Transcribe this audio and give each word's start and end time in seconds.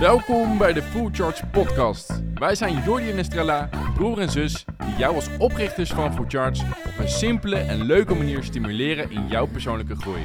Welkom 0.00 0.58
bij 0.58 0.72
de 0.72 0.82
Full 0.82 1.08
Charge 1.12 1.46
Podcast. 1.46 2.22
Wij 2.34 2.54
zijn 2.54 2.82
Jordi 2.82 3.10
en 3.10 3.18
Estrella, 3.18 3.68
broer 3.94 4.18
en 4.18 4.30
zus, 4.30 4.64
die 4.78 4.96
jou 4.96 5.14
als 5.14 5.36
oprichters 5.38 5.90
van 5.90 6.14
Full 6.14 6.24
Charge 6.28 6.64
op 6.86 6.98
een 6.98 7.08
simpele 7.08 7.56
en 7.56 7.82
leuke 7.82 8.14
manier 8.14 8.42
stimuleren 8.42 9.10
in 9.10 9.28
jouw 9.28 9.46
persoonlijke 9.46 9.96
groei. 9.96 10.22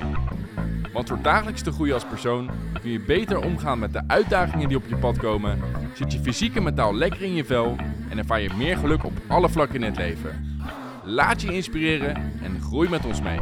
Want 0.93 1.07
door 1.07 1.21
dagelijks 1.21 1.61
te 1.61 1.71
groeien 1.71 1.93
als 1.93 2.05
persoon 2.05 2.49
kun 2.81 2.91
je 2.91 2.99
beter 2.99 3.43
omgaan 3.43 3.79
met 3.79 3.93
de 3.93 4.01
uitdagingen 4.07 4.67
die 4.67 4.77
op 4.77 4.87
je 4.87 4.97
pad 4.97 5.17
komen, 5.17 5.59
zit 5.93 6.13
je 6.13 6.19
fysiek 6.19 6.55
en 6.55 6.63
mentaal 6.63 6.95
lekker 6.95 7.21
in 7.21 7.33
je 7.33 7.45
vel 7.45 7.75
en 8.09 8.17
ervaar 8.17 8.41
je 8.41 8.53
meer 8.57 8.77
geluk 8.77 9.03
op 9.03 9.13
alle 9.27 9.49
vlakken 9.49 9.75
in 9.75 9.83
het 9.83 9.97
leven. 9.97 10.59
Laat 11.03 11.41
je 11.41 11.53
inspireren 11.53 12.15
en 12.43 12.61
groei 12.61 12.89
met 12.89 13.05
ons 13.05 13.21
mee. 13.21 13.39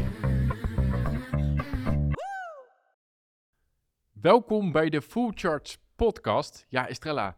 Welkom 4.21 4.71
bij 4.71 4.89
de 4.89 5.02
Full 5.02 5.32
Charge 5.36 5.77
Podcast. 6.00 6.66
Ja, 6.70 6.88
Estrella, 6.88 7.38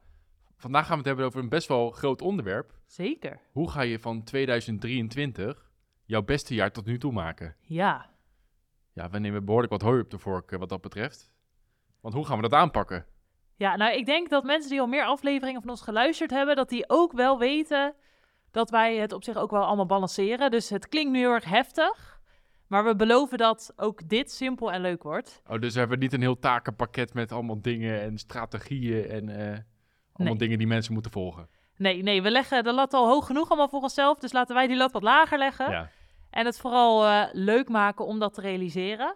vandaag 0.58 0.82
gaan 0.82 0.92
we 0.92 0.98
het 0.98 1.06
hebben 1.06 1.26
over 1.26 1.40
een 1.40 1.50
best 1.50 1.68
wel 1.68 1.92
groot 1.92 2.22
onderwerp. 2.22 2.74
Zeker. 2.86 3.40
Hoe 3.52 3.70
ga 3.70 3.82
je 3.82 4.00
van 4.00 4.24
2023 4.24 5.72
jouw 6.06 6.22
beste 6.22 6.54
jaar 6.54 6.72
tot 6.72 6.86
nu 6.86 6.98
toe 6.98 7.12
maken? 7.12 7.56
Ja. 7.62 8.10
Ja, 8.94 9.10
we 9.10 9.20
nemen 9.20 9.46
behoorlijk 9.46 9.72
wat 9.72 9.82
hooi 9.82 10.02
op 10.02 10.10
de 10.10 10.18
vork 10.18 10.52
eh, 10.52 10.60
wat 10.60 10.70
dat 10.70 10.82
betreft. 10.82 11.32
Want 12.02 12.14
hoe 12.14 12.26
gaan 12.26 12.36
we 12.36 12.42
dat 12.42 12.60
aanpakken? 12.60 13.06
Ja, 13.56 13.76
nou, 13.76 13.94
ik 13.96 14.06
denk 14.06 14.30
dat 14.30 14.44
mensen 14.44 14.70
die 14.70 14.82
al 14.82 14.88
meer 14.88 15.06
afleveringen 15.06 15.62
van 15.62 15.70
ons 15.70 15.82
geluisterd 15.82 16.32
hebben, 16.32 16.56
dat 16.56 16.70
die 16.70 16.90
ook 16.90 17.12
wel 17.12 17.40
weten 17.40 17.96
dat 18.52 18.70
wij 18.70 18.96
het 18.96 19.14
op 19.14 19.24
zich 19.24 19.36
ook 19.36 19.52
wel 19.52 19.66
allemaal 19.66 19.86
balanceren. 19.86 20.52
Dus 20.52 20.70
het 20.70 20.88
klinkt 20.88 21.12
nu 21.12 21.20
heel 21.20 21.34
erg 21.34 21.46
heftig, 21.46 22.11
maar 22.72 22.84
we 22.84 22.96
beloven 22.96 23.38
dat 23.38 23.74
ook 23.76 24.10
dit 24.10 24.32
simpel 24.32 24.72
en 24.72 24.82
leuk 24.82 25.04
wordt. 25.04 25.42
Oh, 25.48 25.60
dus 25.60 25.74
we 25.74 25.80
hebben 25.80 26.00
niet 26.00 26.14
een 26.14 26.22
heel 26.22 26.40
takenpakket 26.40 27.14
met 27.14 27.32
allemaal 27.32 27.62
dingen 27.62 28.02
en 28.02 28.18
strategieën 28.18 29.10
en 29.10 29.30
eh, 29.30 29.38
allemaal 29.46 29.64
Nee. 30.14 30.36
dingen 30.36 30.58
die 30.58 30.68
mensen 30.68 30.94
moeten 30.94 31.12
volgen. 31.12 31.50
Nee, 31.78 32.04
nee, 32.04 32.22
we 32.22 32.32
leggen 32.32 32.64
de 32.64 32.74
lat 32.74 32.94
al 32.94 33.08
hoog 33.08 33.26
genoeg 33.26 33.50
allemaal 33.50 33.70
voor 33.70 33.82
onszelf, 33.82 34.20
dus 34.20 34.32
laten 34.32 34.56
wij 34.56 34.68
die 34.68 34.78
lat 34.78 34.92
wat 34.92 35.04
lager 35.04 35.38
leggen. 35.38 35.72
Ja. 35.72 35.90
En 36.30 36.46
het 36.46 36.60
vooral 36.60 37.06
eh, 37.06 37.24
leuk 37.32 37.70
maken 37.70 38.06
om 38.06 38.20
dat 38.20 38.34
te 38.34 38.42
realiseren. 38.42 39.16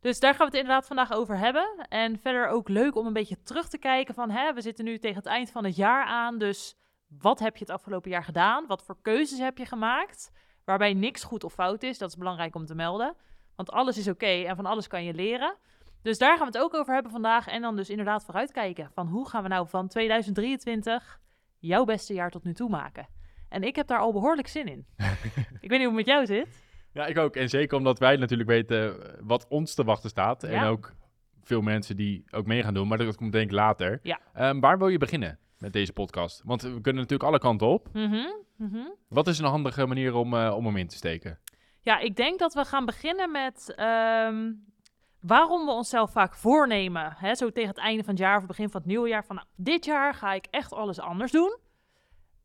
Dus 0.00 0.20
daar 0.20 0.34
gaan 0.34 0.46
we 0.46 0.52
het 0.52 0.60
inderdaad 0.62 0.86
vandaag 0.86 1.12
over 1.12 1.38
hebben. 1.38 1.86
En 1.88 2.18
verder 2.18 2.48
ook 2.48 2.68
leuk 2.68 2.96
om 2.96 3.06
een 3.06 3.12
beetje 3.12 3.42
terug 3.42 3.68
te 3.68 3.78
kijken 3.78 4.14
van... 4.14 4.30
Hè, 4.30 4.52
we 4.52 4.60
zitten 4.60 4.84
nu 4.84 4.98
tegen 4.98 5.16
het 5.16 5.26
eind 5.26 5.50
van 5.50 5.64
het 5.64 5.76
jaar 5.76 6.04
aan, 6.04 6.38
dus 6.38 6.76
wat 7.18 7.38
heb 7.38 7.56
je 7.56 7.64
het 7.64 7.74
afgelopen 7.74 8.10
jaar 8.10 8.24
gedaan? 8.24 8.66
Wat 8.66 8.82
voor 8.84 8.96
keuzes 9.02 9.38
heb 9.38 9.58
je 9.58 9.66
gemaakt? 9.66 10.30
Waarbij 10.66 10.94
niks 10.94 11.24
goed 11.24 11.44
of 11.44 11.52
fout 11.52 11.82
is, 11.82 11.98
dat 11.98 12.08
is 12.08 12.16
belangrijk 12.16 12.54
om 12.54 12.66
te 12.66 12.74
melden. 12.74 13.14
Want 13.54 13.70
alles 13.70 13.98
is 13.98 14.08
oké 14.08 14.26
en 14.26 14.56
van 14.56 14.66
alles 14.66 14.86
kan 14.86 15.04
je 15.04 15.14
leren. 15.14 15.56
Dus 16.02 16.18
daar 16.18 16.36
gaan 16.36 16.46
we 16.46 16.52
het 16.52 16.62
ook 16.62 16.74
over 16.74 16.94
hebben 16.94 17.12
vandaag. 17.12 17.46
En 17.46 17.62
dan 17.62 17.76
dus 17.76 17.90
inderdaad 17.90 18.24
vooruitkijken 18.24 18.90
van 18.94 19.06
hoe 19.06 19.28
gaan 19.28 19.42
we 19.42 19.48
nou 19.48 19.68
van 19.68 19.88
2023 19.88 21.20
jouw 21.58 21.84
beste 21.84 22.14
jaar 22.14 22.30
tot 22.30 22.44
nu 22.44 22.54
toe 22.54 22.68
maken? 22.68 23.06
En 23.48 23.62
ik 23.62 23.76
heb 23.76 23.86
daar 23.86 23.98
al 23.98 24.12
behoorlijk 24.12 24.48
zin 24.48 24.66
in. 24.66 24.86
ik 25.60 25.70
weet 25.70 25.78
niet 25.78 25.88
hoe 25.88 25.96
het 25.96 26.06
met 26.06 26.06
jou 26.06 26.26
zit. 26.26 26.64
ja, 26.92 27.06
ik 27.06 27.18
ook. 27.18 27.36
En 27.36 27.48
zeker 27.48 27.76
omdat 27.76 27.98
wij 27.98 28.16
natuurlijk 28.16 28.48
weten 28.48 28.96
wat 29.20 29.46
ons 29.48 29.74
te 29.74 29.84
wachten 29.84 30.10
staat. 30.10 30.42
En 30.42 30.62
ook 30.64 30.94
veel 31.42 31.60
mensen 31.60 31.96
die 31.96 32.24
ook 32.30 32.46
mee 32.46 32.62
gaan 32.62 32.74
doen, 32.74 32.88
maar 32.88 32.98
dat 32.98 33.16
komt 33.16 33.32
denk 33.32 33.50
ik 33.50 33.56
later. 33.56 34.00
Ja. 34.02 34.20
Ehm, 34.34 34.60
waar 34.60 34.78
wil 34.78 34.88
je 34.88 34.98
beginnen 34.98 35.38
met 35.58 35.72
deze 35.72 35.92
podcast? 35.92 36.42
Want 36.44 36.62
we 36.62 36.68
kunnen 36.68 37.02
natuurlijk 37.02 37.28
alle 37.28 37.38
kanten 37.38 37.66
op. 37.66 37.88
Mhm, 37.92 38.26
mhm. 38.56 38.88
Wat 39.08 39.26
is 39.26 39.38
een 39.38 39.44
handige 39.44 39.86
manier 39.86 40.14
om, 40.14 40.34
eh, 40.34 40.54
om 40.56 40.66
hem 40.66 40.76
in 40.76 40.88
te 40.88 40.96
steken? 40.96 41.38
Ja, 41.80 41.98
ik 41.98 42.16
denk 42.16 42.38
dat 42.38 42.54
we 42.54 42.64
gaan 42.64 42.84
beginnen 42.84 43.30
met 43.30 43.72
ehm, 43.76 44.52
waarom 45.20 45.66
we 45.66 45.72
onszelf 45.72 46.10
vaak 46.12 46.34
voornemen. 46.34 47.14
Hè, 47.16 47.34
zo 47.34 47.50
tegen 47.50 47.70
het 47.70 47.78
einde 47.78 48.04
van 48.04 48.14
het 48.14 48.22
jaar 48.22 48.38
of 48.38 48.46
begin 48.46 48.70
van 48.70 48.80
het 48.80 48.90
nieuwe 48.90 49.08
jaar. 49.08 49.24
Van 49.24 49.36
nou, 49.36 49.48
dit 49.56 49.84
jaar 49.84 50.14
ga 50.14 50.32
ik 50.32 50.46
echt 50.50 50.72
alles 50.72 51.00
anders 51.00 51.32
doen. 51.32 51.58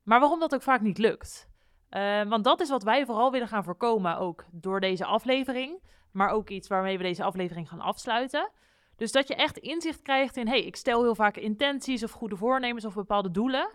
Maar 0.04 0.20
waarom 0.20 0.40
dat 0.40 0.54
ook 0.54 0.62
vaak 0.62 0.82
niet 0.82 0.98
lukt. 0.98 1.50
Eh, 1.90 2.24
want 2.24 2.44
dat 2.44 2.60
is 2.60 2.70
wat 2.70 2.84
wij 2.84 3.06
vooral 3.06 3.32
willen 3.32 3.48
gaan 3.48 3.64
voorkomen 3.64 4.18
ook 4.18 4.46
door 4.52 4.80
deze 4.80 5.06
aflevering. 5.06 5.80
Maar 6.12 6.30
ook 6.30 6.50
iets 6.50 6.68
waarmee 6.68 6.98
we 6.98 7.04
deze 7.04 7.24
aflevering 7.24 7.70
gaan 7.70 7.82
afsluiten. 7.82 8.50
Dus 8.96 9.12
dat 9.12 9.28
je 9.28 9.36
echt 9.36 9.58
inzicht 9.58 10.02
krijgt 10.02 10.38
in, 10.38 10.48
hey, 10.48 10.62
ik 10.62 10.76
stel 10.76 11.02
heel 11.02 11.16
vaak 11.16 11.38
intenties 11.38 12.04
of 12.04 12.12
goede 12.12 12.36
voornemens 12.36 12.86
of 12.86 12.94
bepaalde 12.94 13.32
doelen. 13.32 13.70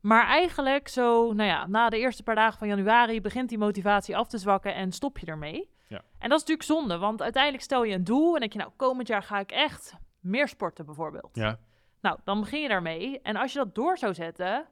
Maar 0.00 0.26
eigenlijk 0.26 0.88
zo, 0.88 1.32
nou 1.32 1.48
ja, 1.48 1.66
na 1.66 1.88
de 1.88 1.98
eerste 1.98 2.22
paar 2.22 2.34
dagen 2.34 2.58
van 2.58 2.68
januari 2.68 3.20
begint 3.20 3.48
die 3.48 3.58
motivatie 3.58 4.16
af 4.16 4.28
te 4.28 4.38
zwakken 4.38 4.74
en 4.74 4.92
stop 4.92 5.18
je 5.18 5.26
ermee. 5.26 5.70
Ja. 5.88 5.96
En 5.96 6.28
dat 6.28 6.40
is 6.40 6.46
natuurlijk 6.46 6.62
zonde, 6.62 6.98
want 6.98 7.22
uiteindelijk 7.22 7.62
stel 7.62 7.84
je 7.84 7.94
een 7.94 8.04
doel 8.04 8.34
en 8.34 8.40
denk 8.40 8.52
je, 8.52 8.58
nou, 8.58 8.70
komend 8.76 9.08
jaar 9.08 9.22
ga 9.22 9.38
ik 9.38 9.50
echt 9.50 9.94
meer 10.20 10.48
sporten 10.48 10.86
bijvoorbeeld. 10.86 11.36
Ja. 11.36 11.58
Nou, 12.00 12.18
dan 12.24 12.40
begin 12.40 12.60
je 12.60 12.68
daarmee. 12.68 13.20
En 13.20 13.36
als 13.36 13.52
je 13.52 13.58
dat 13.58 13.74
door 13.74 13.98
zou 13.98 14.14
zetten, 14.14 14.68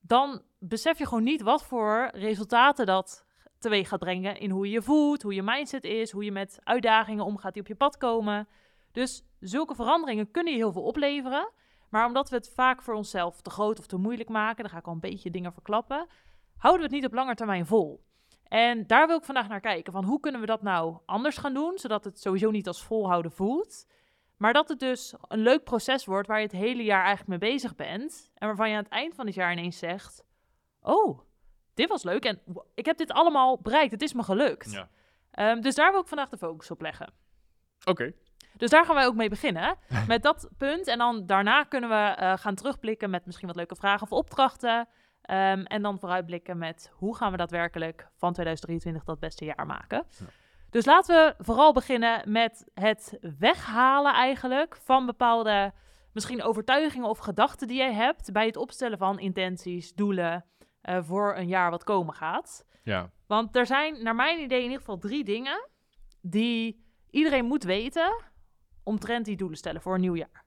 dan 0.00 0.42
besef 0.58 0.98
je 0.98 1.06
gewoon 1.06 1.24
niet 1.24 1.42
wat 1.42 1.64
voor 1.64 2.10
resultaten 2.12 2.86
dat 2.86 3.26
teweeg 3.58 3.88
gaat 3.88 3.98
brengen 3.98 4.36
in 4.36 4.50
hoe 4.50 4.66
je 4.66 4.72
je 4.72 4.82
voelt, 4.82 5.22
hoe 5.22 5.34
je 5.34 5.42
mindset 5.42 5.84
is, 5.84 6.10
hoe 6.10 6.24
je 6.24 6.32
met 6.32 6.58
uitdagingen 6.62 7.24
omgaat 7.24 7.52
die 7.52 7.62
op 7.62 7.68
je 7.68 7.74
pad 7.74 7.96
komen. 7.96 8.48
Dus 8.96 9.24
zulke 9.40 9.74
veranderingen 9.74 10.30
kunnen 10.30 10.52
je 10.52 10.58
heel 10.58 10.72
veel 10.72 10.82
opleveren. 10.82 11.52
Maar 11.90 12.06
omdat 12.06 12.28
we 12.28 12.36
het 12.36 12.52
vaak 12.54 12.82
voor 12.82 12.94
onszelf 12.94 13.40
te 13.40 13.50
groot 13.50 13.78
of 13.78 13.86
te 13.86 13.96
moeilijk 13.96 14.28
maken, 14.28 14.62
dan 14.62 14.72
ga 14.72 14.78
ik 14.78 14.86
al 14.86 14.92
een 14.92 15.00
beetje 15.00 15.30
dingen 15.30 15.52
verklappen, 15.52 16.06
houden 16.56 16.82
we 16.82 16.94
het 16.94 17.02
niet 17.02 17.10
op 17.10 17.16
lange 17.16 17.34
termijn 17.34 17.66
vol. 17.66 18.04
En 18.42 18.86
daar 18.86 19.06
wil 19.06 19.16
ik 19.16 19.24
vandaag 19.24 19.48
naar 19.48 19.60
kijken. 19.60 19.92
Van 19.92 20.04
hoe 20.04 20.20
kunnen 20.20 20.40
we 20.40 20.46
dat 20.46 20.62
nou 20.62 20.98
anders 21.06 21.36
gaan 21.36 21.54
doen, 21.54 21.78
zodat 21.78 22.04
het 22.04 22.20
sowieso 22.20 22.50
niet 22.50 22.66
als 22.66 22.84
volhouden 22.84 23.32
voelt. 23.32 23.86
Maar 24.36 24.52
dat 24.52 24.68
het 24.68 24.78
dus 24.78 25.14
een 25.28 25.38
leuk 25.38 25.64
proces 25.64 26.04
wordt 26.04 26.28
waar 26.28 26.38
je 26.38 26.46
het 26.46 26.52
hele 26.52 26.82
jaar 26.84 27.04
eigenlijk 27.04 27.28
mee 27.40 27.50
bezig 27.50 27.74
bent. 27.74 28.30
En 28.34 28.46
waarvan 28.46 28.68
je 28.68 28.76
aan 28.76 28.82
het 28.82 28.92
eind 28.92 29.14
van 29.14 29.26
het 29.26 29.34
jaar 29.34 29.52
ineens 29.52 29.78
zegt: 29.78 30.24
Oh, 30.80 31.20
dit 31.74 31.88
was 31.88 32.02
leuk. 32.02 32.24
En 32.24 32.40
ik 32.74 32.86
heb 32.86 32.96
dit 32.96 33.12
allemaal 33.12 33.58
bereikt. 33.58 33.92
Het 33.92 34.02
is 34.02 34.12
me 34.12 34.22
gelukt. 34.22 34.72
ja. 34.72 34.88
Ehm, 35.30 35.60
dus 35.60 35.74
daar 35.74 35.90
wil 35.90 36.00
ik 36.00 36.06
vandaag 36.06 36.28
de 36.28 36.38
focus 36.38 36.70
op 36.70 36.80
leggen. 36.80 37.12
Oké. 37.84 38.12
Dus 38.56 38.70
daar 38.70 38.84
gaan 38.84 38.94
wij 38.94 39.06
ook 39.06 39.14
mee 39.14 39.28
beginnen. 39.28 39.76
Met 40.06 40.22
dat 40.22 40.48
punt. 40.58 40.86
En 40.86 40.98
dan 40.98 41.26
daarna 41.26 41.64
kunnen 41.64 41.90
we 41.90 41.94
eh, 41.94 42.32
gaan 42.36 42.54
terugblikken 42.54 43.10
met 43.10 43.26
misschien 43.26 43.46
wat 43.46 43.56
leuke 43.56 43.76
vragen 43.76 44.02
of 44.02 44.12
opdrachten. 44.12 44.88
Ehm, 45.22 45.62
en 45.62 45.82
dan 45.82 45.98
vooruitblikken 45.98 46.58
met 46.58 46.90
hoe 46.94 47.16
gaan 47.16 47.30
we 47.30 47.36
daadwerkelijk 47.36 48.08
van 48.16 48.32
2023 48.32 49.04
dat 49.04 49.18
beste 49.18 49.44
jaar 49.44 49.66
maken. 49.66 50.04
Ja. 50.18 50.26
Dus 50.70 50.84
laten 50.84 51.16
we 51.16 51.44
vooral 51.44 51.72
beginnen 51.72 52.32
met 52.32 52.70
het 52.74 53.18
weghalen 53.38 54.12
eigenlijk 54.12 54.76
van 54.76 55.06
bepaalde 55.06 55.72
misschien 56.12 56.42
overtuigingen 56.42 57.08
of 57.08 57.18
gedachten 57.18 57.68
die 57.68 57.76
jij 57.76 57.92
hebt 57.92 58.32
bij 58.32 58.46
het 58.46 58.56
opstellen 58.56 58.98
van 58.98 59.18
intenties, 59.18 59.94
doelen 59.94 60.44
eh, 60.80 60.98
voor 61.02 61.36
een 61.36 61.48
jaar 61.48 61.70
wat 61.70 61.84
komen 61.84 62.14
gaat. 62.14 62.64
Ja. 62.82 63.10
Want 63.26 63.56
er 63.56 63.66
zijn 63.66 64.02
naar 64.02 64.14
mijn 64.14 64.40
idee 64.40 64.58
in 64.58 64.64
ieder 64.64 64.78
geval 64.78 64.98
drie 64.98 65.24
dingen 65.24 65.68
die 66.20 66.84
iedereen 67.10 67.44
moet 67.44 67.64
weten 67.64 68.24
omtrent 68.86 69.24
die 69.24 69.36
doelen 69.36 69.58
stellen 69.58 69.80
voor 69.80 69.94
een 69.94 70.00
nieuw 70.00 70.16
jaar. 70.16 70.44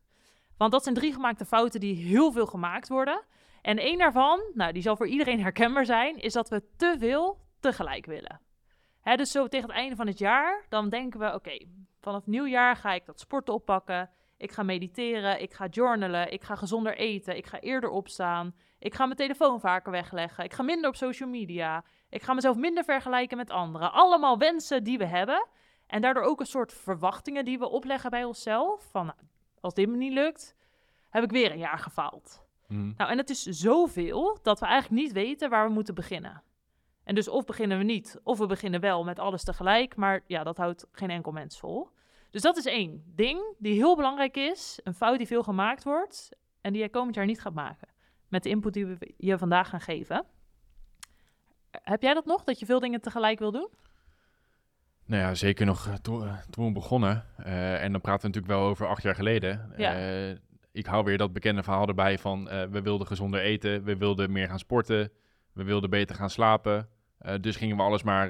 Want 0.58 0.72
dat 0.72 0.84
zijn 0.84 0.96
drie 0.96 1.14
gemaakte 1.14 1.46
fouten 1.46 1.80
die 1.80 1.96
heel 1.96 2.32
veel 2.32 2.46
gemaakt 2.46 2.88
worden. 2.88 3.22
En 3.62 3.78
één 3.78 3.98
daarvan, 3.98 4.42
nou 4.54 4.72
die 4.72 4.82
zal 4.82 4.96
voor 4.96 5.08
iedereen 5.08 5.42
herkenbaar 5.42 5.86
zijn, 5.86 6.18
is 6.18 6.34
dat 6.34 6.50
we 6.50 6.64
te 6.76 6.96
veel 7.00 7.40
tegelijk 7.60 8.06
willen. 8.06 8.42
Hè, 9.02 9.16
dus 9.16 9.32
zo 9.32 9.48
tegen 9.48 9.68
het 9.68 9.78
einde 9.78 9.96
van 9.96 10.08
het 10.08 10.18
jaar, 10.18 10.66
dan 10.70 10.90
denken 10.90 11.20
we, 11.20 11.34
oké, 11.34 11.58
vanaf 12.02 12.26
nieuwjaar 12.26 12.76
ga 12.76 12.94
ik 12.94 13.06
dat 13.06 13.20
sporten 13.20 13.54
oppakken. 13.54 14.10
Ik 14.38 14.52
ga 14.52 14.64
mediteren, 14.64 15.42
ik 15.42 15.54
ga 15.54 15.68
journalen, 15.68 16.32
ik 16.32 16.44
ga 16.44 16.56
gezonder 16.56 16.98
eten, 16.98 17.38
ik 17.38 17.46
ga 17.46 17.60
eerder 17.60 17.90
opstaan. 17.90 18.56
Ik 18.80 18.94
ga 18.94 19.06
mijn 19.06 19.18
telefoon 19.18 19.60
vaker 19.60 19.92
wegleggen, 19.92 20.44
ik 20.44 20.54
ga 20.54 20.64
minder 20.64 20.90
op 20.90 20.96
social 20.96 21.30
media. 21.30 21.84
Ik 22.10 22.22
ga 22.22 22.34
mezelf 22.34 22.56
minder 22.58 22.84
vergelijken 22.84 23.38
met 23.38 23.50
anderen. 23.50 23.92
Allemaal 23.92 24.38
wensen 24.38 24.84
die 24.84 24.98
we 24.98 25.06
hebben. 25.06 25.48
En 25.90 26.02
daardoor 26.02 26.24
ook 26.24 26.40
een 26.40 26.46
soort 26.46 26.74
verwachtingen 26.74 27.46
die 27.46 27.60
we 27.60 27.70
opleggen 27.70 28.10
bij 28.10 28.24
onszelf. 28.24 28.88
Van 28.92 29.14
als 29.60 29.74
dit 29.74 29.90
me 29.90 29.96
niet 29.96 30.14
lukt, 30.14 30.56
heb 31.10 31.24
ik 31.24 31.32
weer 31.32 31.52
een 31.52 31.58
jaar 31.58 31.80
gefaald. 31.80 32.44
Hm. 32.68 32.92
Nou, 32.98 33.12
en 33.12 33.18
het 33.18 33.30
is 33.30 33.44
zoveel 33.44 34.40
dat 34.42 34.60
we 34.60 34.66
eigenlijk 34.66 35.02
niet 35.02 35.12
weten 35.12 35.50
waar 35.50 35.68
we 35.68 35.74
moeten 35.74 35.96
beginnen. 35.96 36.44
En 37.04 37.16
dus 37.16 37.28
of 37.28 37.46
beginnen 37.46 37.78
we 37.78 37.84
niet, 37.84 38.20
of 38.24 38.38
we 38.38 38.46
beginnen 38.46 38.80
wel 38.80 39.04
met 39.04 39.20
alles 39.20 39.44
tegelijk. 39.44 39.96
Maar 39.96 40.24
ja, 40.28 40.44
dat 40.44 40.58
houdt 40.58 40.88
geen 40.92 41.10
enkel 41.10 41.32
mens 41.32 41.60
vol. 41.60 41.90
Dus 42.30 42.42
dat 42.42 42.58
is 42.58 42.66
één 42.66 43.04
ding 43.16 43.56
die 43.58 43.74
heel 43.74 43.96
belangrijk 43.96 44.38
is. 44.38 44.80
Een 44.84 44.94
fout 44.94 45.18
die 45.18 45.28
veel 45.28 45.44
gemaakt 45.44 45.84
wordt 45.84 46.30
en 46.62 46.74
die 46.74 46.82
je 46.82 46.90
komend 46.90 47.16
jaar 47.16 47.26
niet 47.26 47.42
gaat 47.42 47.54
maken. 47.54 47.88
Met 48.28 48.44
de 48.44 48.50
input 48.50 48.74
die 48.74 48.86
we 48.86 49.14
je 49.18 49.38
vandaag 49.38 49.70
gaan 49.70 49.82
geven. 49.82 50.26
Heb 51.72 52.02
jij 52.02 52.14
dat 52.14 52.26
nog, 52.26 52.44
dat 52.44 52.60
je 52.60 52.66
veel 52.66 52.80
dingen 52.80 53.02
tegelijk 53.02 53.40
wil 53.40 53.52
doen? 53.52 53.70
Nou 55.10 55.22
ja, 55.22 55.36
zeker 55.36 55.66
nog 55.66 55.88
eh, 55.88 55.94
toen, 55.94 56.24
eh, 56.28 56.38
toen 56.50 56.66
we 56.66 56.72
begonnen. 56.72 57.26
Eh, 57.38 57.84
en 57.84 57.92
dan 57.92 58.02
praten 58.02 58.22
we 58.22 58.28
natuurlijk 58.28 58.60
wel 58.60 58.70
over 58.70 58.88
acht 58.88 59.04
jaar 59.04 59.16
geleden. 59.16 59.74
Ja. 59.78 59.94
Ik 60.72 60.86
hou 60.86 61.04
weer 61.04 61.18
dat 61.18 61.34
bekende 61.34 61.64
verhaal 61.64 61.88
erbij 61.88 62.18
van 62.18 62.44
we 62.46 62.82
wilden 62.82 63.08
gezonder 63.08 63.40
eten, 63.42 63.84
we 63.84 63.98
wilden 63.98 64.32
meer 64.32 64.48
gaan 64.48 64.60
sporten, 64.60 65.12
we 65.54 65.64
wilden 65.64 65.90
beter 65.90 66.16
gaan 66.16 66.30
slapen. 66.30 66.90
Dus 67.42 67.56
gingen 67.56 67.78
we 67.78 67.82
alles 67.82 68.04
maar, 68.04 68.30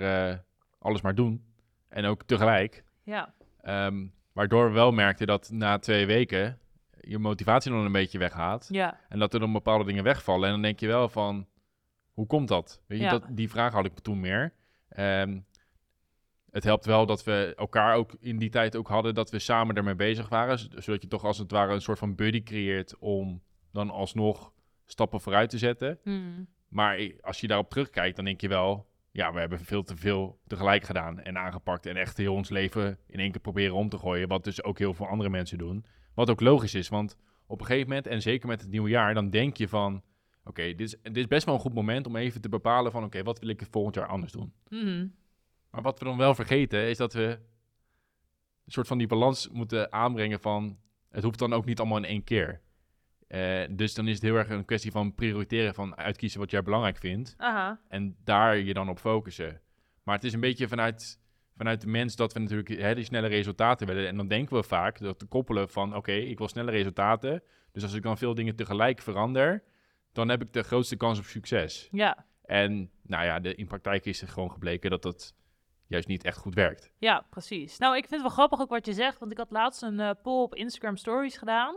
alles 0.79 1.01
maar 1.01 1.15
doen. 1.15 1.43
En 1.89 2.05
ook 2.05 2.23
tegelijk. 2.23 2.83
Ja. 3.03 3.33
Ehm, 3.61 4.07
waardoor 4.33 4.67
we 4.67 4.73
wel 4.73 4.91
merkten 4.91 5.27
dat 5.27 5.49
na 5.51 5.79
twee 5.79 6.05
weken 6.05 6.59
je 7.01 7.17
motivatie 7.19 7.71
dan 7.71 7.85
een 7.85 7.91
beetje 7.91 8.17
weggaat. 8.19 8.67
Ja, 8.69 8.99
En 9.09 9.19
dat 9.19 9.33
er 9.33 9.39
dan 9.39 9.53
bepaalde 9.53 9.83
dingen 9.85 10.03
wegvallen. 10.03 10.45
En 10.45 10.51
dan 10.51 10.61
denk 10.61 10.79
je 10.79 10.87
wel 10.87 11.09
van, 11.09 11.47
hoe 12.13 12.27
komt 12.27 12.47
dat? 12.47 12.81
Weet 12.87 12.99
je, 12.99 13.03
Ja. 13.03 13.09
dat, 13.11 13.25
die 13.29 13.49
vraag 13.49 13.73
had 13.73 13.85
ik 13.85 13.99
toen 13.99 14.19
meer. 14.19 14.53
Ehm, 14.89 15.39
het 16.51 16.63
helpt 16.63 16.85
wel 16.85 17.05
dat 17.05 17.23
we 17.23 17.53
elkaar 17.57 17.95
ook 17.95 18.15
in 18.19 18.37
die 18.37 18.49
tijd 18.49 18.75
ook 18.75 18.87
hadden 18.87 19.13
dat 19.13 19.29
we 19.29 19.39
samen 19.39 19.75
ermee 19.75 19.95
bezig 19.95 20.29
waren. 20.29 20.59
Zodat 20.59 21.01
je 21.01 21.07
toch 21.07 21.23
als 21.23 21.37
het 21.37 21.51
ware 21.51 21.73
een 21.73 21.81
soort 21.81 21.99
van 21.99 22.15
buddy 22.15 22.43
creëert 22.43 22.97
om 22.97 23.41
dan 23.71 23.89
alsnog 23.89 24.53
stappen 24.85 25.21
vooruit 25.21 25.49
te 25.49 25.57
zetten. 25.57 25.99
Hmm. 26.03 26.47
Maar 26.67 27.11
als 27.21 27.39
je 27.41 27.47
daarop 27.47 27.69
terugkijkt, 27.69 28.15
dan 28.15 28.25
denk 28.25 28.41
je 28.41 28.47
wel, 28.47 28.87
ja, 29.11 29.33
we 29.33 29.39
hebben 29.39 29.59
veel 29.59 29.83
te 29.83 29.97
veel 29.97 30.39
tegelijk 30.47 30.83
gedaan 30.83 31.19
en 31.19 31.37
aangepakt. 31.37 31.85
En 31.85 31.95
echt 31.95 32.17
heel 32.17 32.33
ons 32.33 32.49
leven 32.49 32.97
in 33.07 33.19
één 33.19 33.31
keer 33.31 33.41
proberen 33.41 33.75
om 33.75 33.89
te 33.89 33.97
gooien. 33.97 34.27
Wat 34.27 34.43
dus 34.43 34.63
ook 34.63 34.77
heel 34.77 34.93
veel 34.93 35.07
andere 35.07 35.29
mensen 35.29 35.57
doen. 35.57 35.85
Wat 36.13 36.29
ook 36.29 36.41
logisch 36.41 36.73
is, 36.73 36.89
want 36.89 37.17
op 37.47 37.59
een 37.59 37.65
gegeven 37.65 37.87
moment, 37.87 38.07
en 38.07 38.21
zeker 38.21 38.47
met 38.47 38.61
het 38.61 38.69
nieuwe 38.69 38.89
jaar, 38.89 39.13
dan 39.13 39.29
denk 39.29 39.57
je 39.57 39.67
van, 39.67 40.03
oké, 40.43 40.63
dit, 40.63 40.81
is, 40.81 40.95
dit 41.01 41.17
is 41.17 41.27
best 41.27 41.45
wel 41.45 41.55
een 41.55 41.61
goed 41.61 41.73
moment 41.73 42.07
om 42.07 42.15
even 42.15 42.41
te 42.41 42.49
bepalen 42.49 42.91
van, 42.91 43.03
oké, 43.03 43.23
wat 43.23 43.39
wil 43.39 43.49
ik 43.49 43.67
volgend 43.71 43.95
jaar 43.95 44.07
anders 44.07 44.31
doen? 44.31 44.53
Mhm. 44.67 45.07
Maar 45.71 45.81
wat 45.81 45.99
we 45.99 46.05
dan 46.05 46.17
wel 46.17 46.35
vergeten, 46.35 46.89
is 46.89 46.97
dat 46.97 47.13
we 47.13 47.39
een 48.65 48.71
soort 48.71 48.87
van 48.87 48.97
die 48.97 49.07
balans 49.07 49.49
moeten 49.49 49.91
aanbrengen 49.91 50.39
van, 50.39 50.77
het 51.09 51.23
hoeft 51.23 51.39
dan 51.39 51.53
ook 51.53 51.65
niet 51.65 51.79
allemaal 51.79 51.97
in 51.97 52.05
één 52.05 52.23
keer. 52.23 52.61
Eh, 53.27 53.61
dus 53.69 53.93
dan 53.93 54.07
is 54.07 54.13
het 54.13 54.23
heel 54.23 54.35
erg 54.35 54.49
een 54.49 54.65
kwestie 54.65 54.91
van 54.91 55.15
prioriteren, 55.15 55.73
van 55.73 55.97
uitkiezen 55.97 56.39
wat 56.39 56.51
jij 56.51 56.63
belangrijk 56.63 56.97
vindt. 56.97 57.33
Aha. 57.37 57.79
En 57.87 58.15
daar 58.23 58.57
je 58.57 58.73
dan 58.73 58.89
op 58.89 58.99
focussen. 58.99 59.61
Maar 60.03 60.15
het 60.15 60.23
is 60.23 60.33
een 60.33 60.39
beetje 60.39 60.67
vanuit, 60.67 61.19
vanuit 61.57 61.81
de 61.81 61.87
mens 61.87 62.15
dat 62.15 62.33
we 62.33 62.39
natuurlijk 62.39 62.69
hè, 62.69 62.95
die 62.95 63.03
snelle 63.03 63.27
resultaten 63.27 63.87
willen. 63.87 64.07
En 64.07 64.17
dan 64.17 64.27
denken 64.27 64.55
we 64.55 64.63
vaak 64.63 64.99
dat 64.99 65.19
te 65.19 65.25
koppelen 65.25 65.69
van... 65.69 65.95
oké, 65.95 66.11
ik 66.11 66.37
wil 66.37 66.47
snelle 66.47 66.71
resultaten. 66.71 67.43
Dus 67.71 67.83
als 67.83 67.93
ik 67.93 68.03
dan 68.03 68.17
veel 68.17 68.33
dingen 68.33 68.55
tegelijk 68.55 69.01
verander... 69.01 69.63
dan 70.11 70.29
heb 70.29 70.41
ik 70.41 70.53
de 70.53 70.63
grootste 70.63 70.95
kans 70.95 71.19
op 71.19 71.25
succes. 71.25 71.87
Ja, 71.91 72.25
En 72.41 72.91
nou 73.01 73.25
ja, 73.25 73.39
de, 73.39 73.55
in 73.55 73.67
praktijk 73.67 74.05
is 74.05 74.21
er 74.21 74.27
gewoon 74.27 74.51
gebleken 74.51 74.89
dat 74.89 75.01
dat 75.01 75.35
juist 75.89 76.07
niet 76.07 76.23
echt 76.23 76.37
goed 76.37 76.55
werkt. 76.55 76.91
ja, 76.97 77.25
precies. 77.29 77.77
Nou, 77.77 77.95
ik 77.95 78.07
vind 78.07 78.11
het 78.11 78.21
wel 78.21 78.29
grappig 78.29 78.61
ook 78.61 78.69
wat 78.69 78.85
je 78.85 78.93
zegt, 78.93 79.19
want 79.19 79.31
ik 79.31 79.37
had 79.37 79.51
laatst 79.51 79.81
een 79.81 79.99
eh, 79.99 80.11
poll 80.21 80.41
op 80.41 80.55
Instagram 80.55 80.95
Stories 80.95 81.37
gedaan. 81.37 81.75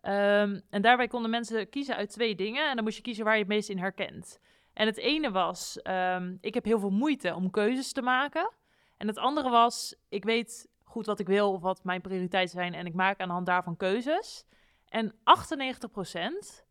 Ehm, 0.00 0.60
en 0.70 0.82
daarbij 0.82 1.08
konden 1.08 1.30
mensen 1.30 1.68
kiezen 1.68 1.96
uit 1.96 2.10
twee 2.10 2.34
dingen 2.34 2.68
en 2.68 2.74
dan 2.74 2.84
moest 2.84 2.96
je 2.96 3.02
kiezen 3.02 3.24
waar 3.24 3.34
je 3.34 3.40
het 3.40 3.48
meest 3.48 3.68
in 3.68 3.78
herkent. 3.78 4.40
En 4.72 4.86
het 4.86 4.96
ene 4.96 5.30
was, 5.30 5.82
ehm, 5.82 6.36
ik 6.40 6.54
heb 6.54 6.64
heel 6.64 6.78
veel 6.78 6.90
moeite 6.90 7.34
om 7.34 7.50
keuzes 7.50 7.92
te 7.92 8.02
maken. 8.02 8.52
En 8.96 9.06
het 9.06 9.18
andere 9.18 9.50
was, 9.50 9.96
ik 10.08 10.24
weet 10.24 10.68
goed 10.84 11.06
wat 11.06 11.20
ik 11.20 11.26
wil 11.26 11.52
of 11.52 11.60
wat 11.60 11.84
mijn 11.84 12.00
prioriteiten 12.00 12.54
zijn 12.54 12.74
en 12.74 12.86
ik 12.86 12.94
maak 12.94 13.20
aan 13.20 13.28
de 13.28 13.34
hand 13.34 13.46
daarvan 13.46 13.76
keuzes. 13.76 14.44
En 14.88 15.14
98% 15.24 16.64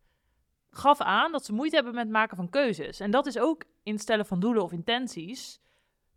gaf 0.70 1.02
aan 1.02 1.32
dat 1.32 1.46
ze 1.46 1.54
moeite 1.54 1.76
hebben 1.76 1.94
met 1.94 2.04
het 2.04 2.14
maken 2.14 2.38
van 2.38 2.50
keuzes. 2.50 3.00
En 3.00 3.12
dat 3.12 3.26
is 3.26 3.38
ook 3.38 3.64
instellen 3.84 4.26
van 4.26 4.40
doelen 4.40 4.64
of 4.64 4.72
intenties. 4.72 5.60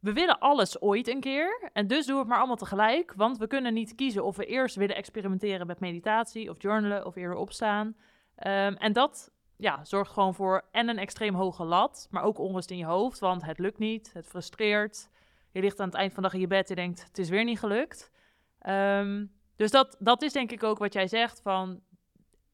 We 0.01 0.13
willen 0.13 0.39
alles 0.39 0.81
ooit 0.81 1.09
een 1.09 1.21
keer. 1.21 1.71
En 1.73 1.87
dus 1.87 2.07
doen 2.07 2.15
we 2.15 2.21
het 2.21 2.29
maar 2.29 2.39
allemaal 2.39 2.57
tegelijk. 2.57 3.13
Want 3.17 3.39
we 3.39 3.47
kunnen 3.47 3.75
niet 3.75 3.95
kiezen 3.95 4.25
of 4.25 4.37
we 4.37 4.47
eerst 4.47 4.77
willen 4.77 4.97
experimenteren 4.97 5.67
met 5.67 5.81
meditatie 5.81 6.51
of 6.51 6.63
journalen 6.63 7.07
of 7.07 7.17
eerder 7.17 7.37
opstaan. 7.37 7.97
Ehm, 8.35 8.75
en 8.75 8.93
dat 8.93 9.31
ja, 9.57 9.85
zorgt 9.85 10.13
gewoon 10.13 10.35
voor 10.35 10.65
en 10.71 10.89
een 10.89 10.99
extreem 10.99 11.35
hoge 11.35 11.65
lat, 11.65 12.09
maar 12.11 12.23
ook 12.23 12.39
onrust 12.39 12.71
in 12.71 12.77
je 12.77 12.85
hoofd. 12.85 13.19
Want 13.19 13.45
het 13.45 13.59
lukt 13.59 13.79
niet, 13.79 14.13
het 14.13 14.27
frustreert. 14.27 15.09
Je 15.51 15.61
ligt 15.61 15.81
aan 15.81 15.87
het 15.87 15.97
eind 15.97 16.13
van 16.13 16.23
de 16.23 16.29
dag 16.29 16.39
in 16.39 16.43
je 16.43 16.55
bed 16.55 16.71
en 16.71 16.77
denkt, 16.77 17.05
het 17.05 17.19
is 17.19 17.29
weer 17.29 17.45
niet 17.45 17.59
gelukt. 17.59 18.11
Ehm, 18.59 19.27
dus 19.57 19.71
dat, 19.71 19.97
dat 19.99 20.23
is 20.23 20.33
denk 20.33 20.51
ik 20.51 20.63
ook 20.63 20.79
wat 20.79 20.93
jij 20.93 21.07
zegt 21.07 21.41
van... 21.41 21.81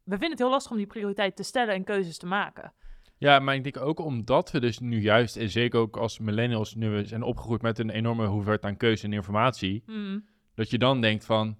We 0.02 0.10
vinden 0.10 0.30
het 0.30 0.38
heel 0.38 0.50
lastig 0.50 0.70
om 0.70 0.76
die 0.76 0.86
prioriteit 0.86 1.36
te 1.36 1.42
stellen 1.42 1.74
en 1.74 1.84
keuzes 1.84 2.18
te 2.18 2.26
maken. 2.26 2.72
Ja, 3.24 3.38
maar 3.38 3.54
ik 3.54 3.62
denk 3.62 3.80
ook 3.80 3.98
omdat 3.98 4.50
we 4.50 4.60
dus 4.60 4.78
nu 4.78 5.00
juist... 5.00 5.36
en 5.36 5.50
zeker 5.50 5.80
ook 5.80 5.96
als 5.96 6.18
millennials 6.18 6.74
nu 6.74 6.88
we 6.88 7.04
zijn 7.04 7.22
opgegroeid 7.22 7.62
met 7.62 7.78
een 7.78 7.90
enorme 7.90 8.26
hoeveelheid 8.26 8.64
aan 8.64 8.76
keuze 8.76 9.04
en 9.04 9.12
informatie... 9.12 9.82
Hmm, 9.86 10.24
dat 10.54 10.70
je 10.70 10.78
dan 10.78 11.00
denkt 11.00 11.24
van, 11.24 11.56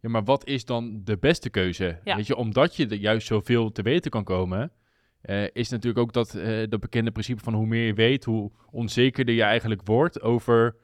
ja, 0.00 0.08
maar 0.08 0.24
wat 0.24 0.46
is 0.46 0.64
dan 0.64 1.00
de 1.04 1.18
beste 1.18 1.50
keuze? 1.50 1.98
Ja. 2.04 2.16
Weet 2.16 2.26
je, 2.26 2.36
omdat 2.36 2.76
je 2.76 2.86
er 2.86 2.96
juist 2.96 3.26
zoveel 3.26 3.72
te 3.72 3.82
weten 3.82 4.10
kan 4.10 4.24
komen, 4.24 4.72
eh, 5.20 5.44
is 5.52 5.68
natuurlijk 5.68 6.02
ook 6.02 6.12
dat, 6.12 6.34
eh, 6.34 6.68
dat 6.68 6.80
bekende 6.80 7.10
principe 7.10 7.42
van 7.42 7.54
hoe 7.54 7.66
meer 7.66 7.86
je 7.86 7.94
weet, 7.94 8.24
hoe 8.24 8.52
onzekerder 8.70 9.34
je 9.34 9.42
eigenlijk 9.42 9.80
wordt 9.84 10.20
over 10.20 10.76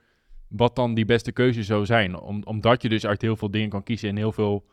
wat 0.49 0.77
dan 0.77 0.95
die 0.95 1.05
beste 1.05 1.33
keuze 1.33 1.63
zou 1.63 1.87
zijn. 1.87 2.21
Om, 2.21 2.43
omdat 2.45 2.83
je 2.83 2.89
dus 2.89 3.07
uit 3.07 3.23
heel 3.23 3.37
veel 3.37 3.51
dingen 3.51 3.69
kan 3.69 3.83
kiezen 3.83 4.09
en 4.09 4.17
heel 4.17 4.33
veel 4.33 4.67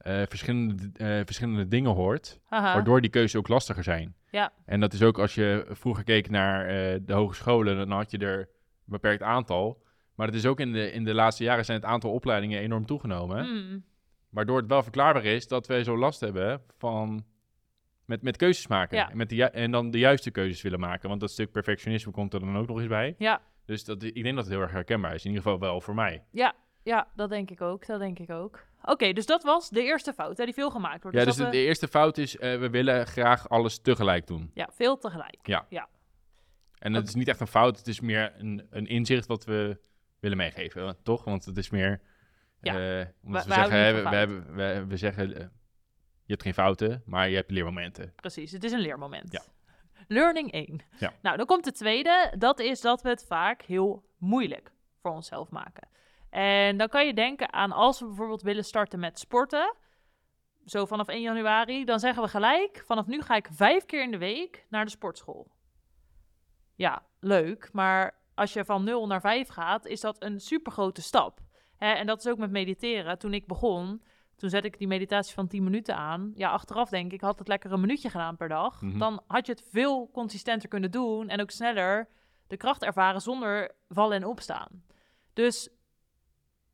eh, 0.00 0.22
verschillende, 0.28 0.90
eh, 0.94 1.06
verschillende 1.24 1.68
dingen 1.68 1.90
hoort, 1.90 2.40
waardoor 2.48 3.00
die 3.00 3.10
keuzes 3.10 3.36
ook 3.36 3.48
lastiger 3.48 3.82
zijn. 3.82 4.14
Ja. 4.30 4.52
En 4.64 4.80
dat 4.80 4.92
is 4.92 5.02
ook 5.02 5.18
als 5.18 5.34
je 5.34 5.66
vroeger 5.70 6.04
keek 6.04 6.30
naar 6.30 6.66
eh, 6.66 6.98
de 7.02 7.12
hogescholen, 7.12 7.76
dan 7.76 7.90
had 7.90 8.10
je 8.10 8.18
er 8.18 8.38
een 8.38 8.46
beperkt 8.84 9.22
aantal. 9.22 9.82
Maar 10.14 10.26
het 10.26 10.36
is 10.36 10.46
ook 10.46 10.60
in 10.60 10.72
de, 10.72 10.92
in 10.92 11.04
de 11.04 11.14
laatste 11.14 11.44
jaren 11.44 11.64
zijn 11.64 11.80
het 11.80 11.86
aantal 11.86 12.12
opleidingen 12.12 12.60
enorm 12.60 12.86
toegenomen. 12.86 13.44
Hmm, 13.44 13.84
Waardoor 14.30 14.56
het 14.56 14.66
wel 14.66 14.82
verklaarbaar 14.82 15.24
is 15.24 15.48
dat 15.48 15.66
wij 15.66 15.84
zo 15.84 15.96
last 15.98 16.20
hebben 16.20 16.62
van 16.78 17.24
met, 18.04 18.22
met 18.22 18.36
keuzes 18.36 18.66
maken. 18.66 18.96
Ja. 18.96 19.10
En, 19.10 19.16
met 19.16 19.28
de, 19.28 19.44
en 19.44 19.70
dan 19.70 19.90
de 19.90 19.98
juiste 19.98 20.30
keuzes 20.30 20.62
willen 20.62 20.80
maken. 20.80 21.08
Want 21.08 21.20
dat 21.20 21.30
stuk 21.30 21.50
perfectionisme 21.52 22.12
komt 22.12 22.34
er 22.34 22.40
dan 22.40 22.56
ook 22.56 22.66
nog 22.66 22.78
eens 22.78 22.88
bij. 22.88 23.14
Ja, 23.18 23.40
Dus 23.64 23.84
dat, 23.84 24.02
ik 24.02 24.22
denk 24.22 24.34
dat 24.34 24.44
het 24.44 24.52
heel 24.54 24.62
erg 24.62 24.72
herkenbaar 24.72 25.14
is. 25.14 25.24
In 25.24 25.30
ieder 25.30 25.42
geval 25.42 25.58
wel 25.58 25.80
voor 25.80 25.94
mij. 25.94 26.24
ja, 26.82 27.08
dat 27.14 27.30
denk 27.30 27.50
ik 27.50 27.60
ook. 27.60 27.86
Dat 27.86 28.00
denk 28.00 28.18
ik 28.18 28.30
ook. 28.30 28.66
Oké, 28.82 29.12
dus 29.12 29.26
dat 29.26 29.42
was 29.42 29.68
de 29.70 29.82
eerste 29.82 30.12
fout 30.12 30.36
hè, 30.38 30.44
die 30.44 30.54
veel 30.54 30.70
gemaakt 30.70 31.02
wordt. 31.02 31.16
Ja, 31.18 31.24
dus 31.24 31.36
dat 31.36 31.44
de, 31.44 31.50
we- 31.52 31.58
de 31.58 31.64
eerste 31.66 31.88
fout 31.88 32.18
is, 32.18 32.36
eh, 32.36 32.58
we 32.58 32.70
willen 32.70 33.06
graag 33.06 33.48
alles 33.48 33.78
tegelijk 33.78 34.26
doen. 34.26 34.50
ja, 34.54 34.68
veel 34.72 34.98
tegelijk. 34.98 35.38
En 36.78 36.92
dat 36.92 37.08
is 37.08 37.14
niet 37.14 37.28
echt 37.28 37.40
een 37.40 37.46
fout, 37.46 37.78
het 37.78 37.86
is 37.86 38.00
meer 38.00 38.32
een, 38.38 38.66
een 38.70 38.86
inzicht 38.86 39.26
wat 39.26 39.44
we 39.44 39.80
willen 40.20 40.36
meegeven, 40.36 40.96
toch? 41.02 41.24
Want 41.24 41.44
het 41.44 41.56
is 41.56 41.70
meer... 41.70 42.00
Ja, 42.60 43.00
eh, 43.00 43.06
omdat 43.24 43.44
we 43.44 43.52
zeggen, 43.52 43.76
hè, 43.78 44.02
we, 44.02 44.08
hebben, 44.08 44.54
we, 44.54 44.84
we 44.88 44.96
zeggen, 44.96 45.34
eh, 45.34 45.40
je 46.24 46.32
hebt 46.36 46.42
geen 46.42 46.54
fouten, 46.54 47.02
maar 47.06 47.28
je 47.28 47.36
hebt 47.36 47.50
leermomenten. 47.50 48.12
Precies, 48.16 48.52
het 48.52 48.64
is 48.64 48.72
een 48.72 48.80
leermoment. 48.80 49.32
Ja. 49.32 49.42
Learning 50.08 50.52
1. 50.52 50.80
Ja. 50.98 51.12
Nou, 51.22 51.36
dan 51.36 51.46
komt 51.46 51.64
de 51.64 51.72
tweede. 51.72 52.34
Dat 52.38 52.58
is 52.60 52.80
dat 52.80 53.02
we 53.02 53.08
het 53.08 53.24
vaak 53.28 53.62
heel 53.62 54.04
moeilijk 54.18 54.72
voor 55.02 55.10
onszelf 55.10 55.50
maken. 55.50 55.88
En 56.30 56.76
dan 56.76 56.88
kan 56.88 57.06
je 57.06 57.14
denken 57.14 57.52
aan 57.52 57.72
als 57.72 58.00
we 58.00 58.06
bijvoorbeeld 58.06 58.42
willen 58.42 58.64
starten 58.64 59.00
met 59.00 59.18
sporten. 59.18 59.74
Zo 60.64 60.84
vanaf 60.84 61.08
1 61.08 61.20
januari. 61.20 61.84
Dan 61.84 62.00
zeggen 62.00 62.22
we 62.22 62.28
gelijk, 62.28 62.82
vanaf 62.86 63.06
nu 63.06 63.20
ga 63.20 63.36
ik 63.36 63.48
vijf 63.52 63.84
keer 63.84 64.02
in 64.02 64.10
de 64.10 64.18
week 64.18 64.66
naar 64.68 64.84
de 64.84 64.90
sportschool. 64.90 65.50
Ja, 66.74 67.02
leuk. 67.20 67.68
Maar 67.72 68.18
als 68.34 68.52
je 68.52 68.64
van 68.64 68.84
0 68.84 69.06
naar 69.06 69.20
5 69.20 69.48
gaat, 69.48 69.86
is 69.86 70.00
dat 70.00 70.22
een 70.22 70.40
supergrote 70.40 71.02
stap. 71.02 71.40
En 71.78 72.06
dat 72.06 72.18
is 72.18 72.28
ook 72.28 72.38
met 72.38 72.50
mediteren. 72.50 73.18
Toen 73.18 73.34
ik 73.34 73.46
begon, 73.46 74.02
toen 74.36 74.50
zette 74.50 74.66
ik 74.66 74.78
die 74.78 74.88
meditatie 74.88 75.34
van 75.34 75.48
10 75.48 75.62
minuten 75.62 75.96
aan. 75.96 76.32
Ja, 76.34 76.50
achteraf 76.50 76.88
denk 76.88 77.12
ik, 77.12 77.20
had 77.20 77.38
het 77.38 77.48
lekker 77.48 77.72
een 77.72 77.80
minuutje 77.80 78.10
gedaan 78.10 78.36
per 78.36 78.48
dag. 78.48 78.80
Mhm. 78.80 78.98
Dan 78.98 79.22
had 79.26 79.46
je 79.46 79.52
het 79.52 79.68
veel 79.70 80.10
consistenter 80.12 80.68
kunnen 80.68 80.90
doen 80.90 81.28
en 81.28 81.40
ook 81.40 81.50
sneller 81.50 82.08
de 82.46 82.56
kracht 82.56 82.82
ervaren 82.82 83.20
zonder 83.20 83.74
vallen 83.88 84.16
en 84.16 84.24
opstaan. 84.24 84.84
Dus 85.32 85.68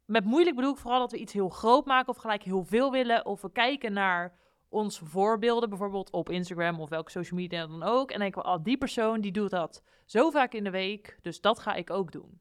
met 0.06 0.24
moeilijk 0.24 0.56
bedoel 0.56 0.72
ik 0.72 0.78
vooral 0.78 1.00
dat 1.00 1.10
we 1.10 1.18
iets 1.18 1.32
heel 1.32 1.48
groot 1.48 1.84
maken 1.86 2.08
of 2.08 2.16
gelijk 2.16 2.42
heel 2.42 2.64
veel 2.64 2.90
willen. 2.90 3.26
Of 3.26 3.40
we 3.42 3.52
kijken 3.52 3.92
naar 3.92 4.34
onze 4.68 5.04
voorbeelden, 5.04 5.68
bijvoorbeeld 5.68 6.10
op 6.10 6.30
Instagram 6.30 6.80
of 6.80 6.88
welke 6.88 7.10
social 7.10 7.40
media 7.40 7.66
dan 7.66 7.82
ook. 7.82 8.10
En 8.10 8.18
denken 8.18 8.42
we, 8.42 8.48
oh, 8.48 8.56
die 8.62 8.78
persoon 8.78 9.20
die 9.20 9.32
doet 9.32 9.50
dat 9.50 9.82
zo 10.04 10.30
vaak 10.30 10.52
in 10.52 10.64
de 10.64 10.70
week, 10.70 11.18
dus 11.22 11.40
dat 11.40 11.58
ga 11.58 11.74
ik 11.74 11.90
ook 11.90 12.12
doen. 12.12 12.40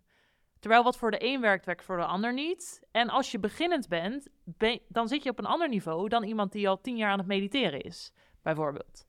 Terwijl 0.59 0.83
wat 0.83 0.97
voor 0.97 1.11
de 1.11 1.25
een 1.25 1.41
werkt, 1.41 1.65
werkt 1.65 1.83
voor 1.83 1.97
de 1.97 2.05
ander 2.05 2.33
niet. 2.33 2.83
En 2.91 3.09
als 3.09 3.31
je 3.31 3.39
beginnend 3.39 3.87
bent, 3.87 4.27
ben- 4.43 4.79
dan 4.87 5.07
zit 5.07 5.23
je 5.23 5.29
op 5.29 5.39
een 5.39 5.45
ander 5.45 5.69
niveau 5.69 6.09
dan 6.09 6.23
iemand 6.23 6.51
die 6.51 6.69
al 6.69 6.81
tien 6.81 6.97
jaar 6.97 7.11
aan 7.11 7.17
het 7.17 7.27
mediteren 7.27 7.81
is, 7.81 8.13
bijvoorbeeld. 8.43 9.05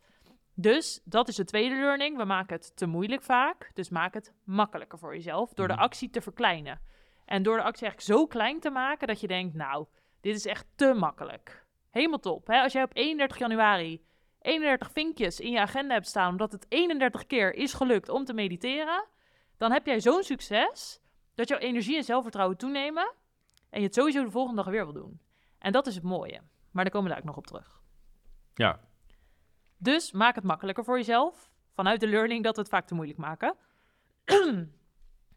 Dus 0.55 1.01
dat 1.05 1.29
is 1.29 1.37
de 1.37 1.45
tweede 1.45 1.75
learning. 1.75 2.17
We 2.17 2.25
maken 2.25 2.57
het 2.57 2.77
te 2.77 2.87
moeilijk 2.87 3.23
vaak. 3.23 3.71
Dus 3.75 3.89
maak 3.89 4.15
het 4.15 4.35
makkelijker 4.45 4.99
voor 4.99 5.15
jezelf 5.15 5.53
door 5.55 5.67
de 5.69 5.73
Mhm. 5.75 5.83
actie 5.83 6.11
te 6.11 6.21
verkleinen. 6.21 6.81
En 7.27 7.43
door 7.43 7.57
de 7.57 7.63
actie 7.63 7.87
eigenlijk 7.87 8.19
zo 8.19 8.27
klein 8.27 8.61
te 8.61 8.71
maken 8.71 9.07
dat 9.07 9.21
je 9.21 9.27
denkt, 9.27 9.55
nou, 9.55 9.87
dit 10.21 10.37
is 10.37 10.47
echt 10.47 10.67
te 10.75 10.95
makkelijk. 10.95 11.67
Helemaal 11.91 12.19
top. 12.19 12.47
Hè? 12.47 12.61
Als 12.61 12.73
jij 12.73 12.83
op 12.83 12.97
31 12.97 13.39
januari 13.39 14.05
31 14.41 14.91
vinkjes 14.91 15.41
in 15.41 15.51
je 15.51 15.61
agenda 15.61 15.95
hebt 15.95 16.07
staan, 16.07 16.31
omdat 16.31 16.53
het 16.53 16.67
31 16.69 17.27
keer 17.27 17.55
is 17.55 17.73
gelukt 17.73 18.09
om 18.09 18.25
te 18.25 18.33
mediteren, 18.33 19.05
dan 19.57 19.73
heb 19.73 19.87
jij 19.87 20.01
zo'n 20.01 20.23
succes 20.23 21.01
dat 21.35 21.49
jouw 21.49 21.59
energie 21.59 21.97
en 21.97 22.05
zelfvertrouwen 22.05 22.57
toenemen 22.57 23.15
en 23.71 23.81
je 23.81 23.87
het 23.87 23.95
sowieso 23.95 24.25
de 24.25 24.31
volgende 24.31 24.63
dag 24.63 24.73
weer 24.73 24.85
wil 24.85 24.93
doen. 24.93 25.21
En 25.59 25.73
dat 25.73 25.87
is 25.87 25.95
het 25.95 26.05
mooie. 26.05 26.41
Maar 26.71 26.85
daar 26.85 26.93
komen 26.93 27.09
we 27.09 27.15
daar 27.15 27.19
ook 27.19 27.29
nog 27.29 27.37
op 27.37 27.47
terug. 27.47 27.81
Ja, 28.55 28.81
Dus 29.79 30.13
maak 30.13 30.35
het 30.35 30.45
makkelijker 30.45 30.85
voor 30.85 30.97
jezelf. 30.97 31.51
Vanuit 31.75 32.01
de 32.01 32.07
learning 32.07 32.45
dat 32.45 32.55
we 32.55 32.61
het 32.61 32.71
vaak 32.71 32.87
te 32.87 32.95
moeilijk 32.95 33.19
maken. 33.19 33.57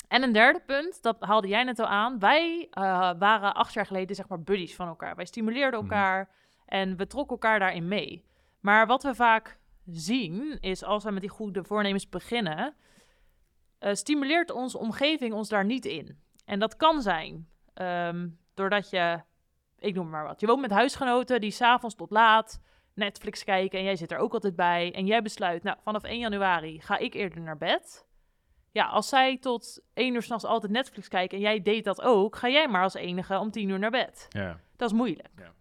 en 0.09 0.23
een 0.23 0.31
derde 0.31 0.59
punt, 0.59 1.01
dat 1.01 1.15
haalde 1.19 1.47
jij 1.47 1.63
net 1.63 1.79
al 1.79 1.85
aan. 1.87 2.19
Wij 2.19 2.67
eh, 2.71 2.83
waren 3.19 3.53
acht 3.53 3.73
jaar 3.73 3.85
geleden 3.85 4.15
zeg 4.15 4.27
maar 4.27 4.41
buddies 4.41 4.75
van 4.75 4.87
elkaar. 4.87 5.15
Wij 5.15 5.25
stimuleerden 5.25 5.83
Mhm. 5.83 5.91
elkaar. 5.93 6.29
En 6.65 6.97
we 6.97 7.07
trokken 7.07 7.31
elkaar 7.35 7.59
daarin 7.59 7.87
mee. 7.87 8.25
Maar 8.59 8.87
wat 8.87 9.03
we 9.03 9.15
vaak 9.15 9.59
zien, 9.85 10.57
is 10.59 10.83
als 10.83 11.03
we 11.03 11.11
met 11.11 11.21
die 11.21 11.29
goede 11.29 11.63
voornemens 11.63 12.09
beginnen, 12.09 12.75
eh, 13.79 13.93
stimuleert 13.93 14.51
onze 14.51 14.77
omgeving 14.77 15.33
ons 15.33 15.49
daar 15.49 15.65
niet 15.65 15.85
in. 15.85 16.19
En 16.45 16.59
dat 16.59 16.75
kan 16.75 17.01
zijn 17.01 17.47
ehm, 17.73 18.27
doordat 18.53 18.89
je, 18.89 19.21
ik 19.79 19.95
noem 19.95 20.09
maar 20.09 20.23
wat, 20.23 20.39
je 20.39 20.47
woont 20.47 20.61
met 20.61 20.71
huisgenoten 20.71 21.41
die 21.41 21.51
s'avonds 21.51 21.95
tot 21.95 22.09
laat 22.11 22.61
Netflix 22.93 23.43
kijken 23.43 23.79
en 23.79 23.85
jij 23.85 23.95
zit 23.95 24.11
er 24.11 24.17
ook 24.17 24.33
altijd 24.33 24.55
bij. 24.55 24.93
En 24.93 25.05
jij 25.05 25.21
besluit, 25.21 25.63
nou, 25.63 25.77
vanaf 25.83 26.03
1 26.03 26.19
januari 26.19 26.81
ga 26.81 26.97
ik 26.97 27.13
eerder 27.13 27.41
naar 27.41 27.57
bed. 27.57 28.07
Ja, 28.71 28.85
als 28.85 29.09
zij 29.09 29.37
tot 29.37 29.81
1 29.93 30.13
uur 30.13 30.21
s'nachts 30.21 30.45
altijd 30.45 30.71
Netflix 30.71 31.07
kijken 31.07 31.37
en 31.37 31.43
jij 31.43 31.61
deed 31.61 31.83
dat 31.83 32.01
ook, 32.01 32.35
ga 32.35 32.49
jij 32.49 32.67
maar 32.67 32.83
als 32.83 32.93
enige 32.93 33.37
om 33.37 33.51
10 33.51 33.69
uur 33.69 33.79
naar 33.79 33.91
bed. 33.91 34.25
Ja. 34.29 34.59
Dat 34.75 34.91
is 34.91 34.97
moeilijk. 34.97 35.29
Ja. 35.37 35.53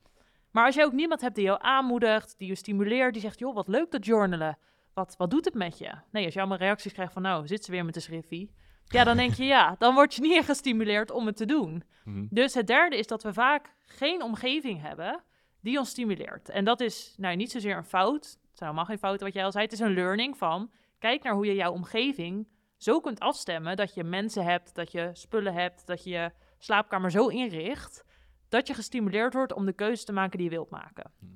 Maar 0.50 0.66
als 0.66 0.74
je 0.74 0.84
ook 0.84 0.92
niemand 0.92 1.20
hebt 1.20 1.34
die 1.34 1.44
jou 1.44 1.58
aanmoedigt, 1.62 2.34
die 2.38 2.48
je 2.48 2.54
stimuleert, 2.54 3.12
die 3.12 3.22
zegt, 3.22 3.38
joh, 3.38 3.54
wat 3.54 3.68
leuk 3.68 3.90
dat 3.90 4.04
journalen. 4.04 4.58
Wat, 4.94 5.14
wat 5.16 5.30
doet 5.30 5.44
het 5.44 5.54
met 5.54 5.78
je? 5.78 5.90
Nee, 6.10 6.24
als 6.24 6.34
je 6.34 6.40
allemaal 6.40 6.58
reacties 6.58 6.92
krijgt 6.92 7.12
van, 7.12 7.22
nou, 7.22 7.46
zit 7.46 7.64
ze 7.64 7.70
weer 7.70 7.84
met 7.84 7.94
de 7.94 8.00
schriffie. 8.00 8.50
Ja, 8.84 9.04
dan 9.04 9.16
denk 9.16 9.34
je, 9.34 9.44
ja, 9.44 9.74
dan 9.78 9.94
word 9.94 10.14
je 10.14 10.20
niet 10.20 10.44
gestimuleerd 10.52 11.10
om 11.10 11.26
het 11.26 11.36
te 11.36 11.46
doen. 11.46 11.82
Mhm. 12.04 12.26
Dus 12.30 12.54
het 12.54 12.66
derde 12.66 12.98
is 12.98 13.06
dat 13.06 13.22
we 13.22 13.32
vaak 13.32 13.74
geen 13.86 14.22
omgeving 14.22 14.80
hebben 14.80 15.22
die 15.60 15.78
ons 15.78 15.90
stimuleert. 15.90 16.48
En 16.48 16.64
dat 16.64 16.80
is 16.80 17.14
nou 17.16 17.36
niet 17.36 17.50
zozeer 17.50 17.76
een 17.76 17.84
fout. 17.84 18.24
Het 18.24 18.58
zijn 18.58 18.70
allemaal 18.70 18.84
geen 18.84 18.98
fouten 18.98 19.26
wat 19.26 19.34
jij 19.34 19.44
al 19.44 19.52
zei. 19.52 19.64
Het 19.64 19.72
is 19.72 19.80
een 19.80 19.94
learning 19.94 20.36
van, 20.36 20.70
kijk 20.98 21.22
naar 21.22 21.34
hoe 21.34 21.46
je 21.46 21.54
jouw 21.54 21.72
omgeving 21.72 22.48
zo 22.78 23.00
kunt 23.00 23.20
afstemmen 23.20 23.76
dat 23.76 23.94
je 23.94 24.04
mensen 24.04 24.44
hebt, 24.44 24.74
dat 24.74 24.92
je 24.92 25.10
spullen 25.12 25.54
hebt, 25.54 25.86
dat 25.86 26.04
je 26.04 26.10
je 26.10 26.30
slaapkamer 26.58 27.10
zo 27.10 27.26
inricht 27.26 28.04
dat 28.48 28.66
je 28.66 28.74
gestimuleerd 28.74 29.34
wordt 29.34 29.52
om 29.52 29.66
de 29.66 29.72
keuze 29.72 30.04
te 30.04 30.12
maken 30.12 30.38
die 30.38 30.48
je 30.48 30.54
wilt 30.54 30.70
maken. 30.70 31.10
Mhm. 31.18 31.32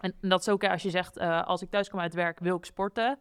En, 0.00 0.14
en 0.20 0.28
dat 0.28 0.40
is 0.40 0.48
ook 0.48 0.64
als 0.64 0.82
je 0.82 0.90
zegt, 0.90 1.16
eh, 1.16 1.46
als 1.46 1.62
ik 1.62 1.70
thuis 1.70 1.88
kom 1.90 2.00
uit 2.00 2.14
werk, 2.14 2.38
wil 2.38 2.56
ik 2.56 2.64
sporten. 2.64 3.18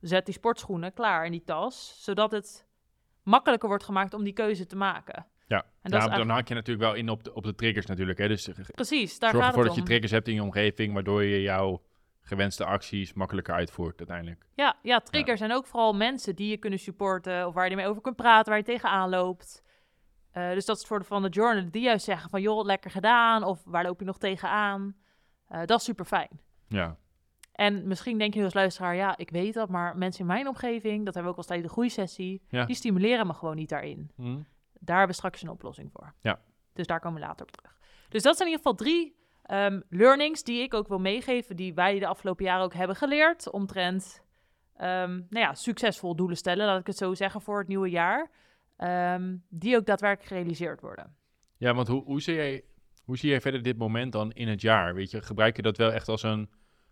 Zet 0.00 0.24
die 0.24 0.34
sportschoenen 0.34 0.92
klaar 0.92 1.24
in 1.24 1.30
die 1.30 1.44
tas, 1.44 1.96
zodat 2.02 2.30
het 2.30 2.66
makkelijker 3.22 3.68
wordt 3.68 3.84
gemaakt 3.84 4.14
om 4.14 4.24
die 4.24 4.32
keuze 4.32 4.66
te 4.66 4.76
maken. 4.76 5.26
Ja, 5.46 5.58
En 5.82 5.90
eigenlijk- 5.92 6.26
dan 6.26 6.36
haak 6.36 6.48
je 6.48 6.54
natuurlijk 6.54 6.86
wel 6.86 6.94
in 6.94 7.08
op 7.08 7.24
de, 7.24 7.34
op 7.34 7.44
de 7.44 7.54
triggers 7.54 7.86
natuurlijk. 7.86 8.18
Hè? 8.18 8.28
Dus 8.28 8.48
eh, 8.48 8.54
Precies, 8.74 9.18
daar 9.18 9.30
zorg 9.30 9.44
gaat 9.44 9.54
ervoor 9.54 9.64
het 9.64 9.66
dat 9.66 9.74
je 9.74 9.80
om. 9.80 9.86
triggers 9.86 10.12
hebt 10.12 10.28
in 10.28 10.34
je 10.34 10.42
omgeving, 10.42 10.92
waardoor 10.92 11.24
je 11.24 11.42
jouw 11.42 11.82
gewenste 12.28 12.64
acties 12.64 13.12
makkelijker 13.12 13.54
uitvoert 13.54 13.98
uiteindelijk. 13.98 14.46
Ja, 14.54 14.76
ja, 14.82 15.00
triggers 15.00 15.40
en 15.40 15.52
ook 15.52 15.66
vooral 15.66 15.94
mensen 15.94 16.34
die 16.36 16.48
je 16.50 16.56
kunnen 16.56 16.78
supporten 16.78 17.46
of 17.46 17.54
waar 17.54 17.70
je 17.70 17.76
mee 17.76 17.86
over 17.86 18.02
kunt 18.02 18.16
praten, 18.16 18.48
waar 18.48 18.58
je 18.58 18.64
tegenaan 18.64 19.08
loopt. 19.08 19.62
Eh, 20.30 20.50
dus 20.50 20.64
dat 20.64 20.74
is 20.76 20.80
het 20.82 20.90
voordeel 20.90 21.08
van 21.08 21.22
de 21.22 21.28
journal, 21.28 21.70
die 21.70 21.82
juist 21.82 22.04
zeggen 22.04 22.30
van 22.30 22.40
joh, 22.40 22.64
lekker 22.64 22.90
gedaan 22.90 23.42
of 23.44 23.62
waar 23.64 23.84
loop 23.84 23.98
je 24.00 24.06
nog 24.06 24.18
tegenaan. 24.18 24.96
Eh 25.48 25.60
dat 25.64 25.78
is 25.78 25.84
super 25.84 26.04
fijn. 26.04 26.40
Ja, 26.68 26.96
En 27.52 27.86
misschien 27.88 28.18
denk 28.18 28.34
je 28.34 28.44
als 28.44 28.54
luisteraar, 28.54 28.94
ja, 28.96 29.16
ik 29.16 29.30
weet 29.30 29.54
dat, 29.54 29.68
maar 29.68 29.96
mensen 29.96 30.20
in 30.20 30.26
mijn 30.26 30.48
omgeving, 30.48 31.04
dat 31.04 31.14
hebben 31.14 31.22
we 31.32 31.38
ook 31.38 31.44
al 31.44 31.48
tijdens 31.48 31.68
de 31.68 31.74
groeisessie, 31.74 32.42
Ja. 32.48 32.64
die 32.64 32.76
stimuleren 32.76 33.26
me 33.26 33.32
gewoon 33.34 33.56
niet 33.56 33.68
daarin. 33.68 34.10
Mhm. 34.16 34.38
Daar 34.80 34.96
hebben 34.98 35.06
we 35.16 35.22
straks 35.22 35.42
een 35.42 35.48
oplossing 35.48 35.90
voor. 35.92 36.14
Ja. 36.20 36.40
Dus 36.72 36.86
daar 36.86 37.00
komen 37.00 37.20
we 37.20 37.26
later 37.26 37.46
op 37.46 37.50
terug. 37.52 37.78
Dus 38.08 38.22
dat 38.22 38.36
zijn 38.36 38.48
in 38.48 38.54
ieder 38.54 38.70
geval 38.72 38.86
drie 38.86 39.16
ehm, 39.46 39.80
learnings 39.88 40.42
die 40.42 40.62
ik 40.62 40.74
ook 40.74 40.88
wil 40.88 40.98
meegeven, 40.98 41.56
die 41.56 41.74
wij 41.74 41.98
de 41.98 42.06
afgelopen 42.06 42.44
jaren 42.44 42.64
ook 42.64 42.74
hebben 42.74 42.96
geleerd 42.96 43.50
omtrent 43.50 44.24
ehm, 44.76 45.10
nou 45.10 45.26
ja, 45.44 45.54
succesvol 45.54 46.16
doelen 46.16 46.36
stellen, 46.36 46.66
laat 46.66 46.80
ik 46.80 46.86
het 46.86 46.96
zo 46.96 47.14
zeggen, 47.14 47.40
voor 47.40 47.58
het 47.58 47.68
nieuwe 47.68 47.90
jaar. 47.90 48.30
Ehm, 48.76 49.36
die 49.48 49.76
ook 49.76 49.86
daadwerkelijk 49.86 50.28
gerealiseerd 50.28 50.80
worden. 50.80 51.16
ja 51.56 51.74
want 51.74 51.88
hoe, 51.88 52.04
hoe, 52.04 52.20
zie 52.20 52.34
jij, 52.34 52.64
hoe 53.04 53.16
zie 53.16 53.30
jij 53.30 53.40
verder 53.40 53.62
dit 53.62 53.78
moment 53.78 54.12
dan 54.12 54.32
in 54.32 54.48
het 54.48 54.60
jaar? 54.60 54.94
Weet 54.94 55.10
je, 55.10 55.22
gebruik 55.22 55.56
je 55.56 55.62
dat 55.62 55.76
wel 55.76 55.92
echt 55.92 56.08
als 56.08 56.22
een, 56.22 56.50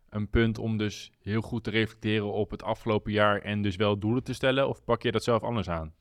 een 0.08 0.30
punt 0.30 0.58
om 0.58 0.76
dus 0.76 1.12
heel 1.22 1.40
goed 1.40 1.64
te 1.64 1.70
reflecteren 1.70 2.32
op 2.32 2.50
het 2.50 2.62
afgelopen 2.62 3.12
jaar 3.12 3.40
en 3.40 3.62
dus 3.62 3.76
wel 3.76 3.98
doelen 3.98 4.24
te 4.24 4.34
stellen? 4.34 4.68
Of 4.68 4.84
pak 4.84 5.02
je 5.02 5.12
dat 5.12 5.24
zelf 5.24 5.42
anders 5.42 5.68
aan? 5.68 5.94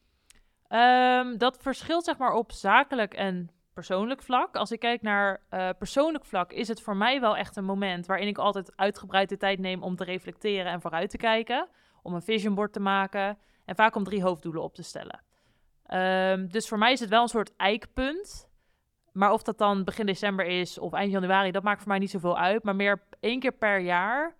Dat 1.38 1.57
verschilt 1.62 2.03
zeg 2.03 2.17
maar 2.17 2.33
op 2.33 2.51
zakelijk 2.51 3.13
en 3.13 3.50
persoonlijk 3.74 4.22
vlak. 4.22 4.56
Als 4.56 4.72
ik 4.72 4.80
kijk 4.80 5.01
naar 5.01 5.42
eh, 5.50 5.70
persoonlijk 5.77 6.25
vlak, 6.25 6.51
is 6.51 6.68
het 6.68 6.82
voor 6.82 6.96
mij 6.96 7.20
wel 7.20 7.38
echt 7.38 7.56
een 7.56 7.65
moment 7.65 8.06
waarin 8.06 8.27
ik 8.27 8.38
altijd 8.38 8.72
uitgebreid 8.75 9.30
de 9.30 9.38
tijd 9.38 9.60
neem 9.60 9.84
om 9.84 9.96
te 9.96 10.03
reflecteren 10.03 10.72
en 10.72 10.82
vooruit 10.82 11.10
te 11.10 11.18
kijken. 11.18 11.70
Om 12.01 12.13
een 12.13 12.22
vision 12.22 12.56
board 12.56 12.74
te 12.74 12.80
maken 12.80 13.38
en 13.65 13.75
vaak 13.75 13.96
om 13.96 14.03
drie 14.03 14.24
hoofddoelen 14.24 14.63
op 14.63 14.75
te 14.75 14.84
stellen. 14.84 15.24
Ehm, 15.86 16.48
dus 16.48 16.68
voor 16.68 16.77
mij 16.77 16.92
is 16.92 17.00
het 17.00 17.10
wel 17.10 17.22
een 17.22 17.27
soort 17.27 17.56
eikpunt. 17.56 18.51
Maar 19.12 19.32
of 19.32 19.44
dat 19.44 19.58
dan 19.58 19.84
begin 19.84 20.06
december 20.06 20.46
is 20.46 20.77
of 20.77 20.94
eind 20.94 21.12
januari, 21.12 21.51
dat 21.51 21.63
maakt 21.63 21.80
voor 21.80 21.88
mij 21.88 22.00
niet 22.00 22.10
zoveel 22.10 22.38
uit. 22.38 22.63
Maar 22.63 22.75
meer 22.75 23.03
één 23.20 23.39
keer 23.39 23.51
per 23.51 23.80
jaar 23.80 24.36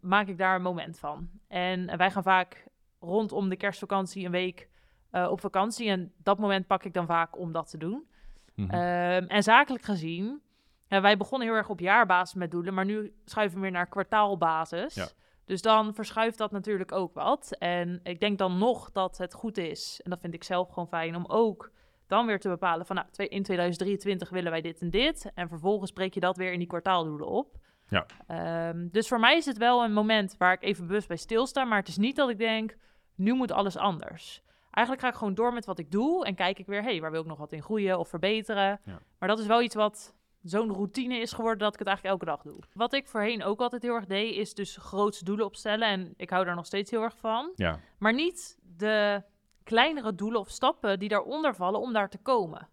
maak 0.00 0.26
ik 0.26 0.38
daar 0.38 0.54
een 0.54 0.62
moment 0.62 0.98
van. 0.98 1.30
En 1.48 1.96
wij 1.96 2.10
gaan 2.10 2.22
vaak 2.22 2.66
rondom 3.00 3.48
de 3.48 3.56
kerstvakantie 3.56 4.24
een 4.24 4.30
week 4.30 4.68
eh, 5.10 5.30
op 5.30 5.40
vakantie. 5.40 5.88
En 5.88 6.12
dat 6.16 6.38
moment 6.38 6.66
pak 6.66 6.84
ik 6.84 6.92
dan 6.92 7.06
vaak 7.06 7.38
om 7.38 7.52
dat 7.52 7.70
te 7.70 7.78
doen. 7.78 8.08
Mhm. 8.54 8.70
Ehm, 8.70 9.24
en 9.26 9.42
zakelijk 9.42 9.84
gezien, 9.84 10.42
wij 10.88 11.16
begonnen 11.16 11.48
heel 11.48 11.56
erg 11.56 11.68
op 11.68 11.80
jaarbasis 11.80 12.34
met 12.34 12.50
doelen, 12.50 12.74
maar 12.74 12.84
nu 12.84 13.14
schuiven 13.24 13.56
we 13.56 13.62
weer 13.62 13.72
naar 13.72 13.88
kwartaalbasis. 13.88 14.94
Ja. 14.94 15.08
Dus 15.44 15.62
dan 15.62 15.94
verschuift 15.94 16.38
dat 16.38 16.50
natuurlijk 16.50 16.92
ook 16.92 17.14
wat. 17.14 17.56
En 17.58 18.00
ik 18.02 18.20
denk 18.20 18.38
dan 18.38 18.58
nog 18.58 18.92
dat 18.92 19.18
het 19.18 19.34
goed 19.34 19.58
is, 19.58 20.00
en 20.04 20.10
dat 20.10 20.20
vind 20.20 20.34
ik 20.34 20.44
zelf 20.44 20.68
gewoon 20.68 20.88
fijn, 20.88 21.16
om 21.16 21.24
ook 21.26 21.70
dan 22.06 22.26
weer 22.26 22.40
te 22.40 22.48
bepalen 22.48 22.86
van 22.86 22.96
nou, 22.96 23.08
in 23.28 23.42
2023 23.42 24.30
willen 24.30 24.50
wij 24.50 24.60
dit 24.60 24.80
en 24.80 24.90
dit. 24.90 25.30
En 25.34 25.48
vervolgens 25.48 25.90
spreek 25.90 26.14
je 26.14 26.20
dat 26.20 26.36
weer 26.36 26.52
in 26.52 26.58
die 26.58 26.68
kwartaaldoelen 26.68 27.28
op. 27.28 27.56
Ja. 27.88 28.06
Ehm, 28.26 28.88
dus 28.90 29.08
voor 29.08 29.20
mij 29.20 29.36
is 29.36 29.46
het 29.46 29.58
wel 29.58 29.84
een 29.84 29.92
moment 29.92 30.36
waar 30.38 30.52
ik 30.52 30.62
even 30.62 30.86
bewust 30.86 31.08
bij 31.08 31.16
stilsta, 31.16 31.64
maar 31.64 31.78
het 31.78 31.88
is 31.88 31.96
niet 31.96 32.16
dat 32.16 32.28
ik 32.28 32.38
denk, 32.38 32.76
nu 33.14 33.32
moet 33.32 33.52
alles 33.52 33.76
anders. 33.76 34.42
Eigenlijk 34.74 35.06
ga 35.06 35.12
ik 35.12 35.18
gewoon 35.18 35.34
door 35.34 35.52
met 35.52 35.66
wat 35.66 35.78
ik 35.78 35.90
doe 35.90 36.24
en 36.24 36.34
kijk 36.34 36.58
ik 36.58 36.66
weer, 36.66 36.82
hé, 36.82 36.90
hey, 36.90 37.00
waar 37.00 37.10
wil 37.10 37.20
ik 37.20 37.26
nog 37.26 37.38
wat 37.38 37.52
in 37.52 37.62
groeien 37.62 37.98
of 37.98 38.08
verbeteren? 38.08 38.80
Ja. 38.84 39.00
Maar 39.18 39.28
dat 39.28 39.38
is 39.38 39.46
wel 39.46 39.62
iets 39.62 39.74
wat 39.74 40.14
zo'n 40.42 40.72
routine 40.72 41.16
is 41.18 41.32
geworden 41.32 41.58
dat 41.58 41.72
ik 41.72 41.78
het 41.78 41.88
eigenlijk 41.88 42.16
elke 42.20 42.36
dag 42.36 42.52
doe. 42.52 42.62
Wat 42.72 42.92
ik 42.92 43.08
voorheen 43.08 43.42
ook 43.44 43.60
altijd 43.60 43.82
heel 43.82 43.94
erg 43.94 44.06
deed, 44.06 44.36
is 44.36 44.54
dus 44.54 44.76
grootste 44.76 45.24
doelen 45.24 45.46
opstellen. 45.46 45.88
En 45.88 46.14
ik 46.16 46.30
hou 46.30 46.44
daar 46.44 46.54
nog 46.54 46.66
steeds 46.66 46.90
heel 46.90 47.02
erg 47.02 47.16
van. 47.16 47.52
Ja, 47.54 47.80
Maar 47.98 48.14
niet 48.14 48.58
de 48.62 49.22
kleinere 49.62 50.14
doelen 50.14 50.40
of 50.40 50.48
stappen 50.50 50.98
die 50.98 51.08
daaronder 51.08 51.54
vallen 51.54 51.80
om 51.80 51.92
daar 51.92 52.08
te 52.08 52.18
komen. 52.18 52.68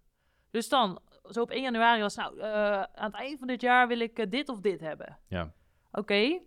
Dus 0.51 0.70
dan, 0.70 1.00
zo 1.29 1.41
op 1.41 1.50
1 1.50 1.62
januari 1.62 2.01
was, 2.01 2.15
nou, 2.15 2.39
eh, 2.39 2.81
aan 2.81 3.12
het 3.12 3.13
eind 3.15 3.39
van 3.39 3.48
dit 3.48 3.62
jaar 3.62 3.88
wil 3.88 4.00
ik 4.00 4.20
eh, 4.20 4.29
dit 4.29 4.50
of 4.50 4.60
dit 4.60 4.79
hebben. 4.79 5.17
ja. 5.27 5.53
Oké. 5.91 6.39